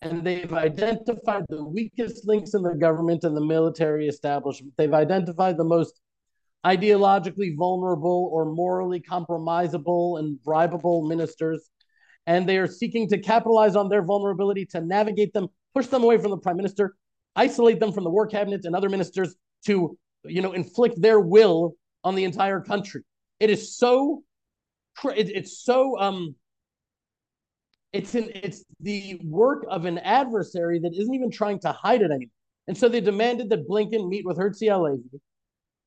and 0.02 0.24
they've 0.24 0.54
identified 0.54 1.46
the 1.50 1.64
weakest 1.64 2.28
links 2.28 2.54
in 2.54 2.62
the 2.62 2.76
government 2.76 3.24
and 3.24 3.36
the 3.36 3.46
military 3.46 4.08
establishment. 4.08 4.74
They've 4.78 4.94
identified 4.94 5.58
the 5.58 5.64
most 5.64 6.00
ideologically 6.66 7.56
vulnerable 7.56 8.30
or 8.34 8.46
morally 8.46 9.00
compromisable 9.00 10.20
and 10.20 10.40
bribable 10.46 11.08
ministers. 11.08 11.70
And 12.28 12.50
they 12.50 12.58
are 12.58 12.68
seeking 12.68 13.08
to 13.10 13.20
capitalize 13.20 13.76
on 13.76 13.90
their 13.90 14.04
vulnerability 14.04 14.66
to 14.68 14.82
navigate 14.82 15.34
them, 15.34 15.48
push 15.76 15.88
them 15.88 16.04
away 16.04 16.18
from 16.18 16.32
the 16.32 16.38
prime 16.38 16.58
minister, 16.58 16.96
isolate 17.36 17.80
them 17.80 17.92
from 17.92 18.04
the 18.04 18.10
war 18.10 18.26
cabinet 18.26 18.66
and 18.66 18.76
other 18.76 18.90
ministers 18.90 19.36
to 19.66 19.98
you 20.28 20.42
know, 20.42 20.54
inflict 20.54 21.00
their 21.02 21.20
will 21.20 21.76
on 22.04 22.16
the 22.16 22.24
entire 22.24 22.62
country. 22.62 23.04
It 23.40 23.50
is 23.50 23.78
so, 23.78 24.24
it, 25.04 25.30
it's 25.30 25.64
so, 25.64 26.00
um, 26.00 26.36
it's 27.94 28.14
an, 28.16 28.30
it's 28.34 28.64
the 28.82 29.20
work 29.24 29.66
of 29.70 29.86
an 29.86 29.98
adversary 30.00 30.80
that 30.80 30.94
isn't 30.98 31.14
even 31.14 31.32
trying 31.32 31.60
to 31.62 31.72
hide 31.72 32.02
it 32.02 32.12
anymore. 32.12 32.30
And 32.68 32.78
so 32.78 32.90
they 32.90 33.00
demanded 33.00 33.50
that 33.50 33.68
Blinken 33.68 34.10
meet 34.10 34.26
with 34.26 34.38
Halevi. 34.38 35.04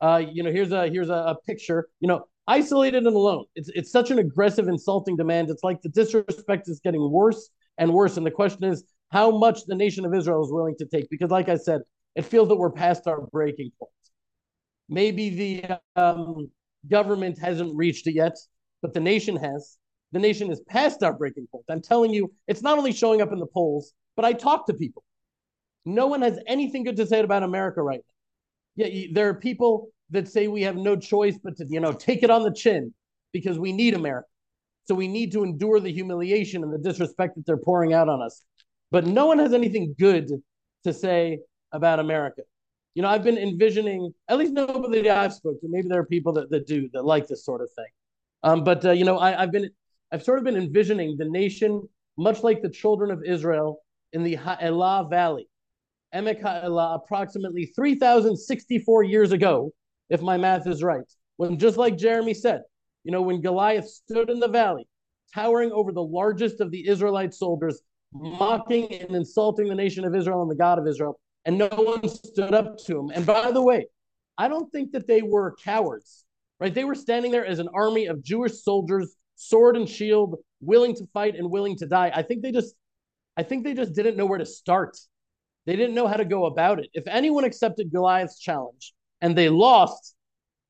Uh, 0.01 0.23
you 0.31 0.43
know, 0.43 0.53
here's 0.53 0.73
a 0.73 0.89
here's 0.89 1.11
a, 1.11 1.13
a 1.13 1.37
picture. 1.47 1.89
You 2.01 2.09
know, 2.09 2.25
isolated 2.47 3.05
and 3.05 3.17
alone. 3.17 3.45
It's 3.57 3.69
it's 3.75 3.91
such 3.91 4.11
an 4.11 4.19
aggressive, 4.19 4.69
insulting 4.69 5.17
demand. 5.17 5.51
It's 5.51 5.65
like 5.65 5.83
the 5.83 5.89
disrespect 5.89 6.69
is 6.69 6.81
getting 6.81 7.11
worse 7.11 7.51
and 7.79 7.93
worse. 7.93 8.17
And 8.17 8.25
the 8.25 8.31
question 8.31 8.65
is 8.65 8.85
how 9.11 9.37
much 9.37 9.65
the 9.67 9.75
nation 9.75 10.05
of 10.05 10.15
Israel 10.15 10.45
is 10.45 10.53
willing 10.53 10.77
to 10.79 10.87
take. 10.87 11.11
Because, 11.11 11.31
like 11.31 11.49
I 11.49 11.57
said, 11.57 11.81
it 12.15 12.25
feels 12.25 12.49
that 12.49 12.57
we're 12.57 12.71
past 12.71 13.07
our 13.07 13.27
breaking 13.33 13.73
point. 13.79 13.91
Maybe 14.89 15.31
the 15.31 15.79
um, 15.97 16.51
government 16.89 17.39
hasn't 17.39 17.77
reached 17.77 18.07
it 18.07 18.15
yet, 18.15 18.37
but 18.83 18.95
the 18.95 19.01
nation 19.01 19.37
has. 19.37 19.77
The 20.13 20.19
nation 20.19 20.51
is 20.51 20.61
past 20.69 21.03
our 21.03 21.13
breaking 21.13 21.47
point. 21.53 21.65
I'm 21.69 21.83
telling 21.83 22.13
you, 22.13 22.33
it's 22.47 22.63
not 22.63 22.79
only 22.79 22.93
showing 22.93 23.21
up 23.21 23.33
in 23.33 23.39
the 23.39 23.47
polls, 23.47 23.93
but 24.17 24.25
I 24.25 24.33
talk 24.33 24.67
to 24.67 24.75
people. 24.75 25.05
No 25.85 26.07
one 26.07 26.23
has 26.23 26.39
anything 26.47 26.85
good 26.85 26.97
to 26.97 27.07
say 27.07 27.21
about 27.21 27.43
America 27.43 27.83
right 27.83 28.01
now. 28.77 28.87
Yeah, 28.87 29.07
there 29.13 29.29
are 29.29 29.35
people 29.35 29.89
that 30.11 30.29
say 30.29 30.49
we 30.49 30.63
have 30.63 30.77
no 30.77 30.97
choice 30.97 31.39
but 31.43 31.57
to, 31.59 31.67
you 31.69 31.81
know, 31.81 31.93
take 31.93 32.23
it 32.23 32.31
on 32.31 32.43
the 32.43 32.53
chin 32.53 32.95
because 33.33 33.59
we 33.59 33.73
need 33.73 33.95
America. 33.95 34.29
So 34.87 34.95
we 34.95 35.09
need 35.09 35.33
to 35.33 35.45
endure 35.45 35.81
the 35.81 35.93
humiliation 35.93 36.63
and 36.63 36.73
the 36.73 36.79
disrespect 36.79 37.37
that 37.37 37.45
they're 37.45 37.59
pouring 37.59 37.93
out 37.93 38.09
on 38.09 38.23
us. 38.23 38.43
But 38.91 39.07
no 39.07 39.27
one 39.27 39.39
has 39.39 39.53
anything 39.53 39.95
good 39.99 40.31
to 40.85 40.93
say 40.95 41.41
about 41.73 42.01
America 42.01 42.43
you 42.99 43.03
know, 43.03 43.11
I've 43.11 43.23
been 43.23 43.39
envisioning, 43.39 44.13
at 44.27 44.39
least 44.39 44.53
nobody 44.53 45.09
I've 45.09 45.33
spoken 45.33 45.61
to, 45.61 45.69
maybe 45.69 45.87
there 45.87 46.01
are 46.01 46.07
people 46.07 46.33
that, 46.33 46.51
that 46.51 46.67
do, 46.67 46.91
that 46.95 47.05
like 47.05 47.29
this 47.29 47.45
sort 47.45 47.61
of 47.61 47.69
thing. 47.77 47.87
Um, 48.43 48.65
but, 48.65 48.85
uh, 48.85 48.93
you 48.93 49.05
know, 49.05 49.19
I, 49.19 49.43
I've 49.43 49.53
been, 49.53 49.71
I've 50.13 50.23
sort 50.23 50.39
of 50.39 50.45
been 50.45 50.57
envisioning 50.57 51.17
the 51.19 51.29
nation, 51.29 51.89
much 52.17 52.43
like 52.43 52.63
the 52.63 52.71
children 52.71 53.11
of 53.11 53.23
Israel 53.25 53.81
in 54.13 54.23
the 54.23 54.37
Ha'elah 54.37 55.09
Valley, 55.11 55.49
Emek 56.15 56.41
Ha'elah, 56.41 56.95
approximately 56.95 57.67
3,064 57.67 59.05
years 59.05 59.33
ago, 59.33 59.73
if 60.09 60.23
my 60.23 60.37
math 60.37 60.67
is 60.67 60.83
right, 60.83 61.05
when 61.37 61.59
just 61.59 61.77
like 61.77 61.99
Jeremy 61.99 62.35
said, 62.35 62.63
you 63.05 63.13
know, 63.13 63.23
when 63.23 63.41
Goliath 63.41 63.87
stood 63.87 64.31
in 64.31 64.41
the 64.41 64.49
valley, 64.49 64.89
towering 65.35 65.71
over 65.73 65.93
the 65.93 66.03
largest 66.03 66.61
of 66.61 66.71
the 66.71 66.89
Israelite 66.89 67.35
soldiers, 67.35 67.83
mocking 68.13 68.93
and 68.93 69.15
insulting 69.15 69.69
the 69.69 69.75
nation 69.75 70.05
of 70.05 70.15
Israel 70.15 70.43
and 70.43 70.51
the 70.51 70.57
God 70.57 70.79
of 70.79 70.87
Israel, 70.87 71.21
and 71.45 71.59
no 71.59 71.69
one 71.69 72.09
stood 72.09 72.55
up 72.55 72.79
to 72.87 72.99
him. 72.99 73.11
And 73.15 73.27
by 73.27 73.51
the 73.51 73.63
way, 73.63 73.87
I 74.37 74.49
don't 74.49 74.71
think 74.73 74.93
that 74.93 75.07
they 75.07 75.23
were 75.23 75.57
cowards, 75.63 76.25
right? 76.61 76.75
They 76.75 76.85
were 76.85 76.95
standing 76.95 77.31
there 77.31 77.47
as 77.47 77.59
an 77.59 77.69
army 77.75 78.07
of 78.07 78.23
Jewish 78.23 78.63
soldiers, 78.63 79.15
sword 79.37 79.77
and 79.77 79.89
shield, 79.89 80.37
willing 80.61 80.95
to 80.97 81.07
fight 81.13 81.37
and 81.37 81.51
willing 81.51 81.77
to 81.77 81.87
die. 81.87 82.11
I 82.15 82.23
think 82.23 82.43
they 82.43 82.53
just, 82.53 82.75
I 83.37 83.43
think 83.43 83.65
they 83.65 83.75
just 83.75 83.95
didn't 83.95 84.17
know 84.17 84.27
where 84.27 84.39
to 84.39 84.47
start. 84.47 84.97
They 85.67 85.77
didn't 85.77 85.95
know 85.95 86.09
how 86.09 86.17
to 86.17 86.25
go 86.25 86.47
about 86.47 86.81
it. 86.81 86.89
If 86.95 87.07
anyone 87.07 87.45
accepted 87.45 87.93
Goliath's 87.93 88.39
challenge, 88.39 88.95
and 89.21 89.37
they 89.37 89.49
lost, 89.49 90.15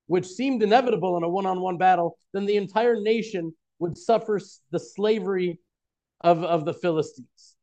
which 0.07 0.27
seemed 0.27 0.63
inevitable 0.63 1.17
in 1.17 1.23
a 1.23 1.29
one 1.29 1.47
on 1.47 1.61
one 1.61 1.79
battle, 1.79 2.17
then 2.33 2.47
the 2.47 2.57
entire 2.57 3.01
nation 3.01 3.53
would 3.79 3.97
suffer 3.97 4.41
the 4.71 4.79
slavery 4.79 5.59
of, 6.23 6.43
of 6.43 6.65
the 6.65 6.75
Philistines 6.75 7.57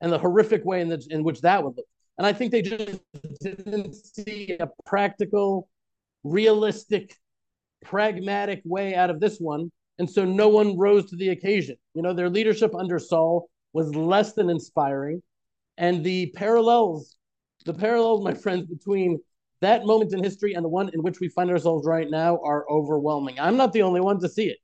and 0.00 0.12
the 0.12 0.18
horrific 0.18 0.64
way 0.64 0.80
in, 0.80 0.88
the, 0.88 1.06
in 1.10 1.22
which 1.22 1.40
that 1.42 1.62
would 1.62 1.76
look. 1.76 1.86
And 2.18 2.26
I 2.26 2.32
think 2.32 2.52
they 2.52 2.62
just 2.62 3.00
didn't 3.40 3.94
see 3.94 4.56
a 4.60 4.68
practical, 4.84 5.68
realistic, 6.24 7.16
pragmatic 7.82 8.62
way 8.64 8.94
out 8.94 9.10
of 9.10 9.20
this 9.20 9.38
one. 9.38 9.70
And 9.98 10.08
so 10.08 10.24
no 10.24 10.48
one 10.48 10.78
rose 10.78 11.10
to 11.10 11.16
the 11.16 11.30
occasion. 11.30 11.76
You 11.94 12.02
know, 12.02 12.14
their 12.14 12.30
leadership 12.30 12.74
under 12.74 12.98
Saul 12.98 13.48
was 13.72 13.94
less 13.94 14.32
than 14.32 14.50
inspiring. 14.50 15.22
And 15.76 16.04
the 16.04 16.32
parallels, 16.34 17.16
the 17.64 17.74
parallels, 17.74 18.24
my 18.24 18.34
friends, 18.34 18.66
between 18.66 19.18
that 19.60 19.86
moment 19.86 20.12
in 20.12 20.22
history 20.22 20.54
and 20.54 20.64
the 20.64 20.68
one 20.68 20.90
in 20.92 21.02
which 21.02 21.20
we 21.20 21.28
find 21.28 21.50
ourselves 21.50 21.86
right 21.86 22.10
now 22.10 22.40
are 22.44 22.68
overwhelming. 22.68 23.38
I'm 23.38 23.56
not 23.56 23.72
the 23.72 23.82
only 23.82 24.00
one 24.00 24.20
to 24.20 24.28
see 24.28 24.46
it. 24.46 24.58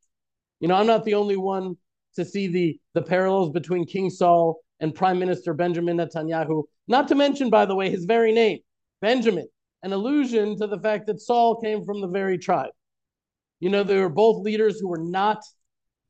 You 0.61 0.69
know, 0.69 0.75
I'm 0.75 0.87
not 0.87 1.05
the 1.05 1.15
only 1.15 1.37
one 1.37 1.77
to 2.17 2.25
see 2.25 2.49
the 2.49 2.81
the 2.95 3.03
parallels 3.03 3.51
between 3.51 3.87
King 3.87 4.11
Saul 4.11 4.61
and 4.81 4.95
Prime 4.95 5.19
Minister 5.19 5.55
Benjamin 5.55 5.99
Netanyahu. 5.99 6.65
Not 6.89 7.07
to 7.09 7.15
mention, 7.15 7.49
by 7.49 7.65
the 7.65 7.75
way, 7.77 7.91
his 7.91 8.07
very 8.07 8.33
name, 8.33 8.59
Benjamin, 9.01 9.47
an 9.83 9.93
allusion 9.93 10.57
to 10.59 10.67
the 10.67 10.81
fact 10.81 11.07
that 11.07 11.21
Saul 11.21 11.61
came 11.61 11.85
from 11.85 12.01
the 12.01 12.09
very 12.09 12.39
tribe. 12.39 12.71
You 13.61 13.71
know, 13.71 13.83
they 13.83 13.99
were 13.99 14.09
both 14.09 14.45
leaders 14.45 14.79
who 14.79 14.89
were 14.89 15.03
not 15.03 15.43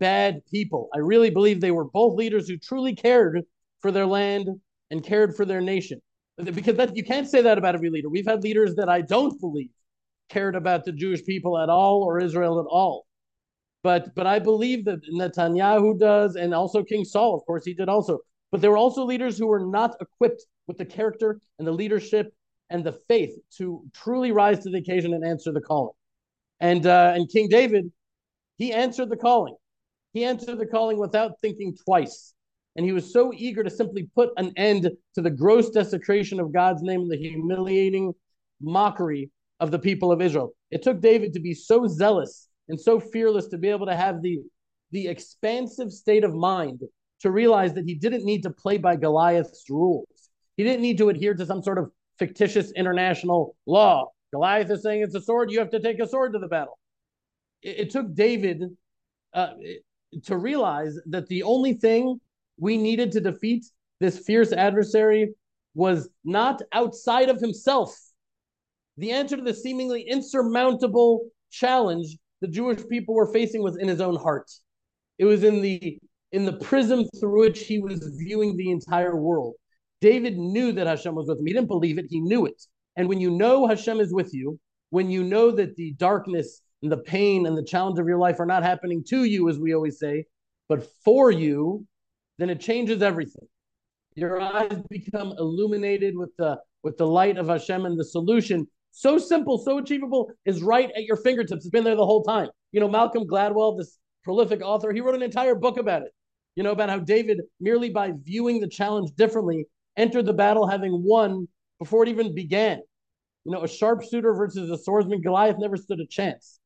bad 0.01 0.43
people. 0.51 0.89
I 0.95 0.99
really 0.99 1.31
believe 1.31 1.61
they 1.61 1.71
were 1.71 1.85
both 1.85 2.17
leaders 2.17 2.49
who 2.49 2.57
truly 2.57 2.95
cared 2.95 3.43
for 3.81 3.91
their 3.91 4.07
land 4.07 4.49
and 4.91 5.03
cared 5.03 5.35
for 5.35 5.45
their 5.45 5.61
nation. 5.61 6.01
Because 6.37 6.77
that, 6.77 6.97
you 6.97 7.03
can't 7.03 7.29
say 7.29 7.43
that 7.43 7.59
about 7.59 7.75
every 7.75 7.91
leader. 7.91 8.09
We've 8.09 8.27
had 8.27 8.43
leaders 8.45 8.77
that 8.77 8.89
I 8.89 9.01
don't 9.01 9.41
believe 9.41 9.71
cared 10.29 10.55
about 10.55 10.85
the 10.85 10.93
Jewish 10.93 11.25
people 11.25 11.59
at 11.59 11.69
all 11.69 12.03
or 12.03 12.21
Israel 12.21 12.61
at 12.61 12.67
all. 12.67 13.07
But 13.83 14.15
but 14.15 14.27
I 14.27 14.39
believe 14.39 14.85
that 14.85 15.01
Netanyahu 15.13 15.99
does, 15.99 16.37
and 16.37 16.53
also 16.55 16.83
King 16.83 17.05
Saul, 17.05 17.35
of 17.35 17.45
course, 17.47 17.65
he 17.65 17.75
did 17.75 17.89
also. 17.89 18.19
But 18.51 18.61
there 18.61 18.71
were 18.71 18.77
also 18.77 19.05
leaders 19.05 19.39
who 19.39 19.47
were 19.47 19.65
not 19.65 19.97
equipped 20.01 20.43
with 20.67 20.79
the 20.79 20.85
character 20.85 21.41
and 21.59 21.67
the 21.67 21.73
leadership 21.73 22.33
and 22.71 22.85
the 22.85 22.93
faith 23.09 23.35
to 23.57 23.85
truly 23.95 24.33
rise 24.33 24.61
to 24.61 24.71
the 24.71 24.79
occasion 24.79 25.15
and 25.15 25.25
answer 25.25 25.53
the 25.53 25.61
calling. 25.61 25.95
And 26.61 26.87
uh, 26.87 27.13
and 27.15 27.31
King 27.31 27.49
David, 27.49 27.91
he 28.57 28.73
answered 28.73 29.11
the 29.11 29.17
calling. 29.17 29.57
He 30.13 30.25
answered 30.25 30.59
the 30.59 30.67
calling 30.67 30.99
without 30.99 31.41
thinking 31.41 31.77
twice. 31.85 32.35
And 32.77 32.87
he 32.87 32.93
was 32.93 33.13
so 33.13 33.33
eager 33.35 33.65
to 33.65 33.71
simply 33.71 34.09
put 34.15 34.31
an 34.37 34.53
end 34.57 34.89
to 35.15 35.21
the 35.21 35.31
gross 35.31 35.71
desecration 35.71 36.39
of 36.39 36.53
God's 36.53 36.83
name 36.83 37.01
and 37.03 37.11
the 37.11 37.17
humiliating 37.17 38.15
mockery 38.61 39.31
of 39.61 39.71
the 39.71 39.79
people 39.79 40.13
of 40.13 40.23
Israel. 40.23 40.53
It 40.71 40.83
took 40.83 41.01
David 41.01 41.33
to 41.35 41.41
be 41.41 41.55
so 41.55 41.87
zealous 41.87 42.49
and 42.69 42.81
so 42.81 43.01
fearless 43.01 43.49
to 43.49 43.59
be 43.59 43.69
able 43.69 43.87
to 43.87 43.97
have 43.97 44.23
the, 44.23 44.39
the 44.93 45.09
expansive 45.09 45.91
state 45.91 46.25
of 46.25 46.35
mind 46.35 46.81
to 47.21 47.31
realize 47.31 47.75
that 47.75 47.85
he 47.85 47.95
didn't 47.95 48.25
need 48.25 48.43
to 48.45 48.51
play 48.51 48.79
by 48.79 48.97
Goliath's 48.97 49.65
rules. 49.69 50.07
He 50.57 50.65
didn't 50.65 50.83
need 50.83 50.99
to 50.99 51.09
adhere 51.09 51.35
to 51.35 51.47
some 51.47 51.63
sort 51.63 51.79
of 51.79 51.91
fictitious 52.19 52.71
international 52.73 53.57
law. 53.67 54.11
Goliath 54.33 54.71
is 54.71 54.83
saying 54.83 55.03
it's 55.03 55.15
a 55.15 55.21
sword, 55.21 55.51
you 55.51 55.59
have 55.59 55.71
to 55.71 55.81
take 55.81 56.01
a 56.01 56.07
sword 56.07 56.33
to 56.35 56.39
the 56.39 56.49
battle. 56.49 56.79
It, 57.63 57.81
it 57.81 57.91
took 57.91 58.15
David 58.15 58.63
uh, 59.33 59.51
to 60.25 60.37
realize 60.37 60.99
that 61.07 61.27
the 61.29 61.43
only 61.43 61.75
thing 61.75 62.21
we 62.59 62.77
needed 62.77 63.13
to 63.13 63.21
defeat 63.21 63.65
this 64.01 64.19
fierce 64.21 64.53
adversary 64.53 65.35
was 65.75 66.09
not 66.25 66.63
outside 66.73 67.29
of 67.29 67.41
himself. 67.41 67.97
The 68.97 69.13
answer 69.13 69.37
to 69.37 69.43
the 69.43 69.55
seemingly 69.55 70.03
insurmountable 70.03 71.29
challenge 71.51 72.17
the 72.41 72.49
Jewish 72.49 72.87
people 72.89 73.15
were 73.15 73.33
facing 73.33 73.63
was 73.63 73.77
in 73.77 73.89
his 73.89 74.01
own 74.01 74.17
heart. 74.17 74.51
It 75.19 75.25
was 75.25 75.43
in 75.45 75.61
the 75.61 75.99
in 76.31 76.45
the 76.45 76.53
prism 76.53 77.07
through 77.19 77.41
which 77.41 77.61
he 77.61 77.81
was 77.81 78.01
viewing 78.19 78.57
the 78.57 78.71
entire 78.71 79.17
world. 79.17 79.55
David 80.01 80.37
knew 80.37 80.73
that 80.73 80.87
Hashem 80.87 81.15
was 81.15 81.27
with 81.27 81.39
him. 81.39 81.47
He 81.47 81.53
didn't 81.53 81.69
believe 81.69 81.99
it, 81.99 82.07
he 82.09 82.21
knew 82.21 82.47
it. 82.47 82.63
And 82.99 83.09
when 83.09 83.21
you 83.21 83.31
know 83.31 83.67
Hashem 83.69 84.01
is 84.01 84.13
with 84.13 84.35
you, 84.35 84.59
when 84.91 85.09
you 85.09 85.23
know 85.23 85.53
that 85.53 85.77
the 85.77 85.93
darkness 85.93 86.63
and 86.83 86.91
the 86.91 86.99
pain 86.99 87.47
and 87.47 87.57
the 87.57 87.63
challenge 87.63 88.01
of 88.01 88.09
your 88.09 88.19
life 88.19 88.41
are 88.41 88.47
not 88.47 88.65
happening 88.65 89.05
to 89.09 89.23
you, 89.23 89.49
as 89.49 89.57
we 89.57 89.73
always 89.73 90.01
say, 90.01 90.25
but 90.69 90.85
for 91.05 91.31
you, 91.31 91.87
then 92.39 92.51
it 92.51 92.61
changes 92.61 93.01
everything. 93.01 93.47
Your 94.17 94.41
eyes 94.41 94.83
become 94.91 95.33
illuminated 95.39 96.17
with 96.17 96.31
the 96.39 96.59
with 96.83 96.97
the 96.97 97.07
light 97.07 97.39
of 97.39 97.47
Hashem 97.47 97.87
and 97.87 97.99
the 97.99 98.05
solution. 98.05 98.67
So 98.91 99.17
simple, 99.17 99.59
so 99.59 99.79
achievable, 99.79 100.33
is 100.45 100.63
right 100.63 100.91
at 100.97 101.05
your 101.05 101.17
fingertips. 101.17 101.65
It's 101.65 101.71
been 101.71 101.85
there 101.85 101.95
the 101.95 102.05
whole 102.05 102.25
time. 102.25 102.49
You 102.73 102.81
know, 102.81 102.89
Malcolm 102.89 103.29
Gladwell, 103.29 103.79
this 103.79 103.99
prolific 104.25 104.61
author, 104.61 104.93
he 104.93 105.01
wrote 105.01 105.15
an 105.15 105.23
entire 105.23 105.55
book 105.55 105.79
about 105.79 106.03
it. 106.03 106.13
You 106.57 106.65
know, 106.65 106.73
about 106.73 106.89
how 106.89 106.99
David, 106.99 107.43
merely 107.61 107.91
by 107.91 108.13
viewing 108.25 108.61
the 108.61 108.69
challenge 108.69 109.11
differently, 109.15 109.67
entered 109.97 110.27
the 110.27 110.33
battle 110.33 110.67
having 110.67 111.05
won 111.05 111.47
before 111.79 112.03
it 112.03 112.09
even 112.09 112.35
began. 112.35 112.81
You 113.45 113.53
know, 113.53 113.63
a 113.63 113.69
sharpshooter 113.69 114.35
versus 114.35 114.71
a 114.71 114.77
swordsman, 114.77 115.23
Goliath 115.23 115.57
never 115.59 115.77
stood 115.77 116.01
a 116.01 116.07
chance. 116.07 116.61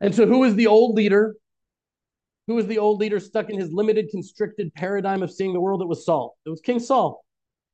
And 0.00 0.14
so, 0.14 0.26
who 0.26 0.44
is 0.44 0.54
the 0.54 0.66
old 0.66 0.96
leader 0.96 1.34
who 2.48 2.54
was 2.54 2.66
the 2.66 2.78
old 2.78 2.98
leader 2.98 3.20
stuck 3.20 3.50
in 3.50 3.60
his 3.60 3.70
limited, 3.72 4.08
constricted 4.10 4.74
paradigm 4.74 5.22
of 5.22 5.30
seeing 5.30 5.52
the 5.52 5.60
world? 5.60 5.82
It 5.82 5.88
was 5.88 6.06
Saul. 6.06 6.36
It 6.46 6.50
was 6.50 6.62
King 6.62 6.80
Saul. 6.80 7.22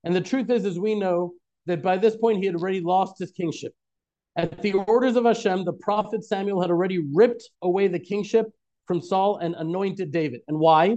And 0.02 0.14
the 0.14 0.20
truth 0.20 0.50
is, 0.50 0.64
as 0.64 0.78
we 0.78 0.96
know, 0.96 1.32
that 1.66 1.80
by 1.80 1.96
this 1.96 2.16
point 2.16 2.38
he 2.38 2.46
had 2.46 2.56
already 2.56 2.80
lost 2.80 3.18
his 3.18 3.30
kingship. 3.30 3.72
At 4.36 4.60
the 4.60 4.72
orders 4.72 5.14
of 5.14 5.24
Hashem, 5.24 5.64
the 5.64 5.74
prophet 5.74 6.24
Samuel 6.24 6.60
had 6.60 6.70
already 6.70 7.06
ripped 7.14 7.48
away 7.62 7.86
the 7.86 8.00
kingship 8.00 8.46
from 8.86 9.00
Saul 9.00 9.38
and 9.38 9.54
anointed 9.54 10.10
David. 10.10 10.40
And 10.48 10.58
why? 10.58 10.96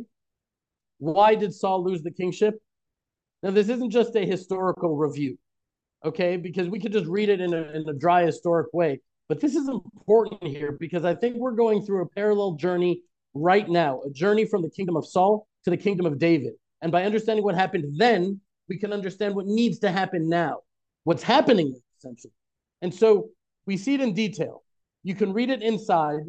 Why 0.98 1.36
did 1.36 1.54
Saul 1.54 1.84
lose 1.84 2.02
the 2.02 2.12
kingship? 2.12 2.56
Now, 3.44 3.52
this 3.52 3.70
isn't 3.70 3.92
just 3.92 4.16
a 4.16 4.26
historical 4.26 4.98
review, 4.98 5.38
okay? 6.04 6.38
Because 6.38 6.70
we 6.70 6.80
could 6.80 6.92
just 6.92 7.06
read 7.06 7.30
it 7.30 7.40
in 7.40 7.54
a, 7.54 7.62
in 7.72 7.88
a 7.88 7.94
dry 7.94 8.26
historic 8.26 8.74
way. 8.74 9.02
But 9.30 9.42
this 9.42 9.56
is 9.56 9.68
important 9.68 10.44
here 10.44 10.72
because 10.72 11.06
I 11.06 11.14
think 11.14 11.36
we're 11.36 11.52
going 11.52 11.86
through 11.86 12.02
a 12.04 12.10
parallel 12.10 12.54
journey 12.54 13.02
right 13.34 13.68
now, 13.68 14.02
a 14.02 14.10
journey 14.10 14.46
from 14.46 14.62
the 14.62 14.70
kingdom 14.70 14.96
of 14.96 15.06
Saul 15.06 15.48
to 15.66 15.70
the 15.70 15.78
kingdom 15.78 16.06
of 16.06 16.18
David. 16.18 16.54
And 16.82 16.92
by 16.92 17.04
understanding 17.04 17.44
what 17.44 17.56
happened 17.56 18.00
then, 18.00 18.40
we 18.70 18.78
can 18.78 18.94
understand 18.94 19.36
what 19.36 19.46
needs 19.46 19.80
to 19.80 19.92
happen 19.92 20.30
now, 20.30 20.60
what's 21.04 21.24
happening 21.24 21.76
essentially. 21.98 22.34
And 22.82 22.94
so 22.94 23.30
we 23.66 23.78
see 23.78 23.96
it 23.96 24.02
in 24.02 24.14
detail. 24.14 24.64
You 25.04 25.16
can 25.16 25.34
read 25.34 25.50
it 25.50 25.62
inside, 25.62 26.22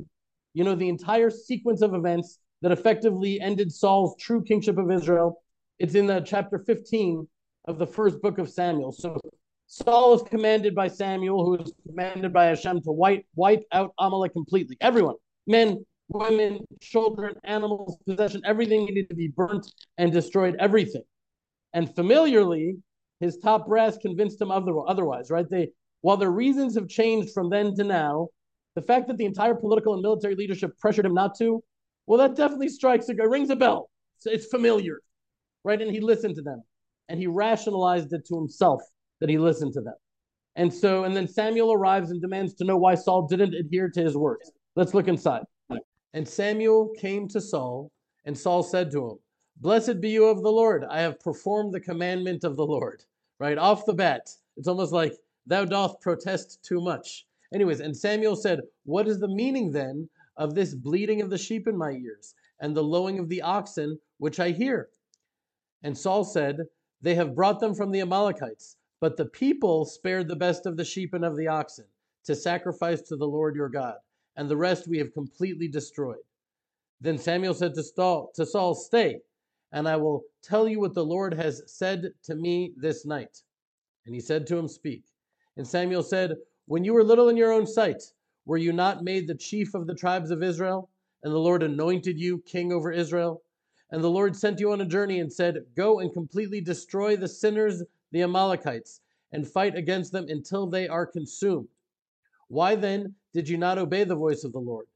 you 0.54 0.64
know, 0.64 0.74
the 0.74 0.88
entire 0.88 1.30
sequence 1.30 1.82
of 1.82 1.94
events 1.94 2.38
that 2.62 2.72
effectively 2.72 3.40
ended 3.40 3.72
Saul's 3.72 4.16
true 4.18 4.42
kingship 4.42 4.78
of 4.78 4.90
Israel. 4.90 5.42
It's 5.78 5.94
in 5.94 6.06
the 6.06 6.20
chapter 6.20 6.58
15 6.58 7.26
of 7.66 7.78
the 7.78 7.86
first 7.86 8.20
book 8.20 8.38
of 8.38 8.50
Samuel. 8.50 8.92
So 8.92 9.20
Saul 9.66 10.14
is 10.14 10.22
commanded 10.22 10.74
by 10.74 10.88
Samuel, 10.88 11.44
who 11.44 11.62
is 11.62 11.72
commanded 11.86 12.32
by 12.32 12.46
Hashem 12.46 12.82
to 12.82 12.90
wipe, 12.90 13.24
wipe 13.36 13.64
out 13.72 13.92
Amalek 13.98 14.32
completely. 14.32 14.76
Everyone, 14.80 15.14
men, 15.46 15.84
women, 16.08 16.60
children, 16.80 17.34
animals, 17.44 17.96
possession, 18.06 18.42
everything 18.44 18.86
needed 18.86 19.08
to 19.10 19.14
be 19.14 19.28
burnt 19.28 19.70
and 19.98 20.10
destroyed, 20.10 20.56
everything. 20.58 21.02
And 21.74 21.94
familiarly, 21.94 22.78
his 23.20 23.36
top 23.36 23.66
brass 23.66 23.98
convinced 23.98 24.40
him 24.40 24.50
otherwise, 24.50 25.30
right? 25.30 25.48
They, 25.48 25.70
while 26.00 26.16
their 26.16 26.30
reasons 26.30 26.74
have 26.76 26.88
changed 26.88 27.32
from 27.34 27.50
then 27.50 27.74
to 27.76 27.84
now, 27.84 28.28
the 28.74 28.82
fact 28.82 29.08
that 29.08 29.16
the 29.16 29.26
entire 29.26 29.54
political 29.54 29.92
and 29.94 30.02
military 30.02 30.34
leadership 30.34 30.76
pressured 30.78 31.06
him 31.06 31.14
not 31.14 31.36
to, 31.38 31.62
well, 32.06 32.18
that 32.18 32.36
definitely 32.36 32.68
strikes 32.68 33.08
a 33.08 33.14
rings 33.28 33.50
a 33.50 33.56
bell. 33.56 33.90
It's 34.24 34.46
familiar, 34.46 35.00
right? 35.68 35.82
And 35.82 35.92
he 35.92 36.00
listened 36.00 36.34
to 36.36 36.42
them, 36.42 36.62
and 37.10 37.20
he 37.20 37.26
rationalized 37.26 38.10
it 38.14 38.24
to 38.28 38.34
himself 38.34 38.80
that 39.20 39.28
he 39.28 39.36
listened 39.36 39.74
to 39.74 39.82
them. 39.82 39.96
And 40.56 40.72
so, 40.72 41.04
and 41.04 41.14
then 41.14 41.28
Samuel 41.28 41.74
arrives 41.74 42.10
and 42.10 42.22
demands 42.22 42.54
to 42.54 42.64
know 42.64 42.78
why 42.78 42.94
Saul 42.94 43.26
didn't 43.26 43.54
adhere 43.54 43.90
to 43.90 44.02
his 44.02 44.16
words. 44.16 44.50
Let's 44.76 44.94
look 44.94 45.08
inside. 45.08 45.42
And 46.14 46.26
Samuel 46.26 46.94
came 46.98 47.28
to 47.28 47.40
Saul, 47.42 47.92
and 48.24 48.36
Saul 48.36 48.62
said 48.62 48.90
to 48.92 49.10
him, 49.10 49.18
Blessed 49.58 50.00
be 50.00 50.08
you 50.08 50.24
of 50.24 50.42
the 50.42 50.50
Lord. 50.50 50.86
I 50.88 51.02
have 51.02 51.20
performed 51.20 51.74
the 51.74 51.80
commandment 51.80 52.44
of 52.44 52.56
the 52.56 52.66
Lord. 52.66 53.04
Right 53.38 53.58
off 53.58 53.84
the 53.84 53.92
bat, 53.92 54.22
it's 54.56 54.68
almost 54.68 54.92
like, 54.92 55.12
Thou 55.46 55.66
doth 55.66 56.00
protest 56.00 56.60
too 56.62 56.80
much. 56.80 57.26
Anyways, 57.52 57.80
and 57.80 57.94
Samuel 57.94 58.36
said, 58.36 58.60
What 58.84 59.06
is 59.06 59.20
the 59.20 59.28
meaning 59.28 59.70
then 59.70 60.08
of 60.38 60.54
this 60.54 60.74
bleating 60.74 61.20
of 61.20 61.28
the 61.28 61.36
sheep 61.36 61.68
in 61.68 61.76
my 61.76 61.90
ears 61.90 62.34
and 62.58 62.74
the 62.74 62.82
lowing 62.82 63.18
of 63.18 63.28
the 63.28 63.42
oxen 63.42 63.98
which 64.16 64.40
I 64.40 64.52
hear? 64.52 64.88
And 65.82 65.96
Saul 65.96 66.24
said, 66.24 66.68
They 67.00 67.14
have 67.14 67.34
brought 67.34 67.60
them 67.60 67.74
from 67.74 67.92
the 67.92 68.00
Amalekites, 68.00 68.76
but 69.00 69.16
the 69.16 69.26
people 69.26 69.84
spared 69.84 70.28
the 70.28 70.36
best 70.36 70.66
of 70.66 70.76
the 70.76 70.84
sheep 70.84 71.14
and 71.14 71.24
of 71.24 71.36
the 71.36 71.46
oxen 71.46 71.86
to 72.24 72.34
sacrifice 72.34 73.00
to 73.02 73.16
the 73.16 73.28
Lord 73.28 73.54
your 73.54 73.68
God 73.68 73.96
and 74.36 74.48
the 74.48 74.56
rest 74.56 74.88
we 74.88 74.98
have 74.98 75.12
completely 75.12 75.68
destroyed. 75.68 76.24
Then 77.00 77.18
Samuel 77.18 77.54
said 77.54 77.74
to 77.74 77.82
Saul, 77.82 78.32
to 78.34 78.44
Saul, 78.44 78.74
Stay, 78.74 79.20
and 79.72 79.88
I 79.88 79.96
will 79.96 80.24
tell 80.42 80.68
you 80.68 80.80
what 80.80 80.94
the 80.94 81.04
Lord 81.04 81.34
has 81.34 81.62
said 81.66 82.12
to 82.24 82.34
me 82.34 82.72
this 82.76 83.06
night. 83.06 83.42
And 84.04 84.14
he 84.14 84.20
said 84.20 84.46
to 84.48 84.56
him, 84.56 84.66
Speak. 84.66 85.04
And 85.56 85.66
Samuel 85.66 86.02
said, 86.02 86.36
When 86.66 86.84
you 86.84 86.92
were 86.94 87.04
little 87.04 87.28
in 87.28 87.36
your 87.36 87.52
own 87.52 87.66
sight, 87.66 88.02
were 88.46 88.56
you 88.56 88.72
not 88.72 89.04
made 89.04 89.28
the 89.28 89.34
chief 89.34 89.74
of 89.74 89.86
the 89.86 89.94
tribes 89.94 90.30
of 90.30 90.42
Israel? 90.42 90.88
And 91.22 91.32
the 91.32 91.38
Lord 91.38 91.62
anointed 91.62 92.18
you 92.18 92.38
king 92.38 92.72
over 92.72 92.90
Israel? 92.90 93.42
And 93.90 94.04
the 94.04 94.10
Lord 94.10 94.36
sent 94.36 94.60
you 94.60 94.72
on 94.72 94.80
a 94.80 94.86
journey 94.86 95.18
and 95.18 95.32
said, 95.32 95.64
Go 95.74 95.98
and 95.98 96.12
completely 96.12 96.60
destroy 96.60 97.16
the 97.16 97.28
sinners, 97.28 97.82
the 98.10 98.22
Amalekites, 98.22 99.00
and 99.32 99.48
fight 99.48 99.74
against 99.74 100.12
them 100.12 100.26
until 100.28 100.66
they 100.66 100.88
are 100.88 101.06
consumed. 101.06 101.68
Why 102.48 102.74
then 102.74 103.14
did 103.32 103.48
you 103.48 103.56
not 103.56 103.78
obey 103.78 104.04
the 104.04 104.14
voice 104.14 104.44
of 104.44 104.52
the 104.52 104.60
Lord, 104.60 104.86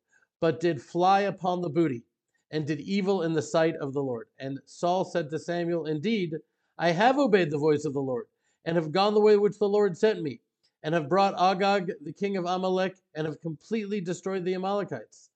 but 0.41 0.61
did 0.61 0.83
fly 0.83 1.21
upon 1.21 1.61
the 1.61 1.71
booty, 1.71 2.05
and 2.51 2.67
did 2.67 2.81
evil 2.81 3.23
in 3.23 3.33
the 3.33 3.43
sight 3.43 3.77
of 3.77 3.93
the 3.93 4.03
Lord? 4.03 4.29
And 4.39 4.61
Saul 4.67 5.05
said 5.05 5.31
to 5.31 5.39
Samuel, 5.39 5.87
Indeed, 5.87 6.37
I 6.79 6.91
have 6.91 7.19
obeyed 7.19 7.51
the 7.51 7.59
voice 7.59 7.85
of 7.85 7.95
the 7.95 8.03
Lord, 8.03 8.27
and 8.65 8.77
have 8.77 8.93
gone 8.93 9.15
the 9.15 9.21
way 9.21 9.37
which 9.37 9.59
the 9.59 9.69
Lord 9.69 9.97
sent 9.97 10.23
me 10.23 10.41
and 10.83 10.95
have 10.95 11.09
brought 11.09 11.39
Agag, 11.39 11.93
the 12.03 12.13
king 12.13 12.37
of 12.37 12.45
Amalek, 12.45 12.97
and 13.15 13.27
have 13.27 13.41
completely 13.41 14.01
destroyed 14.01 14.45
the 14.45 14.55
Amalekites. 14.55 15.31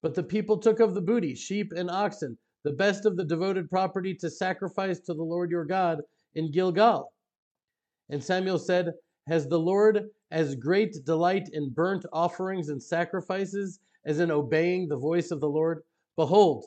But 0.00 0.14
the 0.14 0.22
people 0.22 0.56
took 0.56 0.80
of 0.80 0.94
the 0.94 1.02
booty, 1.02 1.34
sheep 1.34 1.72
and 1.72 1.90
oxen, 1.90 2.38
the 2.66 2.72
best 2.72 3.06
of 3.06 3.16
the 3.16 3.24
devoted 3.24 3.70
property 3.70 4.12
to 4.12 4.28
sacrifice 4.28 4.98
to 4.98 5.14
the 5.14 5.22
Lord 5.22 5.52
your 5.52 5.64
God 5.64 6.00
in 6.34 6.50
Gilgal. 6.50 7.12
And 8.10 8.20
Samuel 8.20 8.58
said, 8.58 8.92
Has 9.28 9.46
the 9.46 9.60
Lord 9.60 10.10
as 10.32 10.56
great 10.56 10.96
delight 11.04 11.48
in 11.52 11.70
burnt 11.70 12.04
offerings 12.12 12.68
and 12.68 12.82
sacrifices 12.82 13.78
as 14.04 14.18
in 14.18 14.32
obeying 14.32 14.88
the 14.88 14.96
voice 14.96 15.30
of 15.30 15.38
the 15.40 15.48
Lord? 15.48 15.84
Behold, 16.16 16.66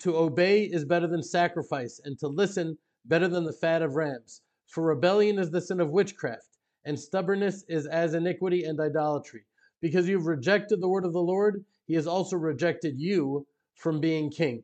to 0.00 0.18
obey 0.18 0.64
is 0.64 0.84
better 0.84 1.06
than 1.06 1.22
sacrifice, 1.22 1.98
and 2.04 2.18
to 2.18 2.28
listen 2.28 2.76
better 3.06 3.26
than 3.26 3.44
the 3.44 3.54
fat 3.54 3.80
of 3.80 3.96
rams. 3.96 4.42
For 4.66 4.84
rebellion 4.84 5.38
is 5.38 5.50
the 5.50 5.62
sin 5.62 5.80
of 5.80 5.88
witchcraft 5.88 6.58
and 6.84 7.00
stubbornness 7.00 7.64
is 7.68 7.86
as 7.86 8.12
iniquity 8.12 8.64
and 8.64 8.78
idolatry. 8.78 9.46
Because 9.80 10.06
you've 10.06 10.26
rejected 10.26 10.82
the 10.82 10.88
word 10.90 11.06
of 11.06 11.14
the 11.14 11.22
Lord, 11.22 11.64
he 11.86 11.94
has 11.94 12.06
also 12.06 12.36
rejected 12.36 13.00
you 13.00 13.46
from 13.76 13.98
being 13.98 14.30
king. 14.30 14.62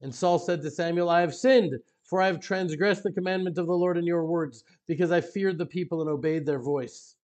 And 0.00 0.14
Saul 0.14 0.38
said 0.38 0.62
to 0.62 0.70
Samuel, 0.70 1.08
I 1.08 1.22
have 1.22 1.34
sinned, 1.34 1.72
for 2.04 2.20
I 2.20 2.26
have 2.26 2.40
transgressed 2.40 3.02
the 3.02 3.12
commandment 3.12 3.58
of 3.58 3.66
the 3.66 3.72
Lord 3.72 3.96
in 3.96 4.04
your 4.04 4.26
words, 4.26 4.62
because 4.86 5.10
I 5.10 5.20
feared 5.20 5.58
the 5.58 5.66
people 5.66 6.00
and 6.00 6.10
obeyed 6.10 6.46
their 6.46 6.60
voice. 6.60 7.16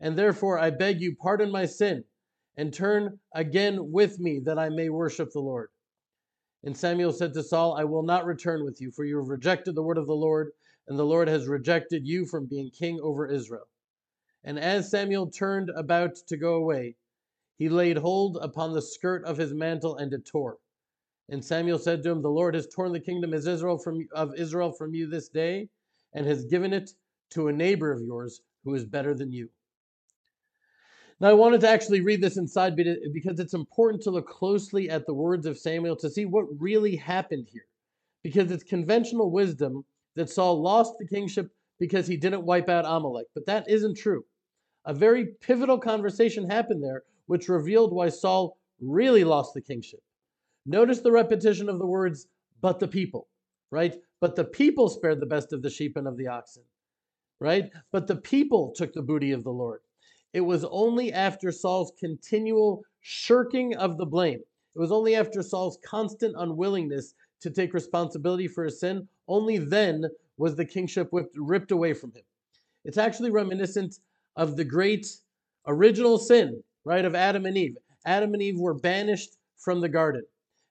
And 0.00 0.16
therefore 0.16 0.58
I 0.58 0.70
beg 0.70 1.00
you, 1.00 1.16
pardon 1.16 1.50
my 1.50 1.66
sin, 1.66 2.04
and 2.56 2.72
turn 2.72 3.18
again 3.34 3.92
with 3.92 4.18
me, 4.18 4.40
that 4.44 4.58
I 4.58 4.68
may 4.68 4.90
worship 4.90 5.32
the 5.32 5.40
Lord. 5.40 5.70
And 6.64 6.76
Samuel 6.76 7.12
said 7.12 7.32
to 7.34 7.42
Saul, 7.42 7.76
I 7.78 7.84
will 7.84 8.02
not 8.02 8.26
return 8.26 8.64
with 8.64 8.80
you, 8.80 8.90
for 8.90 9.04
you 9.04 9.18
have 9.18 9.28
rejected 9.28 9.74
the 9.74 9.82
word 9.82 9.98
of 9.98 10.06
the 10.06 10.14
Lord, 10.14 10.52
and 10.88 10.98
the 10.98 11.04
Lord 11.04 11.28
has 11.28 11.48
rejected 11.48 12.06
you 12.06 12.26
from 12.26 12.46
being 12.46 12.70
king 12.70 13.00
over 13.02 13.26
Israel. 13.26 13.68
And 14.44 14.58
as 14.58 14.90
Samuel 14.90 15.30
turned 15.30 15.70
about 15.70 16.16
to 16.28 16.36
go 16.36 16.54
away, 16.54 16.96
he 17.58 17.68
laid 17.68 17.96
hold 17.96 18.38
upon 18.40 18.72
the 18.72 18.82
skirt 18.82 19.24
of 19.24 19.38
his 19.38 19.52
mantle, 19.54 19.96
and 19.96 20.12
it 20.12 20.26
tore. 20.26 20.58
And 21.28 21.44
Samuel 21.44 21.78
said 21.78 22.02
to 22.02 22.10
him, 22.10 22.22
The 22.22 22.28
Lord 22.28 22.54
has 22.54 22.68
torn 22.68 22.92
the 22.92 23.00
kingdom 23.00 23.32
of 23.32 23.46
Israel 23.46 23.78
from, 23.78 24.06
of 24.14 24.34
Israel 24.36 24.72
from 24.72 24.94
you 24.94 25.08
this 25.08 25.28
day, 25.28 25.68
and 26.14 26.26
has 26.26 26.44
given 26.44 26.72
it 26.72 26.90
to 27.30 27.48
a 27.48 27.52
neighbor 27.52 27.92
of 27.92 28.00
yours 28.00 28.40
who 28.64 28.74
is 28.74 28.84
better 28.84 29.14
than 29.14 29.32
you. 29.32 29.48
Now, 31.18 31.30
I 31.30 31.34
wanted 31.34 31.62
to 31.62 31.68
actually 31.68 32.02
read 32.02 32.20
this 32.20 32.36
inside 32.36 32.76
because 32.76 33.40
it's 33.40 33.54
important 33.54 34.02
to 34.02 34.10
look 34.10 34.28
closely 34.28 34.90
at 34.90 35.06
the 35.06 35.14
words 35.14 35.46
of 35.46 35.58
Samuel 35.58 35.96
to 35.96 36.10
see 36.10 36.26
what 36.26 36.44
really 36.60 36.94
happened 36.94 37.48
here. 37.50 37.66
Because 38.22 38.50
it's 38.50 38.64
conventional 38.64 39.30
wisdom 39.30 39.84
that 40.14 40.28
Saul 40.28 40.60
lost 40.60 40.94
the 40.98 41.06
kingship 41.06 41.50
because 41.78 42.06
he 42.06 42.16
didn't 42.16 42.44
wipe 42.44 42.68
out 42.68 42.84
Amalek, 42.86 43.26
but 43.34 43.46
that 43.46 43.68
isn't 43.68 43.96
true. 43.96 44.24
A 44.84 44.94
very 44.94 45.26
pivotal 45.40 45.78
conversation 45.78 46.48
happened 46.48 46.82
there, 46.82 47.02
which 47.26 47.48
revealed 47.48 47.92
why 47.92 48.08
Saul 48.08 48.58
really 48.80 49.24
lost 49.24 49.54
the 49.54 49.60
kingship. 49.60 50.00
Notice 50.66 51.00
the 51.00 51.12
repetition 51.12 51.68
of 51.68 51.78
the 51.78 51.86
words, 51.86 52.26
but 52.60 52.80
the 52.80 52.88
people, 52.88 53.28
right? 53.70 53.94
But 54.20 54.34
the 54.34 54.44
people 54.44 54.88
spared 54.88 55.20
the 55.20 55.26
best 55.26 55.52
of 55.52 55.62
the 55.62 55.70
sheep 55.70 55.96
and 55.96 56.08
of 56.08 56.16
the 56.16 56.26
oxen, 56.26 56.64
right? 57.38 57.70
But 57.92 58.08
the 58.08 58.16
people 58.16 58.72
took 58.74 58.92
the 58.92 59.02
booty 59.02 59.30
of 59.30 59.44
the 59.44 59.52
Lord. 59.52 59.80
It 60.32 60.40
was 60.40 60.64
only 60.64 61.12
after 61.12 61.52
Saul's 61.52 61.92
continual 62.00 62.82
shirking 63.00 63.76
of 63.76 63.96
the 63.96 64.06
blame, 64.06 64.40
it 64.74 64.78
was 64.78 64.92
only 64.92 65.14
after 65.14 65.42
Saul's 65.42 65.78
constant 65.84 66.34
unwillingness 66.36 67.14
to 67.40 67.50
take 67.50 67.72
responsibility 67.72 68.48
for 68.48 68.64
his 68.64 68.80
sin, 68.80 69.08
only 69.28 69.58
then 69.58 70.04
was 70.36 70.56
the 70.56 70.64
kingship 70.64 71.12
whipped, 71.12 71.36
ripped 71.38 71.70
away 71.70 71.94
from 71.94 72.12
him. 72.12 72.24
It's 72.84 72.98
actually 72.98 73.30
reminiscent 73.30 74.00
of 74.36 74.56
the 74.56 74.64
great 74.64 75.06
original 75.66 76.18
sin, 76.18 76.62
right, 76.84 77.04
of 77.04 77.14
Adam 77.14 77.46
and 77.46 77.56
Eve. 77.56 77.78
Adam 78.04 78.34
and 78.34 78.42
Eve 78.42 78.58
were 78.58 78.74
banished 78.74 79.38
from 79.56 79.80
the 79.80 79.88
garden. 79.88 80.24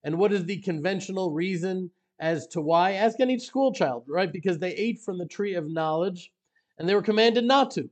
And 0.06 0.20
what 0.20 0.32
is 0.32 0.46
the 0.46 0.62
conventional 0.62 1.32
reason 1.32 1.90
as 2.20 2.46
to 2.50 2.62
why? 2.62 2.94
Ask 2.94 3.20
any 3.20 3.40
school 3.40 3.74
child, 3.74 4.06
right? 4.08 4.32
Because 4.32 4.60
they 4.60 4.74
ate 4.76 5.00
from 5.00 5.18
the 5.18 5.26
tree 5.26 5.56
of 5.56 5.68
knowledge 5.68 6.32
and 6.78 6.88
they 6.88 6.94
were 6.94 7.02
commanded 7.02 7.44
not 7.44 7.72
to. 7.72 7.90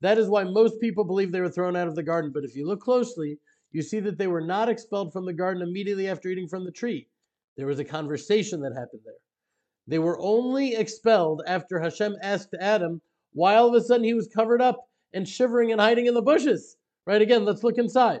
That 0.00 0.18
is 0.18 0.28
why 0.28 0.42
most 0.42 0.80
people 0.80 1.04
believe 1.04 1.30
they 1.30 1.40
were 1.40 1.48
thrown 1.48 1.76
out 1.76 1.86
of 1.86 1.94
the 1.94 2.02
garden. 2.02 2.32
But 2.34 2.42
if 2.42 2.56
you 2.56 2.66
look 2.66 2.80
closely, 2.80 3.38
you 3.70 3.80
see 3.80 4.00
that 4.00 4.18
they 4.18 4.26
were 4.26 4.40
not 4.40 4.68
expelled 4.68 5.12
from 5.12 5.24
the 5.24 5.32
garden 5.32 5.62
immediately 5.62 6.08
after 6.08 6.28
eating 6.28 6.48
from 6.48 6.64
the 6.64 6.72
tree. 6.72 7.06
There 7.56 7.68
was 7.68 7.78
a 7.78 7.84
conversation 7.84 8.60
that 8.62 8.74
happened 8.74 9.02
there. 9.04 9.14
They 9.86 10.00
were 10.00 10.18
only 10.18 10.74
expelled 10.74 11.42
after 11.46 11.78
Hashem 11.78 12.16
asked 12.22 12.54
Adam 12.58 13.00
why 13.34 13.54
all 13.54 13.68
of 13.68 13.74
a 13.74 13.80
sudden 13.84 14.04
he 14.04 14.14
was 14.14 14.28
covered 14.34 14.60
up 14.60 14.88
and 15.12 15.28
shivering 15.28 15.70
and 15.70 15.80
hiding 15.80 16.06
in 16.06 16.14
the 16.14 16.22
bushes. 16.22 16.76
Right 17.06 17.22
again, 17.22 17.44
let's 17.44 17.62
look 17.62 17.78
inside. 17.78 18.20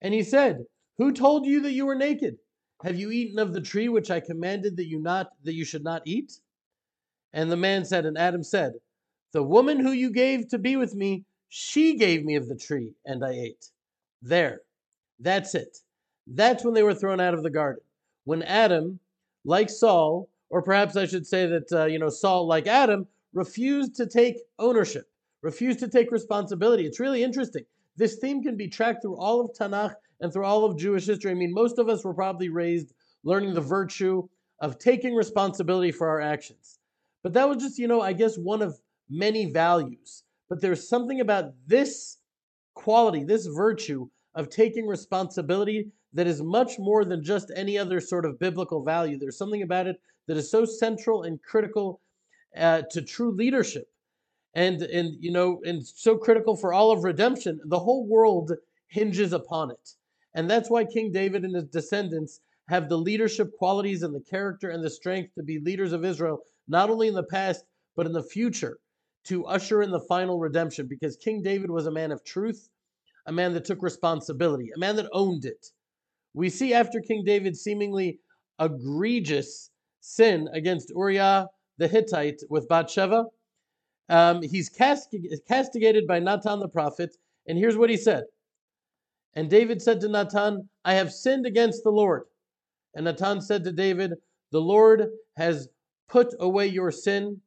And 0.00 0.14
he 0.14 0.22
said, 0.22 0.64
Who 0.98 1.12
told 1.12 1.46
you 1.46 1.60
that 1.62 1.72
you 1.72 1.86
were 1.86 1.94
naked? 1.94 2.38
Have 2.84 2.98
you 2.98 3.10
eaten 3.10 3.38
of 3.38 3.52
the 3.52 3.60
tree 3.60 3.88
which 3.88 4.10
I 4.10 4.20
commanded 4.20 4.76
that 4.76 4.88
you 4.88 4.98
not 4.98 5.30
that 5.44 5.54
you 5.54 5.64
should 5.64 5.84
not 5.84 6.02
eat? 6.04 6.32
And 7.32 7.50
the 7.50 7.56
man 7.56 7.84
said, 7.84 8.04
and 8.04 8.18
Adam 8.18 8.42
said, 8.42 8.72
The 9.32 9.42
woman 9.42 9.80
who 9.80 9.92
you 9.92 10.10
gave 10.10 10.48
to 10.48 10.58
be 10.58 10.76
with 10.76 10.94
me, 10.94 11.24
she 11.48 11.96
gave 11.96 12.24
me 12.24 12.36
of 12.36 12.48
the 12.48 12.56
tree, 12.56 12.92
and 13.04 13.24
I 13.24 13.32
ate. 13.32 13.70
There. 14.20 14.62
That's 15.20 15.54
it. 15.54 15.78
That's 16.26 16.64
when 16.64 16.74
they 16.74 16.82
were 16.82 16.94
thrown 16.94 17.20
out 17.20 17.34
of 17.34 17.42
the 17.42 17.50
garden 17.50 17.82
when 18.24 18.42
Adam, 18.42 19.00
like 19.44 19.70
Saul, 19.70 20.28
or 20.50 20.62
perhaps 20.62 20.96
I 20.96 21.06
should 21.06 21.26
say 21.26 21.46
that, 21.46 21.72
uh, 21.72 21.84
you 21.86 21.98
know, 21.98 22.08
Saul, 22.08 22.46
like 22.46 22.66
Adam, 22.66 23.06
refused 23.32 23.96
to 23.96 24.06
take 24.06 24.36
ownership, 24.58 25.10
refused 25.42 25.80
to 25.80 25.88
take 25.88 26.10
responsibility. 26.10 26.86
It's 26.86 27.00
really 27.00 27.22
interesting. 27.22 27.64
This 27.96 28.16
theme 28.16 28.42
can 28.42 28.56
be 28.56 28.68
tracked 28.68 29.02
through 29.02 29.16
all 29.16 29.40
of 29.40 29.52
Tanakh 29.52 29.94
and 30.22 30.32
through 30.32 30.46
all 30.46 30.64
of 30.64 30.78
Jewish 30.78 31.06
history. 31.06 31.32
I 31.32 31.34
mean, 31.34 31.52
most 31.52 31.78
of 31.78 31.88
us 31.88 32.04
were 32.04 32.14
probably 32.14 32.48
raised 32.48 32.94
learning 33.24 33.54
the 33.54 33.60
virtue 33.60 34.28
of 34.60 34.78
taking 34.78 35.14
responsibility 35.14 35.92
for 35.92 36.08
our 36.08 36.20
actions. 36.20 36.78
But 37.22 37.34
that 37.34 37.48
was 37.48 37.62
just, 37.62 37.78
you 37.78 37.88
know, 37.88 38.00
I 38.00 38.12
guess 38.12 38.36
one 38.36 38.62
of 38.62 38.80
many 39.10 39.52
values. 39.52 40.22
But 40.48 40.60
there's 40.60 40.88
something 40.88 41.20
about 41.20 41.52
this 41.66 42.18
quality, 42.74 43.24
this 43.24 43.46
virtue 43.46 44.08
of 44.34 44.48
taking 44.48 44.86
responsibility 44.86 45.90
that 46.14 46.26
is 46.26 46.42
much 46.42 46.78
more 46.78 47.04
than 47.04 47.24
just 47.24 47.52
any 47.56 47.76
other 47.76 48.00
sort 48.00 48.24
of 48.24 48.38
biblical 48.38 48.84
value. 48.84 49.18
There's 49.18 49.38
something 49.38 49.62
about 49.62 49.86
it 49.86 50.00
that 50.28 50.36
is 50.36 50.50
so 50.50 50.64
central 50.64 51.24
and 51.24 51.42
critical 51.42 52.00
uh, 52.56 52.82
to 52.90 53.02
true 53.02 53.32
leadership, 53.32 53.88
and 54.54 54.82
and 54.82 55.16
you 55.20 55.32
know, 55.32 55.60
and 55.64 55.84
so 55.84 56.16
critical 56.18 56.54
for 56.54 56.72
all 56.72 56.90
of 56.92 57.02
redemption. 57.02 57.60
The 57.64 57.78
whole 57.78 58.06
world 58.06 58.52
hinges 58.88 59.32
upon 59.32 59.70
it, 59.70 59.94
and 60.34 60.50
that's 60.50 60.70
why 60.70 60.84
King 60.84 61.12
David 61.12 61.44
and 61.44 61.54
his 61.54 61.64
descendants 61.64 62.40
have 62.68 62.88
the 62.88 62.98
leadership 62.98 63.50
qualities 63.58 64.02
and 64.02 64.14
the 64.14 64.20
character 64.20 64.70
and 64.70 64.82
the 64.82 64.90
strength 64.90 65.34
to 65.34 65.42
be 65.42 65.58
leaders 65.58 65.92
of 65.92 66.04
Israel, 66.04 66.40
not 66.68 66.90
only 66.90 67.08
in 67.08 67.14
the 67.14 67.24
past 67.24 67.64
but 67.96 68.06
in 68.06 68.12
the 68.12 68.22
future, 68.22 68.78
to 69.24 69.44
usher 69.46 69.82
in 69.82 69.90
the 69.90 70.00
final 70.00 70.38
redemption. 70.38 70.86
Because 70.86 71.16
King 71.16 71.42
David 71.42 71.70
was 71.70 71.86
a 71.86 71.90
man 71.90 72.12
of 72.12 72.24
truth, 72.24 72.68
a 73.26 73.32
man 73.32 73.52
that 73.52 73.64
took 73.64 73.82
responsibility, 73.82 74.70
a 74.74 74.78
man 74.78 74.96
that 74.96 75.08
owned 75.12 75.44
it 75.44 75.66
we 76.34 76.48
see 76.48 76.72
after 76.72 77.00
King 77.00 77.24
David's 77.24 77.60
seemingly 77.60 78.18
egregious 78.60 79.70
sin 80.00 80.48
against 80.52 80.90
Uriah 80.90 81.48
the 81.78 81.88
Hittite 81.88 82.40
with 82.48 82.68
Bathsheba, 82.68 83.26
um, 84.08 84.42
he's 84.42 84.68
castigated 84.68 86.06
by 86.06 86.18
Nathan 86.18 86.60
the 86.60 86.68
prophet. 86.68 87.16
And 87.46 87.58
here's 87.58 87.76
what 87.76 87.90
he 87.90 87.96
said. 87.96 88.24
And 89.34 89.48
David 89.48 89.80
said 89.80 90.00
to 90.00 90.08
Nathan, 90.08 90.68
I 90.84 90.94
have 90.94 91.12
sinned 91.12 91.46
against 91.46 91.84
the 91.84 91.90
Lord. 91.90 92.24
And 92.94 93.04
Nathan 93.06 93.40
said 93.40 93.64
to 93.64 93.72
David, 93.72 94.14
The 94.50 94.60
Lord 94.60 95.08
has 95.36 95.68
put 96.08 96.34
away 96.40 96.66
your 96.66 96.90
sin, 96.90 97.40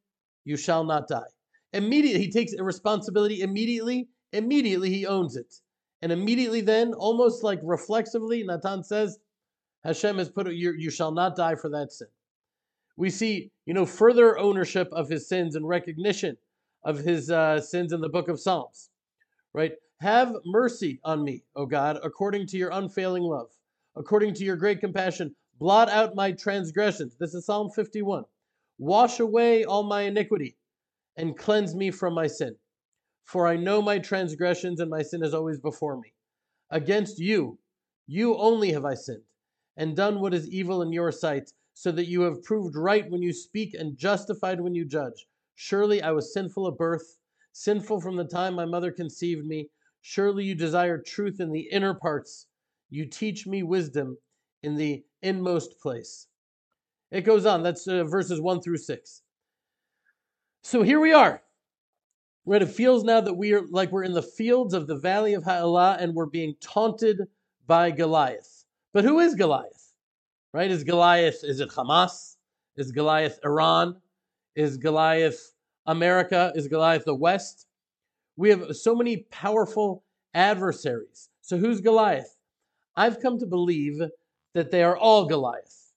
you 0.44 0.56
shall 0.56 0.84
not 0.84 1.08
die. 1.08 1.28
Immediately, 1.72 2.20
he 2.20 2.30
takes 2.30 2.52
responsibility 2.58 3.42
immediately. 3.42 4.08
Immediately, 4.32 4.90
he 4.90 5.06
owns 5.06 5.36
it. 5.36 5.54
And 6.02 6.12
immediately 6.12 6.60
then, 6.60 6.92
almost 6.94 7.42
like 7.42 7.60
reflexively, 7.62 8.42
Natan 8.42 8.82
says, 8.82 9.18
Hashem 9.84 10.18
has 10.18 10.28
put 10.28 10.50
you, 10.52 10.72
you 10.72 10.90
shall 10.90 11.12
not 11.12 11.36
die 11.36 11.54
for 11.54 11.68
that 11.70 11.92
sin. 11.92 12.08
We 12.96 13.10
see, 13.10 13.50
you 13.66 13.74
know, 13.74 13.86
further 13.86 14.38
ownership 14.38 14.88
of 14.92 15.08
his 15.08 15.28
sins 15.28 15.54
and 15.54 15.66
recognition 15.66 16.36
of 16.84 16.98
his 16.98 17.30
uh, 17.30 17.60
sins 17.60 17.92
in 17.92 18.00
the 18.00 18.08
book 18.08 18.28
of 18.28 18.40
Psalms. 18.40 18.90
right? 19.52 19.72
Have 20.00 20.36
mercy 20.44 21.00
on 21.04 21.24
me, 21.24 21.42
O 21.54 21.64
God, 21.64 21.98
according 22.02 22.46
to 22.48 22.58
your 22.58 22.70
unfailing 22.70 23.22
love, 23.22 23.48
according 23.96 24.34
to 24.34 24.44
your 24.44 24.56
great 24.56 24.80
compassion. 24.80 25.34
Blot 25.58 25.88
out 25.88 26.14
my 26.14 26.32
transgressions. 26.32 27.16
This 27.18 27.32
is 27.32 27.46
Psalm 27.46 27.70
51. 27.70 28.24
Wash 28.78 29.20
away 29.20 29.64
all 29.64 29.82
my 29.84 30.02
iniquity 30.02 30.58
and 31.16 31.38
cleanse 31.38 31.74
me 31.74 31.90
from 31.90 32.12
my 32.12 32.26
sin. 32.26 32.56
For 33.24 33.46
I 33.46 33.56
know 33.56 33.80
my 33.80 33.98
transgressions 33.98 34.80
and 34.80 34.90
my 34.90 35.00
sin 35.00 35.22
is 35.22 35.32
always 35.32 35.58
before 35.58 35.96
me. 35.96 36.12
Against 36.70 37.18
you, 37.18 37.58
you 38.06 38.36
only 38.36 38.72
have 38.72 38.84
I 38.84 38.94
sinned 38.94 39.22
and 39.78 39.96
done 39.96 40.20
what 40.20 40.34
is 40.34 40.48
evil 40.50 40.82
in 40.82 40.92
your 40.92 41.10
sight, 41.10 41.52
so 41.72 41.92
that 41.92 42.08
you 42.08 42.22
have 42.22 42.42
proved 42.42 42.76
right 42.76 43.10
when 43.10 43.22
you 43.22 43.32
speak 43.32 43.74
and 43.74 43.98
justified 43.98 44.60
when 44.60 44.74
you 44.74 44.84
judge. 44.84 45.26
Surely 45.54 46.02
I 46.02 46.10
was 46.12 46.32
sinful 46.32 46.68
at 46.68 46.78
birth, 46.78 47.18
sinful 47.52 48.00
from 48.00 48.16
the 48.16 48.24
time 48.24 48.54
my 48.54 48.64
mother 48.64 48.90
conceived 48.90 49.46
me. 49.46 49.68
Surely 50.08 50.44
you 50.44 50.54
desire 50.54 50.98
truth 50.98 51.40
in 51.40 51.50
the 51.50 51.68
inner 51.72 51.92
parts. 51.92 52.46
You 52.90 53.06
teach 53.06 53.44
me 53.44 53.64
wisdom 53.64 54.16
in 54.62 54.76
the 54.76 55.04
inmost 55.22 55.80
place. 55.80 56.28
It 57.10 57.22
goes 57.22 57.44
on. 57.44 57.64
That's 57.64 57.88
uh, 57.88 58.04
verses 58.04 58.40
1 58.40 58.62
through 58.62 58.76
6. 58.76 59.22
So 60.62 60.82
here 60.82 61.00
we 61.00 61.12
are. 61.12 61.42
Right, 62.44 62.62
it 62.62 62.68
feels 62.68 63.02
now 63.02 63.20
that 63.20 63.34
we 63.34 63.52
are 63.52 63.66
like 63.72 63.90
we're 63.90 64.04
in 64.04 64.12
the 64.12 64.22
fields 64.22 64.74
of 64.74 64.86
the 64.86 64.94
valley 64.94 65.34
of 65.34 65.42
Ha'elah 65.42 65.96
and 65.98 66.14
we're 66.14 66.26
being 66.26 66.54
taunted 66.60 67.26
by 67.66 67.90
Goliath. 67.90 68.64
But 68.92 69.02
who 69.02 69.18
is 69.18 69.34
Goliath? 69.34 69.92
Right? 70.52 70.70
Is 70.70 70.84
Goliath, 70.84 71.42
is 71.42 71.58
it 71.58 71.70
Hamas? 71.70 72.36
Is 72.76 72.92
Goliath 72.92 73.40
Iran? 73.44 73.96
Is 74.54 74.76
Goliath 74.76 75.54
America? 75.86 76.52
Is 76.54 76.68
Goliath 76.68 77.04
the 77.04 77.14
West? 77.16 77.66
We 78.36 78.50
have 78.50 78.76
so 78.76 78.94
many 78.94 79.18
powerful 79.30 80.02
adversaries. 80.34 81.30
So 81.40 81.56
who's 81.56 81.80
Goliath? 81.80 82.36
I've 82.96 83.20
come 83.20 83.38
to 83.38 83.46
believe 83.46 84.00
that 84.54 84.70
they 84.70 84.82
are 84.82 84.96
all 84.96 85.26
Goliath. 85.26 85.92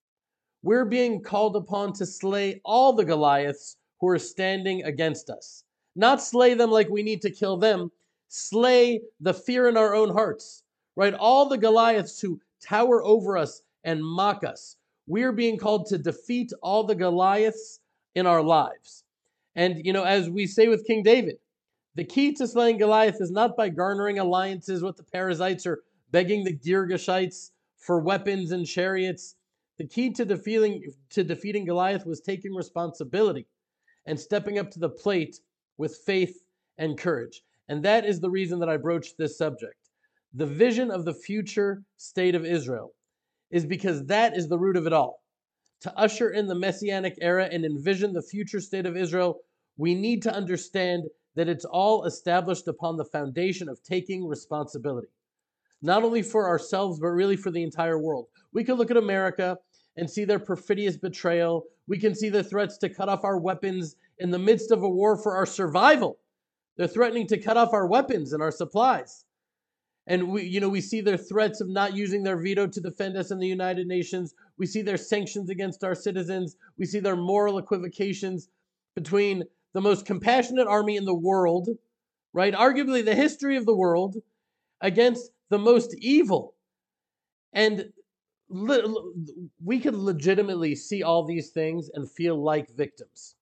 We're 0.63 0.85
being 0.85 1.21
called 1.21 1.55
upon 1.55 1.93
to 1.93 2.05
slay 2.05 2.61
all 2.65 2.93
the 2.93 3.05
Goliaths 3.05 3.77
who 3.99 4.07
are 4.09 4.19
standing 4.19 4.83
against 4.83 5.29
us. 5.29 5.63
Not 5.95 6.21
slay 6.21 6.53
them 6.53 6.71
like 6.71 6.89
we 6.89 7.03
need 7.03 7.21
to 7.23 7.31
kill 7.31 7.57
them, 7.57 7.91
slay 8.27 9.01
the 9.19 9.33
fear 9.33 9.67
in 9.67 9.77
our 9.77 9.93
own 9.93 10.09
hearts, 10.09 10.63
right? 10.95 11.13
All 11.13 11.47
the 11.47 11.57
Goliaths 11.57 12.19
who 12.19 12.39
tower 12.61 13.03
over 13.03 13.37
us 13.37 13.61
and 13.83 14.03
mock 14.03 14.43
us. 14.43 14.75
We 15.07 15.23
are 15.23 15.31
being 15.31 15.57
called 15.57 15.87
to 15.87 15.97
defeat 15.97 16.53
all 16.61 16.83
the 16.83 16.95
Goliaths 16.95 17.79
in 18.15 18.27
our 18.27 18.41
lives. 18.41 19.03
And, 19.55 19.85
you 19.85 19.93
know, 19.93 20.03
as 20.03 20.29
we 20.29 20.45
say 20.45 20.67
with 20.67 20.85
King 20.85 21.03
David, 21.03 21.37
the 21.99 22.05
key 22.05 22.31
to 22.31 22.47
slaying 22.47 22.77
Goliath 22.77 23.19
is 23.19 23.29
not 23.29 23.57
by 23.57 23.67
garnering 23.67 24.19
alliances 24.19 24.81
with 24.81 24.95
the 24.95 25.03
Perizzites 25.03 25.65
or 25.65 25.81
begging 26.11 26.45
the 26.45 26.55
Girgashites 26.55 27.49
for 27.75 27.99
weapons 27.99 28.53
and 28.53 28.65
chariots. 28.65 29.35
The 29.77 29.85
key 29.85 30.11
to 30.11 30.23
defeating, 30.23 30.93
to 31.09 31.25
defeating 31.25 31.65
Goliath 31.65 32.05
was 32.05 32.21
taking 32.21 32.55
responsibility 32.55 33.47
and 34.05 34.17
stepping 34.17 34.59
up 34.59 34.71
to 34.71 34.79
the 34.79 34.87
plate 34.87 35.41
with 35.77 35.97
faith 36.05 36.41
and 36.77 36.97
courage. 36.97 37.41
And 37.67 37.83
that 37.83 38.05
is 38.05 38.21
the 38.21 38.29
reason 38.29 38.59
that 38.59 38.69
I 38.69 38.77
broached 38.77 39.17
this 39.17 39.37
subject. 39.37 39.89
The 40.33 40.47
vision 40.47 40.91
of 40.91 41.03
the 41.03 41.13
future 41.13 41.83
state 41.97 42.33
of 42.33 42.45
Israel 42.45 42.93
is 43.51 43.65
because 43.65 44.05
that 44.05 44.37
is 44.37 44.47
the 44.47 44.57
root 44.57 44.77
of 44.77 44.87
it 44.87 44.93
all. 44.93 45.21
To 45.81 45.93
usher 45.99 46.29
in 46.29 46.47
the 46.47 46.55
messianic 46.55 47.17
era 47.19 47.49
and 47.51 47.65
envision 47.65 48.13
the 48.13 48.21
future 48.21 48.61
state 48.61 48.85
of 48.85 48.95
Israel, 48.95 49.41
we 49.75 49.95
need 49.95 50.21
to 50.21 50.33
understand 50.33 51.03
that 51.35 51.49
it's 51.49 51.65
all 51.65 52.05
established 52.05 52.67
upon 52.67 52.97
the 52.97 53.05
foundation 53.05 53.69
of 53.69 53.81
taking 53.83 54.27
responsibility 54.27 55.09
not 55.81 56.03
only 56.03 56.21
for 56.21 56.47
ourselves, 56.47 56.99
but 56.99 57.07
really 57.07 57.37
for 57.37 57.51
the 57.51 57.63
entire 57.63 57.99
world. 57.99 58.27
We 58.53 58.63
can 58.63 58.75
look 58.75 58.91
at 58.91 58.97
America 58.97 59.57
and 59.97 60.09
see 60.09 60.25
their 60.25 60.39
perfidious 60.39 60.97
betrayal. 60.97 61.65
We 61.87 61.99
can 61.99 62.15
see 62.15 62.29
the 62.29 62.43
threats 62.43 62.77
to 62.79 62.89
cut 62.89 63.09
off 63.09 63.23
our 63.23 63.37
weapons 63.37 63.95
in 64.17 64.29
the 64.29 64.39
midst 64.39 64.71
of 64.71 64.83
a 64.83 64.89
war 64.89 65.17
for 65.17 65.35
our 65.35 65.45
survival. 65.45 66.19
They're 66.77 66.87
threatening 66.87 67.27
to 67.27 67.37
cut 67.37 67.57
off 67.57 67.73
our 67.73 67.87
weapons 67.87 68.33
and 68.33 68.41
our 68.41 68.51
supplies. 68.51 69.25
And 70.07 70.29
we, 70.29 70.43
you 70.43 70.59
know, 70.59 70.69
we 70.69 70.81
see 70.81 71.01
their 71.01 71.17
threats 71.17 71.61
of 71.61 71.69
not 71.69 71.95
using 71.95 72.23
their 72.23 72.37
veto 72.37 72.67
to 72.67 72.81
defend 72.81 73.15
us 73.15 73.31
in 73.31 73.39
the 73.39 73.47
United 73.47 73.87
Nations. 73.87 74.33
We 74.57 74.65
see 74.65 74.81
their 74.81 74.97
sanctions 74.97 75.49
against 75.49 75.83
our 75.83 75.93
citizens. 75.93 76.55
We 76.77 76.85
see 76.85 76.99
their 76.99 77.15
moral 77.15 77.59
equivocations 77.59 78.49
between 78.95 79.43
the 79.73 79.81
most 79.81 80.05
compassionate 80.05 80.67
army 80.67 80.97
in 80.97 81.05
the 81.05 81.13
world, 81.13 81.69
right? 82.33 82.53
Arguably 82.53 83.03
the 83.03 83.15
history 83.15 83.57
of 83.57 83.65
the 83.65 83.75
world, 83.75 84.15
against 84.81 85.31
the 85.49 85.59
most 85.59 85.95
evil. 85.97 86.55
And 87.53 87.91
we 89.63 89.79
can 89.79 90.03
legitimately 90.03 90.75
see 90.75 91.03
all 91.03 91.25
these 91.25 91.49
things 91.49 91.89
and 91.93 92.09
feel 92.09 92.41
like 92.41 92.75
victims. 92.75 93.35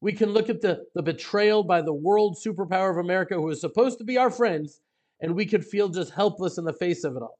We 0.00 0.12
can 0.12 0.30
look 0.30 0.50
at 0.50 0.60
the, 0.60 0.84
the 0.94 1.02
betrayal 1.02 1.62
by 1.62 1.80
the 1.80 1.94
world 1.94 2.36
superpower 2.36 2.90
of 2.90 2.98
America, 2.98 3.36
who 3.36 3.48
is 3.48 3.60
supposed 3.60 3.98
to 3.98 4.04
be 4.04 4.18
our 4.18 4.30
friends, 4.30 4.80
and 5.20 5.34
we 5.34 5.46
could 5.46 5.64
feel 5.64 5.88
just 5.88 6.12
helpless 6.12 6.58
in 6.58 6.64
the 6.64 6.74
face 6.74 7.04
of 7.04 7.16
it 7.16 7.22
all. 7.22 7.38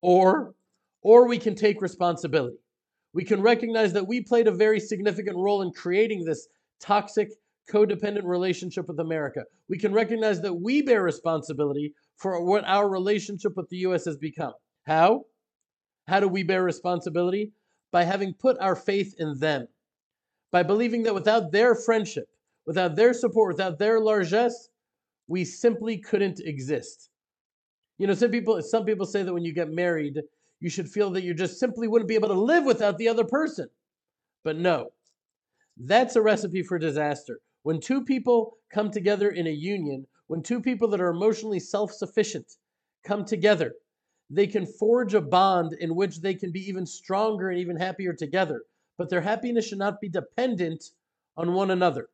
Or, 0.00 0.54
or 1.02 1.26
we 1.26 1.38
can 1.38 1.56
take 1.56 1.82
responsibility. 1.82 2.58
We 3.14 3.24
can 3.24 3.42
recognize 3.42 3.92
that 3.94 4.06
we 4.06 4.20
played 4.20 4.46
a 4.46 4.52
very 4.52 4.78
significant 4.78 5.36
role 5.36 5.62
in 5.62 5.72
creating 5.72 6.24
this 6.24 6.46
toxic, 6.80 7.30
codependent 7.70 8.24
relationship 8.24 8.88
with 8.88 9.00
America. 9.00 9.44
We 9.68 9.78
can 9.78 9.92
recognize 9.92 10.40
that 10.42 10.54
we 10.54 10.82
bear 10.82 11.02
responsibility 11.02 11.94
for 12.16 12.44
what 12.44 12.64
our 12.64 12.88
relationship 12.88 13.56
with 13.56 13.68
the 13.68 13.78
U.S. 13.78 14.04
has 14.06 14.16
become. 14.16 14.52
How? 14.86 15.24
How 16.06 16.20
do 16.20 16.28
we 16.28 16.42
bear 16.42 16.62
responsibility? 16.62 17.52
By 17.92 18.04
having 18.04 18.34
put 18.34 18.58
our 18.60 18.76
faith 18.76 19.14
in 19.18 19.38
them, 19.38 19.68
by 20.50 20.62
believing 20.62 21.02
that 21.04 21.14
without 21.14 21.52
their 21.52 21.74
friendship, 21.74 22.28
without 22.66 22.96
their 22.96 23.14
support, 23.14 23.54
without 23.54 23.78
their 23.78 24.00
largesse, 24.00 24.68
we 25.26 25.44
simply 25.44 25.98
couldn't 25.98 26.40
exist. 26.40 27.10
You 27.98 28.06
know, 28.06 28.14
some 28.14 28.30
people 28.30 28.60
some 28.62 28.84
people 28.84 29.06
say 29.06 29.22
that 29.22 29.32
when 29.32 29.44
you 29.44 29.52
get 29.52 29.70
married, 29.70 30.20
you 30.60 30.70
should 30.70 30.88
feel 30.88 31.10
that 31.10 31.22
you 31.22 31.34
just 31.34 31.58
simply 31.58 31.88
wouldn't 31.88 32.08
be 32.08 32.14
able 32.14 32.28
to 32.28 32.34
live 32.34 32.64
without 32.64 32.98
the 32.98 33.08
other 33.08 33.24
person. 33.24 33.68
But 34.44 34.56
no. 34.56 34.90
That's 35.76 36.16
a 36.16 36.22
recipe 36.22 36.62
for 36.62 36.78
disaster. 36.78 37.40
When 37.68 37.80
two 37.80 38.02
people 38.02 38.56
come 38.72 38.90
together 38.90 39.28
in 39.28 39.46
a 39.46 39.50
union, 39.50 40.06
when 40.26 40.42
two 40.42 40.58
people 40.58 40.88
that 40.88 41.02
are 41.02 41.10
emotionally 41.10 41.60
self 41.60 41.92
sufficient 41.92 42.46
come 43.04 43.26
together, 43.26 43.74
they 44.30 44.46
can 44.46 44.64
forge 44.64 45.12
a 45.12 45.20
bond 45.20 45.74
in 45.74 45.94
which 45.94 46.22
they 46.22 46.32
can 46.32 46.50
be 46.50 46.66
even 46.66 46.86
stronger 46.86 47.50
and 47.50 47.58
even 47.58 47.76
happier 47.76 48.14
together. 48.14 48.62
But 48.96 49.10
their 49.10 49.20
happiness 49.20 49.66
should 49.66 49.76
not 49.76 50.00
be 50.00 50.08
dependent 50.08 50.82
on 51.36 51.52
one 51.52 51.70
another. 51.70 52.08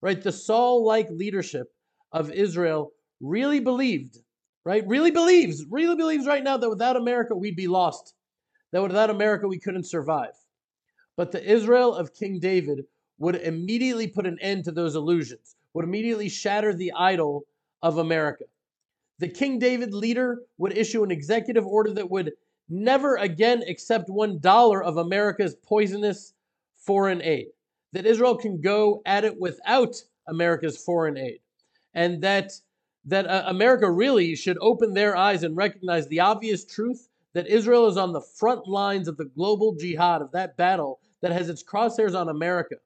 Right? 0.00 0.22
The 0.22 0.32
Saul 0.32 0.86
like 0.86 1.10
leadership 1.10 1.66
of 2.10 2.32
Israel 2.32 2.92
really 3.20 3.60
believed, 3.60 4.16
right? 4.64 4.88
Really 4.88 5.10
believes, 5.10 5.66
really 5.70 5.96
believes 5.96 6.26
right 6.26 6.42
now 6.42 6.56
that 6.56 6.70
without 6.70 6.96
America 6.96 7.36
we'd 7.36 7.56
be 7.56 7.68
lost, 7.68 8.14
that 8.72 8.80
without 8.80 9.10
America 9.10 9.48
we 9.48 9.60
couldn't 9.60 9.84
survive. 9.84 10.32
But 11.14 11.30
the 11.30 11.44
Israel 11.44 11.94
of 11.94 12.14
King 12.14 12.38
David 12.40 12.86
would 13.18 13.36
immediately 13.36 14.06
put 14.06 14.26
an 14.26 14.38
end 14.40 14.64
to 14.64 14.72
those 14.72 14.94
illusions 14.94 15.56
would 15.74 15.84
immediately 15.84 16.28
shatter 16.28 16.74
the 16.74 16.92
idol 16.92 17.44
of 17.82 17.98
America. 17.98 18.44
The 19.18 19.28
King 19.28 19.58
David 19.58 19.92
leader 19.94 20.42
would 20.56 20.76
issue 20.76 21.04
an 21.04 21.10
executive 21.10 21.66
order 21.66 21.92
that 21.94 22.10
would 22.10 22.32
never 22.68 23.16
again 23.16 23.62
accept 23.62 24.08
one 24.08 24.38
dollar 24.40 24.82
of 24.82 24.96
America's 24.96 25.54
poisonous 25.54 26.34
foreign 26.76 27.22
aid. 27.22 27.48
That 27.92 28.06
Israel 28.06 28.36
can 28.36 28.60
go 28.60 29.02
at 29.06 29.24
it 29.24 29.40
without 29.40 29.96
America's 30.26 30.76
foreign 30.76 31.16
aid. 31.16 31.38
And 31.94 32.22
that, 32.22 32.52
that 33.04 33.26
uh, 33.26 33.44
America 33.46 33.90
really 33.90 34.36
should 34.36 34.58
open 34.60 34.94
their 34.94 35.16
eyes 35.16 35.42
and 35.42 35.56
recognize 35.56 36.06
the 36.08 36.20
obvious 36.20 36.64
truth 36.64 37.08
that 37.34 37.46
Israel 37.46 37.86
is 37.86 37.96
on 37.96 38.12
the 38.12 38.20
front 38.20 38.66
lines 38.66 39.08
of 39.08 39.16
the 39.16 39.24
global 39.24 39.74
jihad, 39.74 40.22
of 40.22 40.32
that 40.32 40.56
battle 40.56 41.00
that 41.22 41.32
has 41.32 41.48
its 41.48 41.62
crosshairs 41.62 42.18
on 42.18 42.28
America. 42.28 42.76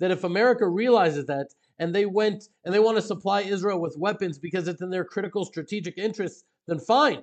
That 0.00 0.10
if 0.10 0.24
America 0.24 0.66
realizes 0.68 1.26
that, 1.26 1.48
and 1.78 1.94
they 1.94 2.04
went 2.04 2.48
and 2.64 2.74
they 2.74 2.78
want 2.78 2.96
to 2.98 3.02
supply 3.02 3.40
Israel 3.40 3.80
with 3.80 3.96
weapons 3.98 4.38
because 4.38 4.68
it's 4.68 4.82
in 4.82 4.90
their 4.90 5.04
critical 5.04 5.44
strategic 5.44 5.96
interests, 5.96 6.44
then 6.66 6.78
fine. 6.78 7.22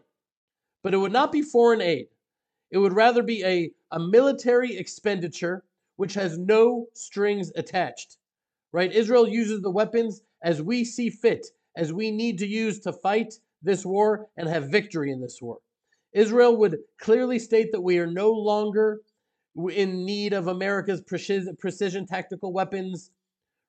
But 0.83 0.93
it 0.93 0.97
would 0.97 1.11
not 1.11 1.31
be 1.31 1.41
foreign 1.41 1.81
aid. 1.81 2.07
It 2.71 2.79
would 2.79 2.93
rather 2.93 3.23
be 3.23 3.43
a, 3.43 3.71
a 3.91 3.99
military 3.99 4.75
expenditure 4.77 5.63
which 5.95 6.15
has 6.15 6.37
no 6.37 6.87
strings 6.93 7.51
attached. 7.55 8.17
Right? 8.71 8.91
Israel 8.91 9.27
uses 9.27 9.61
the 9.61 9.71
weapons 9.71 10.21
as 10.43 10.61
we 10.61 10.83
see 10.83 11.09
fit, 11.09 11.47
as 11.75 11.93
we 11.93 12.11
need 12.11 12.39
to 12.39 12.47
use 12.47 12.79
to 12.79 12.93
fight 12.93 13.35
this 13.61 13.85
war 13.85 14.27
and 14.37 14.49
have 14.49 14.71
victory 14.71 15.11
in 15.11 15.21
this 15.21 15.39
war. 15.41 15.59
Israel 16.13 16.57
would 16.57 16.79
clearly 16.99 17.37
state 17.37 17.71
that 17.71 17.81
we 17.81 17.99
are 17.99 18.07
no 18.07 18.31
longer 18.31 19.01
in 19.71 20.05
need 20.05 20.33
of 20.33 20.47
America's 20.47 21.01
precision, 21.01 22.05
tactical 22.05 22.53
weapons 22.53 23.11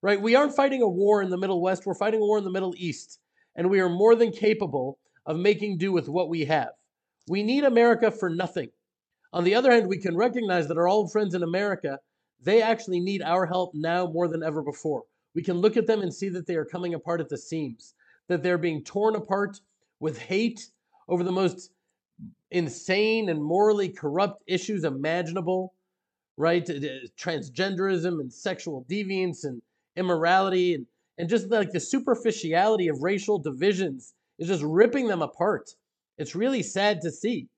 right? 0.02 0.20
We 0.20 0.34
aren't 0.34 0.54
fighting 0.54 0.82
a 0.82 0.88
war 0.88 1.22
in 1.22 1.30
the 1.30 1.36
Middle 1.36 1.60
West, 1.60 1.86
we're 1.86 1.94
fighting 1.94 2.20
a 2.20 2.24
war 2.24 2.38
in 2.38 2.44
the 2.44 2.50
Middle 2.50 2.74
East. 2.76 3.18
and 3.56 3.68
we 3.68 3.80
are 3.80 3.88
more 3.88 4.14
than 4.14 4.30
capable 4.30 4.98
of 5.26 5.36
making 5.36 5.76
do 5.76 5.90
with 5.90 6.08
what 6.08 6.28
we 6.28 6.44
have. 6.44 6.70
We 7.28 7.42
need 7.42 7.64
America 7.64 8.12
for 8.12 8.30
nothing. 8.30 8.70
On 9.32 9.42
the 9.42 9.56
other 9.56 9.72
hand, 9.72 9.88
we 9.88 9.98
can 9.98 10.16
recognize 10.16 10.68
that 10.68 10.78
our 10.78 10.86
old 10.86 11.10
friends 11.10 11.34
in 11.34 11.42
America, 11.42 11.98
they 12.40 12.62
actually 12.62 13.00
need 13.00 13.20
our 13.20 13.46
help 13.46 13.72
now 13.74 14.06
more 14.06 14.28
than 14.28 14.44
ever 14.44 14.62
before. 14.62 15.02
We 15.34 15.42
can 15.42 15.56
look 15.56 15.76
at 15.76 15.88
them 15.88 16.02
and 16.02 16.14
see 16.14 16.28
that 16.28 16.46
they 16.46 16.54
are 16.54 16.64
coming 16.64 16.94
apart 16.94 17.20
at 17.20 17.28
the 17.28 17.36
seams, 17.36 17.94
that 18.28 18.44
they're 18.44 18.58
being 18.58 18.84
torn 18.84 19.16
apart 19.16 19.60
with 19.98 20.18
hate 20.18 20.70
over 21.08 21.24
the 21.24 21.32
most 21.32 21.72
insane 22.52 23.28
and 23.28 23.42
morally 23.42 23.88
corrupt 23.88 24.44
issues 24.46 24.84
imaginable, 24.84 25.74
right? 26.38 26.64
Transgenderism 26.64 28.20
and 28.20 28.32
sexual 28.32 28.86
deviance 28.88 29.44
and 29.44 29.60
immorality 29.96 30.74
and, 30.74 30.86
and 31.18 31.28
just 31.28 31.50
like 31.50 31.72
the 31.72 31.80
superficiality 31.80 32.86
of 32.88 33.02
racial 33.02 33.38
divisions 33.38 34.14
is 34.38 34.46
just 34.46 34.62
ripping 34.62 35.08
them 35.08 35.20
apart. 35.20 35.74
It's 36.16 36.36
really 36.36 36.62
sad 36.62 37.00
to 37.02 37.10
see. 37.10 37.48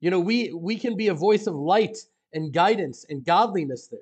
You 0.00 0.10
know, 0.10 0.20
we 0.20 0.52
we 0.52 0.76
can 0.76 0.96
be 0.96 1.08
a 1.08 1.14
voice 1.14 1.46
of 1.46 1.54
light 1.54 1.96
and 2.34 2.52
guidance 2.52 3.06
and 3.08 3.24
godliness 3.24 3.88
there. 3.88 4.00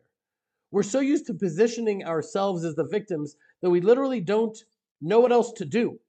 We're 0.73 0.83
so 0.83 0.99
used 1.01 1.27
to 1.27 1.35
positioning 1.35 2.05
ourselves 2.05 2.65
as 2.65 2.75
the 2.75 2.89
victims 2.89 3.37
that 3.61 3.71
we 3.71 3.81
literally 3.81 4.21
don't 4.21 4.59
know 5.01 5.21
what 5.21 5.31
else 5.31 5.53
to 5.53 5.65
do. 5.65 6.01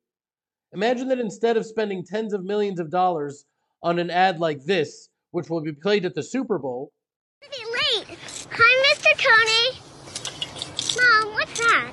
Imagine 0.72 1.10
that 1.10 1.20
instead 1.20 1.58
of 1.58 1.66
spending 1.66 2.04
tens 2.04 2.34
of 2.34 2.44
millions 2.44 2.80
of 2.80 2.90
dollars 2.90 3.46
on 3.84 4.00
an 4.00 4.10
ad 4.10 4.40
like 4.40 4.64
this, 4.64 5.10
which 5.30 5.50
will 5.50 5.62
be 5.62 5.74
played 5.74 6.06
at 6.06 6.16
the 6.16 6.24
Super 6.24 6.58
Bowl. 6.58 6.92
Late. 9.24 9.32
Hi, 9.32 9.46
Mr. 9.74 10.98
Tony. 10.98 11.24
Mom, 11.24 11.34
what's 11.34 11.60
that? 11.60 11.92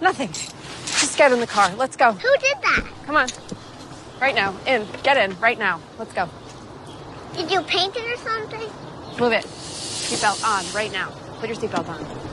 Nothing. 0.00 0.28
Just 0.28 1.16
get 1.16 1.32
in 1.32 1.40
the 1.40 1.46
car. 1.46 1.74
Let's 1.76 1.96
go. 1.96 2.12
Who 2.12 2.36
did 2.38 2.56
that? 2.62 2.84
Come 3.06 3.16
on. 3.16 3.28
Right 4.20 4.34
now. 4.34 4.54
In. 4.66 4.86
Get 5.02 5.16
in. 5.16 5.38
Right 5.40 5.58
now. 5.58 5.80
Let's 5.98 6.12
go. 6.12 6.28
Did 7.34 7.50
you 7.50 7.62
paint 7.62 7.96
it 7.96 8.04
or 8.04 8.16
something? 8.16 8.68
Move 9.18 9.32
it. 9.32 9.44
Seatbelt 9.44 10.44
on. 10.44 10.74
Right 10.74 10.92
now. 10.92 11.10
Put 11.40 11.48
your 11.48 11.56
seatbelt 11.56 11.88
on. 11.88 12.27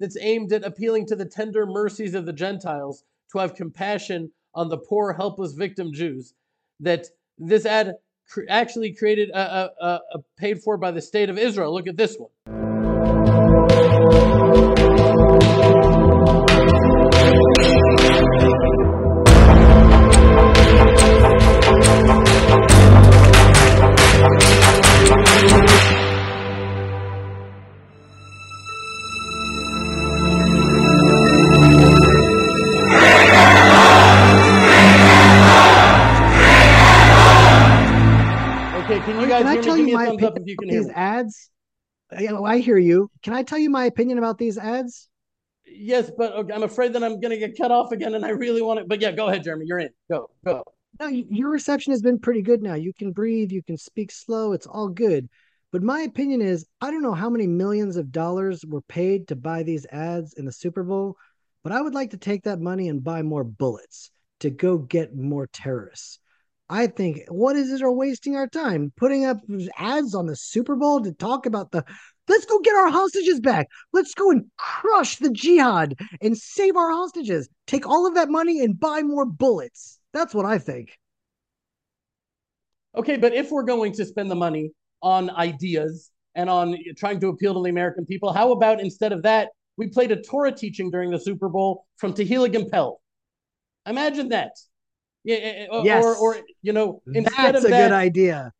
That's 0.00 0.16
aimed 0.20 0.52
at 0.52 0.64
appealing 0.64 1.06
to 1.06 1.14
the 1.14 1.26
tender 1.26 1.66
mercies 1.66 2.14
of 2.14 2.26
the 2.26 2.32
Gentiles 2.32 3.04
to 3.30 3.38
have 3.38 3.54
compassion 3.54 4.32
on 4.54 4.68
the 4.68 4.78
poor, 4.78 5.12
helpless 5.12 5.52
victim 5.52 5.92
Jews. 5.92 6.34
That 6.80 7.06
this 7.38 7.66
ad 7.66 7.94
cr- 8.28 8.40
actually 8.48 8.92
created, 8.92 9.30
a, 9.30 9.70
a, 9.80 10.00
a 10.14 10.18
paid 10.36 10.62
for 10.62 10.76
by 10.76 10.90
the 10.90 11.02
state 11.02 11.30
of 11.30 11.38
Israel. 11.38 11.72
Look 11.72 11.86
at 11.86 11.96
this 11.96 12.16
one. 12.16 12.30
Oh, 42.28 42.44
I 42.44 42.58
hear 42.58 42.78
you. 42.78 43.10
Can 43.22 43.32
I 43.32 43.42
tell 43.42 43.58
you 43.58 43.70
my 43.70 43.84
opinion 43.84 44.18
about 44.18 44.38
these 44.38 44.58
ads? 44.58 45.08
Yes, 45.66 46.10
but 46.16 46.32
okay, 46.34 46.52
I'm 46.52 46.64
afraid 46.64 46.92
that 46.94 47.04
I'm 47.04 47.20
going 47.20 47.30
to 47.30 47.38
get 47.38 47.56
cut 47.56 47.70
off 47.70 47.92
again, 47.92 48.14
and 48.14 48.24
I 48.24 48.30
really 48.30 48.62
want 48.62 48.80
it. 48.80 48.88
But 48.88 49.00
yeah, 49.00 49.12
go 49.12 49.28
ahead, 49.28 49.44
Jeremy. 49.44 49.66
You're 49.66 49.78
in. 49.78 49.90
Go, 50.10 50.30
go. 50.44 50.64
No, 50.98 51.06
your 51.06 51.50
reception 51.50 51.92
has 51.92 52.02
been 52.02 52.18
pretty 52.18 52.42
good 52.42 52.62
now. 52.62 52.74
You 52.74 52.92
can 52.92 53.12
breathe. 53.12 53.52
You 53.52 53.62
can 53.62 53.76
speak 53.76 54.10
slow. 54.10 54.52
It's 54.52 54.66
all 54.66 54.88
good. 54.88 55.28
But 55.72 55.82
my 55.82 56.00
opinion 56.00 56.42
is, 56.42 56.66
I 56.80 56.90
don't 56.90 57.02
know 57.02 57.14
how 57.14 57.30
many 57.30 57.46
millions 57.46 57.96
of 57.96 58.10
dollars 58.10 58.64
were 58.66 58.82
paid 58.82 59.28
to 59.28 59.36
buy 59.36 59.62
these 59.62 59.86
ads 59.86 60.34
in 60.34 60.44
the 60.44 60.52
Super 60.52 60.82
Bowl, 60.82 61.16
but 61.62 61.72
I 61.72 61.80
would 61.80 61.94
like 61.94 62.10
to 62.10 62.16
take 62.16 62.42
that 62.44 62.60
money 62.60 62.88
and 62.88 63.04
buy 63.04 63.22
more 63.22 63.44
bullets 63.44 64.10
to 64.40 64.50
go 64.50 64.78
get 64.78 65.14
more 65.14 65.46
terrorists. 65.46 66.18
I 66.70 66.86
think 66.86 67.24
what 67.28 67.56
is 67.56 67.72
it? 67.72 67.82
Are 67.82 67.90
wasting 67.90 68.36
our 68.36 68.46
time 68.46 68.92
putting 68.96 69.24
up 69.24 69.38
ads 69.76 70.14
on 70.14 70.26
the 70.26 70.36
Super 70.36 70.76
Bowl 70.76 71.02
to 71.02 71.12
talk 71.12 71.44
about 71.44 71.72
the 71.72 71.84
let's 72.28 72.46
go 72.46 72.60
get 72.60 72.76
our 72.76 72.88
hostages 72.88 73.40
back. 73.40 73.68
Let's 73.92 74.14
go 74.14 74.30
and 74.30 74.44
crush 74.56 75.16
the 75.16 75.32
jihad 75.32 75.96
and 76.22 76.38
save 76.38 76.76
our 76.76 76.92
hostages. 76.92 77.48
Take 77.66 77.88
all 77.88 78.06
of 78.06 78.14
that 78.14 78.30
money 78.30 78.62
and 78.62 78.78
buy 78.78 79.02
more 79.02 79.26
bullets. 79.26 79.98
That's 80.12 80.32
what 80.32 80.46
I 80.46 80.58
think. 80.58 80.96
Okay, 82.94 83.16
but 83.16 83.34
if 83.34 83.50
we're 83.50 83.64
going 83.64 83.92
to 83.94 84.04
spend 84.04 84.30
the 84.30 84.36
money 84.36 84.70
on 85.02 85.28
ideas 85.30 86.12
and 86.36 86.48
on 86.48 86.76
trying 86.96 87.18
to 87.20 87.28
appeal 87.28 87.54
to 87.54 87.62
the 87.62 87.70
American 87.70 88.06
people, 88.06 88.32
how 88.32 88.52
about 88.52 88.80
instead 88.80 89.12
of 89.12 89.22
that, 89.24 89.48
we 89.76 89.88
played 89.88 90.12
a 90.12 90.22
Torah 90.22 90.52
teaching 90.52 90.88
during 90.88 91.10
the 91.10 91.18
Super 91.18 91.48
Bowl 91.48 91.86
from 91.96 92.14
Tehillah 92.14 92.52
Gimpel? 92.52 92.98
Imagine 93.86 94.28
that. 94.28 94.52
Yeah, 95.24 95.66
or, 95.70 95.84
yes. 95.84 96.04
or, 96.04 96.16
or 96.16 96.36
you 96.62 96.72
know, 96.72 97.02
instead 97.12 97.54
That's 97.54 97.58
of 97.58 97.64
a 97.66 97.68
that, 97.68 97.88
good 97.88 97.94
idea. 97.94 98.52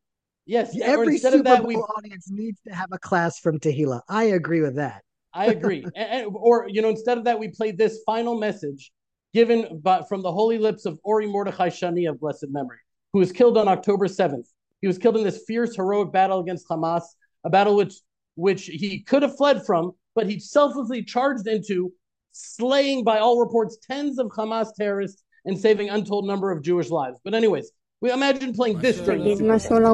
Yes, 0.46 0.76
every 0.82 1.16
Super 1.16 1.42
that, 1.44 1.60
Bowl 1.60 1.68
we, 1.68 1.76
audience 1.76 2.28
needs 2.30 2.60
to 2.66 2.74
have 2.74 2.88
a 2.92 2.98
class 2.98 3.38
from 3.38 3.60
Tehillah. 3.60 4.02
I 4.08 4.24
agree 4.24 4.60
with 4.60 4.76
that. 4.76 5.02
I 5.32 5.46
agree. 5.46 5.86
and, 5.96 6.28
or 6.32 6.66
you 6.68 6.82
know, 6.82 6.88
instead 6.88 7.18
of 7.18 7.24
that, 7.24 7.38
we 7.38 7.48
played 7.48 7.78
this 7.78 8.00
final 8.04 8.38
message 8.38 8.92
given 9.32 9.80
by, 9.80 10.02
from 10.08 10.22
the 10.22 10.32
holy 10.32 10.58
lips 10.58 10.86
of 10.86 10.98
Ori 11.04 11.26
Mordechai 11.26 11.68
Shani 11.68 12.10
of 12.10 12.18
blessed 12.20 12.46
memory, 12.50 12.78
who 13.12 13.20
was 13.20 13.32
killed 13.32 13.56
on 13.56 13.68
October 13.68 14.08
seventh. 14.08 14.48
He 14.80 14.86
was 14.86 14.98
killed 14.98 15.16
in 15.16 15.24
this 15.24 15.44
fierce, 15.46 15.76
heroic 15.76 16.12
battle 16.12 16.40
against 16.40 16.68
Hamas, 16.68 17.04
a 17.44 17.50
battle 17.50 17.76
which 17.76 17.94
which 18.34 18.64
he 18.64 19.00
could 19.00 19.22
have 19.22 19.36
fled 19.36 19.64
from, 19.64 19.92
but 20.14 20.28
he 20.28 20.40
selflessly 20.40 21.04
charged 21.04 21.46
into, 21.46 21.92
slaying 22.32 23.04
by 23.04 23.18
all 23.18 23.38
reports 23.38 23.78
tens 23.88 24.18
of 24.18 24.28
Hamas 24.28 24.74
terrorists 24.74 25.22
and 25.44 25.58
saving 25.58 25.88
untold 25.90 26.26
number 26.26 26.50
of 26.50 26.62
Jewish 26.62 26.90
lives. 26.90 27.18
But 27.24 27.34
anyways, 27.34 27.70
we 28.00 28.10
imagine 28.12 28.52
playing 28.54 28.78
this 28.78 28.98
during 29.00 29.24
the 29.24 29.30
Super 29.30 29.56
Bowl. 29.58 29.90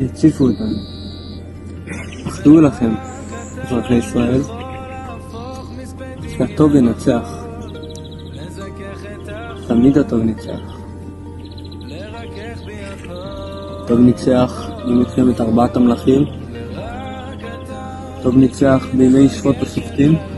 יציפו 0.00 0.44
אותנו. 0.44 0.76
דעו 2.44 2.60
לכם, 2.60 2.94
אזרחי 3.62 3.94
ישראל, 3.94 4.42
שהטוב 6.36 6.74
ינצח. 6.74 7.44
תמיד 9.68 9.98
הטוב 9.98 10.20
ניצח. 10.22 10.78
טוב 13.86 13.98
ניצח 13.98 14.70
במלחמת 14.84 15.40
ארבעת 15.40 15.76
המלכים, 15.76 16.24
טוב 18.22 18.36
ניצח 18.36 18.86
בימי 18.96 19.28
שפוט 19.28 19.56
השופטים. 19.62 20.37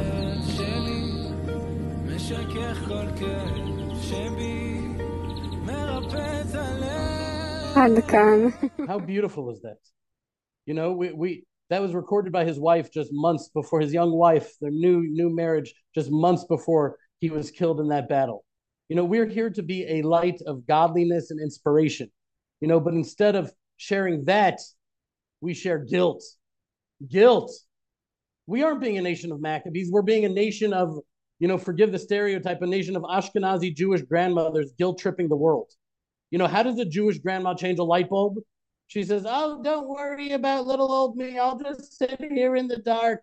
How 8.87 8.99
beautiful 8.99 9.51
is 9.51 9.62
that? 9.62 9.78
You 10.66 10.74
know, 10.74 10.93
we, 10.93 11.12
we 11.12 11.45
that 11.70 11.81
was 11.81 11.95
recorded 11.95 12.31
by 12.31 12.45
his 12.45 12.59
wife 12.59 12.93
just 12.93 13.09
months 13.11 13.49
before 13.55 13.81
his 13.81 13.91
young 13.91 14.12
wife, 14.12 14.53
their 14.61 14.70
new 14.70 15.03
new 15.09 15.35
marriage, 15.35 15.72
just 15.95 16.11
months 16.11 16.45
before 16.45 16.99
he 17.20 17.31
was 17.31 17.51
killed 17.51 17.81
in 17.81 17.89
that 17.89 18.07
battle. 18.07 18.45
You 18.91 18.97
know, 18.97 19.05
we're 19.05 19.26
here 19.26 19.49
to 19.49 19.62
be 19.62 19.87
a 19.87 20.03
light 20.03 20.43
of 20.47 20.66
godliness 20.66 21.31
and 21.31 21.41
inspiration. 21.41 22.11
You 22.61 22.68
know, 22.68 22.81
but 22.81 22.93
instead 22.93 23.35
of 23.35 23.51
sharing 23.78 24.26
that, 24.26 24.59
we 25.41 25.55
share 25.55 25.78
guilt. 25.78 26.22
Guilt. 27.09 27.51
We 28.47 28.62
aren't 28.62 28.83
being 28.83 28.99
a 28.99 29.03
nation 29.03 29.33
of 29.33 29.41
Maccabees. 29.41 29.91
We're 29.91 30.03
being 30.03 30.26
a 30.26 30.28
nation 30.28 30.74
of, 30.74 30.99
you 31.39 31.49
know, 31.49 31.57
forgive 31.57 31.93
the 31.93 31.99
stereotype, 31.99 32.61
a 32.61 32.66
nation 32.66 32.95
of 32.95 33.05
Ashkenazi 33.05 33.74
Jewish 33.74 34.03
grandmothers 34.03 34.72
guilt 34.76 34.99
tripping 34.99 35.28
the 35.28 35.37
world. 35.37 35.70
You 36.31 36.39
know, 36.39 36.47
how 36.47 36.62
does 36.62 36.78
a 36.78 36.85
Jewish 36.85 37.18
grandma 37.18 37.55
change 37.55 37.78
a 37.78 37.85
light 37.85 38.09
bulb? 38.09 38.37
She 38.87 39.03
says, 39.03 39.24
Oh, 39.26 39.62
don't 39.62 39.89
worry 39.89 40.33
about 40.33 40.66
little 40.66 40.93
old 40.93 41.16
me. 41.16 41.39
I'll 41.39 41.59
just 41.59 41.97
sit 41.99 42.20
here 42.20 42.57
in 42.57 42.68
the 42.68 42.78
dark. 42.78 43.22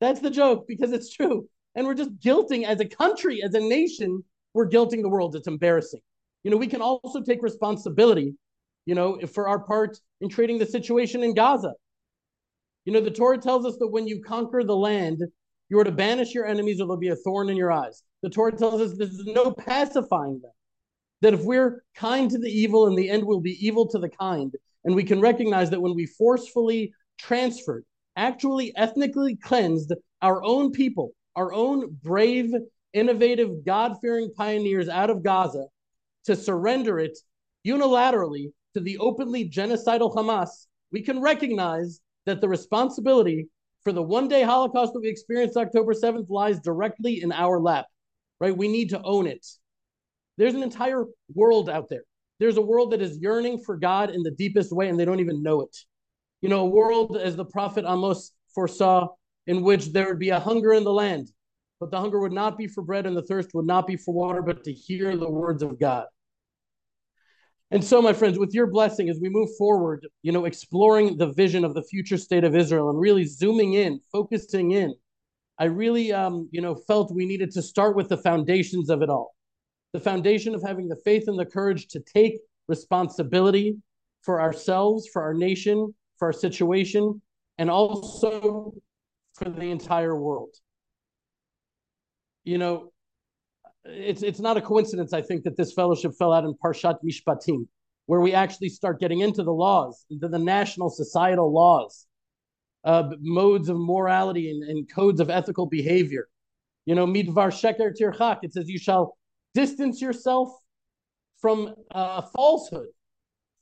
That's 0.00 0.20
the 0.20 0.30
joke 0.30 0.66
because 0.66 0.92
it's 0.92 1.12
true. 1.12 1.48
And 1.74 1.86
we're 1.86 1.94
just 1.94 2.18
guilting 2.18 2.64
as 2.64 2.80
a 2.80 2.84
country, 2.84 3.42
as 3.42 3.54
a 3.54 3.60
nation, 3.60 4.22
we're 4.54 4.68
guilting 4.68 5.02
the 5.02 5.08
world. 5.08 5.36
It's 5.36 5.46
embarrassing. 5.46 6.00
You 6.42 6.50
know, 6.50 6.56
we 6.56 6.66
can 6.66 6.82
also 6.82 7.20
take 7.20 7.42
responsibility, 7.42 8.34
you 8.84 8.94
know, 8.94 9.20
for 9.32 9.48
our 9.48 9.60
part 9.60 9.98
in 10.20 10.28
creating 10.28 10.58
the 10.58 10.66
situation 10.66 11.22
in 11.22 11.34
Gaza. 11.34 11.72
You 12.84 12.92
know, 12.92 13.00
the 13.00 13.10
Torah 13.12 13.38
tells 13.38 13.64
us 13.64 13.76
that 13.78 13.88
when 13.88 14.08
you 14.08 14.20
conquer 14.22 14.64
the 14.64 14.76
land, 14.76 15.22
you 15.68 15.78
are 15.78 15.84
to 15.84 15.92
banish 15.92 16.34
your 16.34 16.46
enemies 16.46 16.80
or 16.80 16.86
there'll 16.86 16.96
be 16.96 17.08
a 17.08 17.16
thorn 17.16 17.48
in 17.48 17.56
your 17.56 17.70
eyes. 17.70 18.02
The 18.22 18.30
Torah 18.30 18.52
tells 18.52 18.80
us 18.80 18.98
there's 18.98 19.24
no 19.24 19.52
pacifying 19.52 20.40
them 20.42 20.50
that 21.22 21.34
if 21.34 21.42
we're 21.42 21.82
kind 21.94 22.30
to 22.30 22.38
the 22.38 22.50
evil, 22.50 22.86
in 22.88 22.94
the 22.94 23.08
end 23.08 23.24
we'll 23.24 23.40
be 23.40 23.64
evil 23.64 23.88
to 23.88 23.98
the 23.98 24.08
kind. 24.08 24.52
And 24.84 24.94
we 24.94 25.04
can 25.04 25.20
recognize 25.20 25.70
that 25.70 25.80
when 25.80 25.94
we 25.94 26.06
forcefully 26.06 26.92
transferred, 27.18 27.84
actually 28.16 28.76
ethnically 28.76 29.36
cleansed 29.36 29.94
our 30.20 30.42
own 30.42 30.72
people, 30.72 31.12
our 31.36 31.52
own 31.52 31.96
brave, 32.02 32.52
innovative, 32.92 33.64
God 33.64 33.96
fearing 34.02 34.32
pioneers 34.36 34.88
out 34.88 35.10
of 35.10 35.22
Gaza 35.22 35.66
to 36.24 36.36
surrender 36.36 36.98
it 36.98 37.16
unilaterally 37.66 38.52
to 38.74 38.80
the 38.80 38.98
openly 38.98 39.48
genocidal 39.48 40.14
Hamas, 40.14 40.66
we 40.90 41.02
can 41.02 41.20
recognize 41.20 42.00
that 42.26 42.40
the 42.40 42.48
responsibility 42.48 43.48
for 43.84 43.92
the 43.92 44.02
one 44.02 44.28
day 44.28 44.42
Holocaust 44.42 44.92
that 44.92 45.00
we 45.00 45.08
experienced 45.08 45.56
October 45.56 45.94
7th 45.94 46.28
lies 46.28 46.60
directly 46.60 47.22
in 47.22 47.32
our 47.32 47.60
lap, 47.60 47.86
right? 48.40 48.56
We 48.56 48.68
need 48.68 48.90
to 48.90 49.02
own 49.02 49.26
it. 49.26 49.46
There's 50.36 50.54
an 50.54 50.62
entire 50.62 51.04
world 51.34 51.68
out 51.68 51.88
there. 51.88 52.02
There's 52.38 52.56
a 52.56 52.62
world 52.62 52.92
that 52.92 53.02
is 53.02 53.18
yearning 53.18 53.58
for 53.58 53.76
God 53.76 54.10
in 54.10 54.22
the 54.22 54.30
deepest 54.30 54.72
way, 54.72 54.88
and 54.88 54.98
they 54.98 55.04
don't 55.04 55.20
even 55.20 55.42
know 55.42 55.60
it. 55.62 55.76
You 56.40 56.48
know, 56.48 56.60
a 56.60 56.68
world, 56.68 57.16
as 57.16 57.36
the 57.36 57.44
prophet 57.44 57.84
Amos 57.86 58.32
foresaw, 58.54 59.08
in 59.46 59.62
which 59.62 59.92
there 59.92 60.08
would 60.08 60.18
be 60.18 60.30
a 60.30 60.40
hunger 60.40 60.72
in 60.72 60.84
the 60.84 60.92
land, 60.92 61.30
but 61.78 61.90
the 61.90 62.00
hunger 62.00 62.20
would 62.20 62.32
not 62.32 62.56
be 62.56 62.66
for 62.66 62.82
bread 62.82 63.06
and 63.06 63.16
the 63.16 63.22
thirst 63.22 63.50
would 63.54 63.66
not 63.66 63.86
be 63.86 63.96
for 63.96 64.14
water, 64.14 64.42
but 64.42 64.64
to 64.64 64.72
hear 64.72 65.16
the 65.16 65.30
words 65.30 65.62
of 65.62 65.78
God. 65.78 66.06
And 67.70 67.82
so, 67.82 68.02
my 68.02 68.12
friends, 68.12 68.38
with 68.38 68.52
your 68.52 68.66
blessing, 68.66 69.08
as 69.08 69.18
we 69.20 69.30
move 69.30 69.48
forward, 69.56 70.06
you 70.22 70.32
know, 70.32 70.44
exploring 70.44 71.16
the 71.16 71.32
vision 71.32 71.64
of 71.64 71.74
the 71.74 71.82
future 71.82 72.18
state 72.18 72.44
of 72.44 72.54
Israel 72.54 72.90
and 72.90 73.00
really 73.00 73.24
zooming 73.24 73.74
in, 73.74 74.00
focusing 74.12 74.72
in, 74.72 74.94
I 75.58 75.64
really, 75.64 76.12
um, 76.12 76.48
you 76.52 76.60
know, 76.60 76.74
felt 76.74 77.14
we 77.14 77.24
needed 77.24 77.50
to 77.52 77.62
start 77.62 77.96
with 77.96 78.08
the 78.08 78.16
foundations 78.16 78.90
of 78.90 79.00
it 79.00 79.08
all 79.08 79.34
the 79.92 80.00
foundation 80.00 80.54
of 80.54 80.62
having 80.62 80.88
the 80.88 81.00
faith 81.04 81.24
and 81.26 81.38
the 81.38 81.46
courage 81.46 81.88
to 81.88 82.00
take 82.00 82.38
responsibility 82.68 83.76
for 84.22 84.40
ourselves, 84.40 85.08
for 85.12 85.22
our 85.22 85.34
nation, 85.34 85.94
for 86.18 86.26
our 86.26 86.32
situation, 86.32 87.20
and 87.58 87.70
also 87.70 88.72
for 89.34 89.48
the 89.48 89.70
entire 89.70 90.16
world. 90.16 90.54
You 92.44 92.58
know, 92.58 92.92
it's 93.84 94.22
it's 94.22 94.40
not 94.40 94.56
a 94.56 94.60
coincidence, 94.60 95.12
I 95.12 95.22
think, 95.22 95.44
that 95.44 95.56
this 95.56 95.72
fellowship 95.72 96.12
fell 96.18 96.32
out 96.32 96.44
in 96.44 96.54
Parshat 96.54 96.96
Mishpatim, 97.04 97.66
where 98.06 98.20
we 98.20 98.32
actually 98.32 98.68
start 98.68 99.00
getting 99.00 99.20
into 99.20 99.42
the 99.42 99.52
laws, 99.52 100.04
into 100.10 100.28
the 100.28 100.38
national 100.38 100.90
societal 100.90 101.52
laws, 101.52 102.06
uh, 102.84 103.10
modes 103.20 103.68
of 103.68 103.76
morality 103.78 104.50
and, 104.50 104.62
and 104.64 104.92
codes 104.92 105.20
of 105.20 105.30
ethical 105.30 105.66
behavior. 105.66 106.28
You 106.84 106.94
know, 106.94 107.06
midvar 107.06 107.50
sheker 107.50 107.92
tirchak, 107.98 108.38
it 108.42 108.52
says 108.52 108.68
you 108.68 108.78
shall 108.78 109.16
Distance 109.54 110.00
yourself 110.00 110.50
from 111.40 111.74
uh, 111.90 112.22
falsehood. 112.22 112.88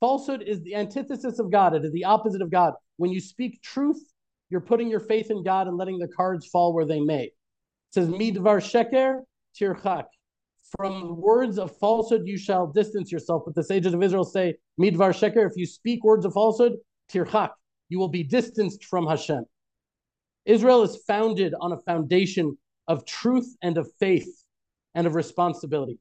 Falsehood 0.00 0.42
is 0.42 0.62
the 0.62 0.74
antithesis 0.76 1.38
of 1.38 1.50
God, 1.50 1.74
it 1.74 1.84
is 1.84 1.92
the 1.92 2.04
opposite 2.04 2.42
of 2.42 2.50
God. 2.50 2.74
When 2.96 3.10
you 3.10 3.20
speak 3.20 3.60
truth, 3.62 4.02
you're 4.50 4.60
putting 4.60 4.88
your 4.88 5.00
faith 5.00 5.30
in 5.30 5.42
God 5.42 5.68
and 5.68 5.76
letting 5.76 5.98
the 5.98 6.08
cards 6.08 6.46
fall 6.46 6.74
where 6.74 6.86
they 6.86 7.00
may. 7.00 7.24
It 7.24 7.32
says, 7.92 8.08
Midvar 8.08 8.60
sheker 8.60 9.20
tirchak. 9.58 10.04
From 10.76 11.20
words 11.20 11.58
of 11.58 11.76
falsehood, 11.78 12.22
you 12.26 12.38
shall 12.38 12.66
distance 12.68 13.10
yourself. 13.10 13.42
But 13.44 13.56
the 13.56 13.64
sages 13.64 13.92
of 13.92 14.02
Israel 14.02 14.24
say, 14.24 14.54
Midvar 14.80 15.12
sheker, 15.12 15.48
if 15.48 15.56
you 15.56 15.66
speak 15.66 16.04
words 16.04 16.24
of 16.24 16.32
falsehood, 16.32 16.74
tirchak, 17.12 17.50
you 17.88 17.98
will 17.98 18.08
be 18.08 18.22
distanced 18.22 18.84
from 18.84 19.06
Hashem. 19.06 19.44
Israel 20.44 20.82
is 20.82 21.02
founded 21.06 21.54
on 21.60 21.72
a 21.72 21.78
foundation 21.78 22.56
of 22.88 23.04
truth 23.04 23.56
and 23.62 23.78
of 23.78 23.90
faith 23.98 24.39
and 24.94 25.06
of 25.06 25.14
responsibility. 25.14 25.98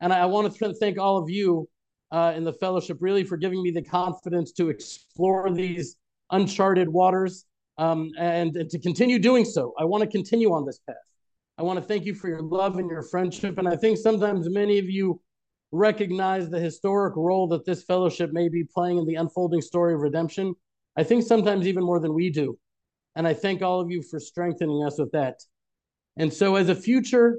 And 0.00 0.12
I, 0.12 0.20
I 0.20 0.24
want 0.26 0.54
to 0.54 0.74
thank 0.74 0.98
all 0.98 1.18
of 1.18 1.28
you 1.28 1.68
uh, 2.10 2.32
in 2.36 2.44
the 2.44 2.52
fellowship 2.52 2.98
really 3.00 3.24
for 3.24 3.36
giving 3.36 3.62
me 3.62 3.70
the 3.70 3.82
confidence 3.82 4.52
to 4.52 4.68
explore 4.70 5.50
these 5.50 5.96
uncharted 6.30 6.88
waters 6.88 7.44
um, 7.78 8.10
and, 8.18 8.56
and 8.56 8.70
to 8.70 8.78
continue 8.78 9.18
doing 9.18 9.44
so. 9.44 9.74
I 9.78 9.84
want 9.84 10.02
to 10.02 10.08
continue 10.08 10.52
on 10.52 10.64
this 10.64 10.78
path. 10.86 10.96
I 11.58 11.62
want 11.62 11.78
to 11.78 11.84
thank 11.84 12.04
you 12.04 12.14
for 12.14 12.28
your 12.28 12.42
love 12.42 12.78
and 12.78 12.88
your 12.88 13.02
friendship. 13.02 13.58
And 13.58 13.68
I 13.68 13.76
think 13.76 13.98
sometimes 13.98 14.48
many 14.48 14.78
of 14.78 14.86
you 14.88 15.20
recognize 15.72 16.48
the 16.48 16.60
historic 16.60 17.14
role 17.16 17.48
that 17.48 17.66
this 17.66 17.82
fellowship 17.82 18.32
may 18.32 18.48
be 18.48 18.64
playing 18.64 18.98
in 18.98 19.06
the 19.06 19.16
unfolding 19.16 19.60
story 19.60 19.94
of 19.94 20.00
redemption. 20.00 20.54
I 20.96 21.02
think 21.02 21.24
sometimes 21.24 21.66
even 21.66 21.84
more 21.84 22.00
than 22.00 22.14
we 22.14 22.30
do. 22.30 22.58
And 23.16 23.26
I 23.26 23.34
thank 23.34 23.62
all 23.62 23.80
of 23.80 23.90
you 23.90 24.02
for 24.02 24.20
strengthening 24.20 24.84
us 24.84 24.98
with 24.98 25.10
that. 25.12 25.40
And 26.16 26.32
so, 26.32 26.56
as 26.56 26.68
a 26.68 26.74
future 26.74 27.38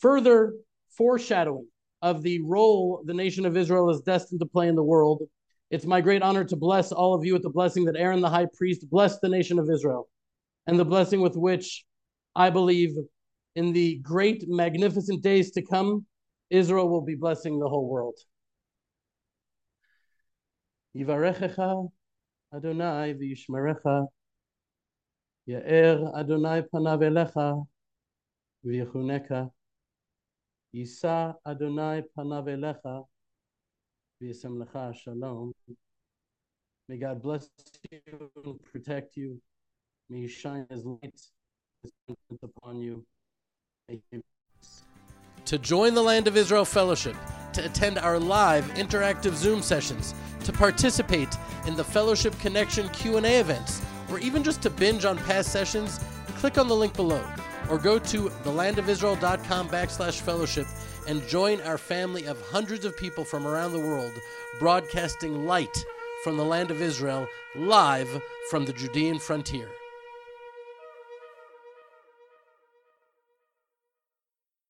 further 0.00 0.54
foreshadowing 0.96 1.68
of 2.02 2.22
the 2.22 2.40
role 2.42 3.02
the 3.06 3.14
nation 3.14 3.44
of 3.44 3.56
Israel 3.56 3.90
is 3.90 4.00
destined 4.00 4.40
to 4.40 4.46
play 4.46 4.68
in 4.68 4.74
the 4.74 4.82
world. 4.82 5.22
It's 5.70 5.84
my 5.84 6.00
great 6.00 6.22
honor 6.22 6.44
to 6.44 6.56
bless 6.56 6.92
all 6.92 7.14
of 7.14 7.24
you 7.24 7.32
with 7.32 7.42
the 7.42 7.50
blessing 7.50 7.84
that 7.84 7.96
Aaron 7.96 8.20
the 8.20 8.30
high 8.30 8.46
priest 8.56 8.88
blessed 8.88 9.20
the 9.20 9.28
nation 9.28 9.58
of 9.58 9.68
Israel, 9.70 10.08
and 10.66 10.78
the 10.78 10.84
blessing 10.84 11.20
with 11.20 11.36
which 11.36 11.84
I 12.34 12.50
believe 12.50 12.94
in 13.54 13.72
the 13.72 13.96
great, 13.96 14.44
magnificent 14.48 15.22
days 15.22 15.50
to 15.52 15.62
come, 15.62 16.06
Israel 16.48 16.88
will 16.88 17.02
be 17.02 17.16
blessing 17.16 17.58
the 17.58 17.68
whole 17.68 17.88
world. 17.88 18.14
Yivarechecha 20.96 21.88
Adonai 22.54 23.14
v'yishmerecha 23.14 24.06
Ya'er 25.48 26.16
Adonai 26.16 26.62
panav 26.72 27.00
elecha 27.00 27.66
v'yechuneka 28.64 29.50
Yisa 30.74 31.34
Adonai 31.46 32.02
panav 32.16 32.46
elecha 32.46 33.04
shalom. 34.94 35.52
May 36.88 36.98
God 36.98 37.22
bless 37.22 37.48
you 37.90 38.00
and 38.44 38.62
protect 38.64 39.16
you. 39.16 39.40
May 40.10 40.22
He 40.22 40.28
shine 40.28 40.66
His 40.70 40.84
light 40.84 41.14
upon 42.42 42.80
you. 42.80 43.04
To 45.46 45.58
join 45.58 45.94
the 45.94 46.02
Land 46.02 46.26
of 46.28 46.36
Israel 46.36 46.66
Fellowship, 46.66 47.16
to 47.54 47.64
attend 47.64 47.98
our 47.98 48.18
live 48.18 48.66
interactive 48.74 49.34
Zoom 49.34 49.62
sessions, 49.62 50.14
to 50.44 50.52
participate 50.52 51.34
in 51.66 51.74
the 51.74 51.84
Fellowship 51.84 52.38
Connection 52.40 52.88
Q&A 52.90 53.40
events, 53.40 53.80
or 54.10 54.18
even 54.18 54.42
just 54.42 54.60
to 54.62 54.70
binge 54.70 55.06
on 55.06 55.16
past 55.18 55.50
sessions, 55.50 56.00
click 56.36 56.58
on 56.58 56.68
the 56.68 56.76
link 56.76 56.94
below 56.94 57.24
or 57.68 57.78
go 57.78 57.98
to 57.98 58.28
thelandofisrael.com 58.44 59.68
backslash 59.68 60.20
fellowship 60.20 60.66
and 61.06 61.26
join 61.26 61.60
our 61.62 61.78
family 61.78 62.26
of 62.26 62.40
hundreds 62.50 62.84
of 62.84 62.96
people 62.96 63.24
from 63.24 63.46
around 63.46 63.72
the 63.72 63.78
world 63.78 64.12
broadcasting 64.58 65.46
light 65.46 65.84
from 66.22 66.36
the 66.36 66.44
land 66.44 66.70
of 66.70 66.82
Israel 66.82 67.28
live 67.54 68.20
from 68.50 68.64
the 68.64 68.72
Judean 68.72 69.18
frontier. 69.18 69.68